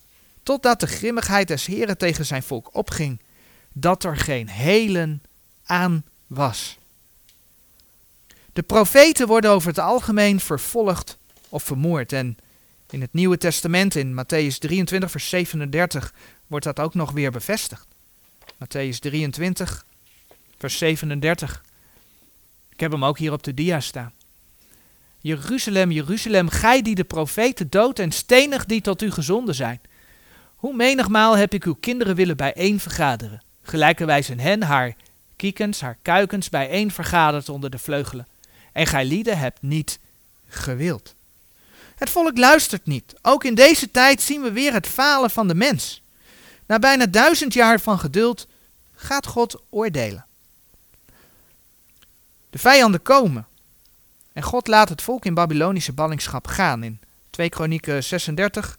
totdat 0.46 0.80
de 0.80 0.86
grimmigheid 0.86 1.48
des 1.48 1.66
Heren 1.66 1.98
tegen 1.98 2.26
zijn 2.26 2.42
volk 2.42 2.74
opging, 2.74 3.20
dat 3.72 4.04
er 4.04 4.16
geen 4.16 4.48
helen 4.48 5.22
aan 5.64 6.04
was. 6.26 6.78
De 8.52 8.62
profeten 8.62 9.26
worden 9.26 9.50
over 9.50 9.68
het 9.68 9.78
algemeen 9.78 10.40
vervolgd 10.40 11.18
of 11.48 11.62
vermoord. 11.62 12.12
En 12.12 12.36
in 12.90 13.00
het 13.00 13.12
Nieuwe 13.12 13.38
Testament, 13.38 13.94
in 13.94 14.12
Matthäus 14.12 14.58
23, 14.58 15.10
vers 15.10 15.28
37, 15.28 16.14
wordt 16.46 16.64
dat 16.64 16.80
ook 16.80 16.94
nog 16.94 17.10
weer 17.10 17.30
bevestigd. 17.30 17.86
Matthäus 18.54 18.98
23, 18.98 19.84
vers 20.58 20.78
37. 20.78 21.62
Ik 22.70 22.80
heb 22.80 22.92
hem 22.92 23.04
ook 23.04 23.18
hier 23.18 23.32
op 23.32 23.42
de 23.42 23.54
dia 23.54 23.80
staan. 23.80 24.12
Jeruzalem, 25.20 25.90
Jeruzalem, 25.90 26.48
gij 26.48 26.82
die 26.82 26.94
de 26.94 27.04
profeten 27.04 27.70
dood 27.70 27.98
en 27.98 28.12
stenig 28.12 28.66
die 28.66 28.80
tot 28.80 29.02
u 29.02 29.10
gezonden 29.10 29.54
zijn. 29.54 29.80
Hoe 30.56 30.74
menigmaal 30.74 31.36
heb 31.36 31.54
ik 31.54 31.64
uw 31.64 31.76
kinderen 31.80 32.14
willen 32.14 32.36
bijeen 32.36 32.80
vergaderen, 32.80 33.42
gelijkerwijs 33.62 34.28
een 34.28 34.40
hen 34.40 34.62
haar 34.62 34.94
kiekens, 35.36 35.80
haar 35.80 35.98
kuikens 36.02 36.48
bijeen 36.48 36.90
vergaderd 36.90 37.48
onder 37.48 37.70
de 37.70 37.78
vleugelen. 37.78 38.26
En 38.72 38.86
gij 38.86 39.04
lieden 39.04 39.38
hebt 39.38 39.62
niet 39.62 39.98
gewild. 40.48 41.14
Het 41.96 42.10
volk 42.10 42.38
luistert 42.38 42.86
niet. 42.86 43.14
Ook 43.22 43.44
in 43.44 43.54
deze 43.54 43.90
tijd 43.90 44.22
zien 44.22 44.42
we 44.42 44.52
weer 44.52 44.72
het 44.72 44.86
falen 44.86 45.30
van 45.30 45.48
de 45.48 45.54
mens. 45.54 46.02
Na 46.66 46.78
bijna 46.78 47.06
duizend 47.06 47.54
jaar 47.54 47.80
van 47.80 47.98
geduld 47.98 48.46
gaat 48.94 49.26
God 49.26 49.62
oordelen. 49.70 50.26
De 52.50 52.58
vijanden 52.58 53.02
komen. 53.02 53.46
En 54.32 54.42
God 54.42 54.66
laat 54.66 54.88
het 54.88 55.02
volk 55.02 55.24
in 55.24 55.34
Babylonische 55.34 55.92
ballingschap 55.92 56.46
gaan. 56.46 56.82
In 56.82 57.00
2 57.30 57.48
Kronieken 57.48 58.04
36, 58.04 58.78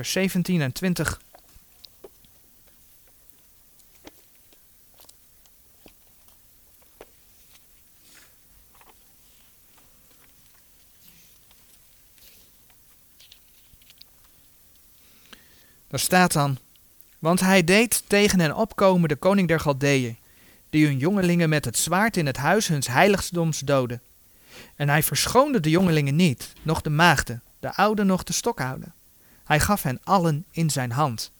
vers 0.00 0.12
17 0.12 0.60
en 0.60 0.72
20. 0.72 1.20
Daar 15.88 16.00
staat 16.00 16.32
dan, 16.32 16.58
want 17.18 17.40
hij 17.40 17.64
deed 17.64 18.02
tegen 18.06 18.40
hen 18.40 18.56
opkomen 18.56 19.08
de 19.08 19.16
koning 19.16 19.48
der 19.48 19.60
Galdeeën, 19.60 20.18
die 20.70 20.86
hun 20.86 20.98
jongelingen 20.98 21.48
met 21.48 21.64
het 21.64 21.78
zwaard 21.78 22.16
in 22.16 22.26
het 22.26 22.36
huis 22.36 22.68
huns 22.68 22.86
heiligdoms 22.86 23.58
doden. 23.58 24.02
En 24.76 24.88
hij 24.88 25.02
verschoonde 25.02 25.60
de 25.60 25.70
jongelingen 25.70 26.16
niet, 26.16 26.52
noch 26.62 26.80
de 26.80 26.90
maagden, 26.90 27.42
de 27.58 27.74
oude 27.74 28.04
noch 28.04 28.22
de 28.22 28.32
stokhouden. 28.32 28.94
Hij 29.50 29.60
gaf 29.60 29.82
hen 29.82 30.00
allen 30.04 30.44
in 30.50 30.70
zijn 30.70 30.92
hand. 30.92 31.32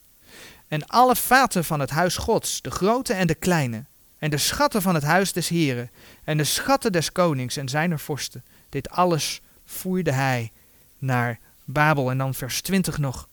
En 0.69 0.87
alle 0.87 1.17
vaten 1.17 1.65
van 1.65 1.81
het 1.81 1.91
huis 1.91 2.17
Gods, 2.17 2.63
de 2.63 2.71
grote 2.71 3.13
en 3.13 3.27
de 3.27 3.35
kleine, 3.35 3.85
en 4.19 4.31
de 4.31 4.39
schatten 4.39 4.83
van 4.83 4.95
het 4.95 5.03
huis 5.03 5.33
des 5.33 5.49
Heren, 5.49 5.91
en 6.25 6.37
de 6.37 6.45
schatten 6.45 6.93
des 6.93 7.13
konings 7.13 7.57
en 7.57 7.69
zijner 7.69 7.99
vorsten, 7.99 8.45
dit 8.69 8.91
alles 8.91 9.41
voerde 9.65 10.13
hij 10.13 10.53
naar 10.99 11.39
Babel. 11.65 12.11
En 12.11 12.19
dan 12.19 12.35
vers 12.35 12.61
20 12.61 12.99
nog. 12.99 13.29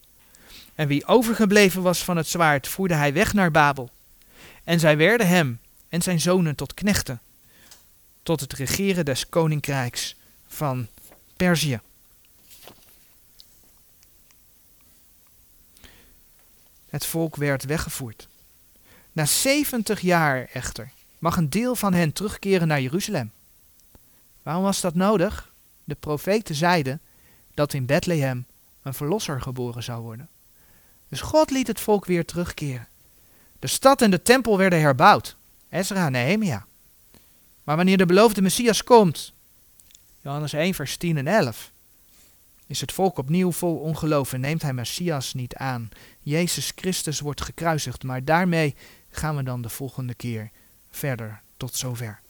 En 0.76 0.88
wie 0.88 1.08
overgebleven 1.08 1.82
was 1.82 2.04
van 2.04 2.18
het 2.18 2.28
zwaard, 2.28 2.68
voerde 2.68 2.96
hij 2.96 3.14
weg 3.14 3.34
naar 3.34 3.52
Babel. 3.52 3.90
En 4.64 4.80
zij 4.80 4.98
werden 4.98 5.28
hem 5.28 5.60
en 5.90 6.02
zijn 6.02 6.22
zonen 6.22 6.56
tot 6.56 6.74
knechten, 6.74 7.22
tot 8.24 8.40
het 8.40 8.54
regeren 8.54 9.06
des 9.06 9.30
koninkrijks 9.30 10.16
van 10.48 10.88
Perzië. 11.36 11.80
Het 16.98 17.06
volk 17.06 17.36
werd 17.36 17.66
weggevoerd. 17.66 18.28
Na 19.12 19.26
70 19.26 20.00
jaar 20.00 20.50
echter 20.54 20.92
mag 21.20 21.38
een 21.38 21.50
deel 21.50 21.76
van 21.76 21.94
hen 21.94 22.14
terugkeren 22.14 22.68
naar 22.68 22.82
Jeruzalem. 22.82 23.32
Waarom 24.44 24.64
was 24.64 24.82
dat 24.82 24.96
nodig? 24.96 25.54
De 25.84 25.96
profeten 25.96 26.56
zeiden 26.56 27.02
dat 27.54 27.74
in 27.74 27.86
Bethlehem 27.86 28.46
een 28.82 28.94
verlosser 28.94 29.42
geboren 29.42 29.84
zou 29.84 30.02
worden. 30.02 30.30
Dus 31.10 31.22
God 31.22 31.52
liet 31.52 31.68
het 31.68 31.80
volk 31.80 32.06
weer 32.06 32.26
terugkeren. 32.26 32.88
De 33.60 33.68
stad 33.68 34.02
en 34.02 34.12
de 34.12 34.22
tempel 34.22 34.58
werden 34.58 34.80
herbouwd. 34.80 35.36
Ezra 35.70 36.06
en 36.06 36.12
Nehemia. 36.12 36.66
Maar 37.64 37.76
wanneer 37.76 37.98
de 37.98 38.06
beloofde 38.06 38.42
Messias 38.42 38.84
komt, 38.84 39.34
Johannes 40.22 40.54
1 40.54 40.74
vers 40.74 40.98
10 40.98 41.18
en 41.18 41.28
11, 41.28 41.72
is 42.68 42.82
het 42.82 42.92
volk 42.92 43.18
opnieuw 43.18 43.52
vol 43.52 43.76
ongeloof 43.76 44.34
en 44.34 44.40
neemt 44.40 44.62
hij 44.62 44.74
Messias 44.74 45.34
niet 45.34 45.56
aan. 45.56 45.90
Jezus 46.28 46.72
Christus 46.76 47.20
wordt 47.20 47.42
gekruisigd, 47.42 48.04
maar 48.04 48.26
daarmee 48.26 48.76
gaan 49.10 49.36
we 49.36 49.44
dan 49.44 49.62
de 49.62 49.70
volgende 49.70 50.14
keer 50.14 50.52
verder. 50.90 51.42
Tot 51.58 51.76
zover. 51.76 52.22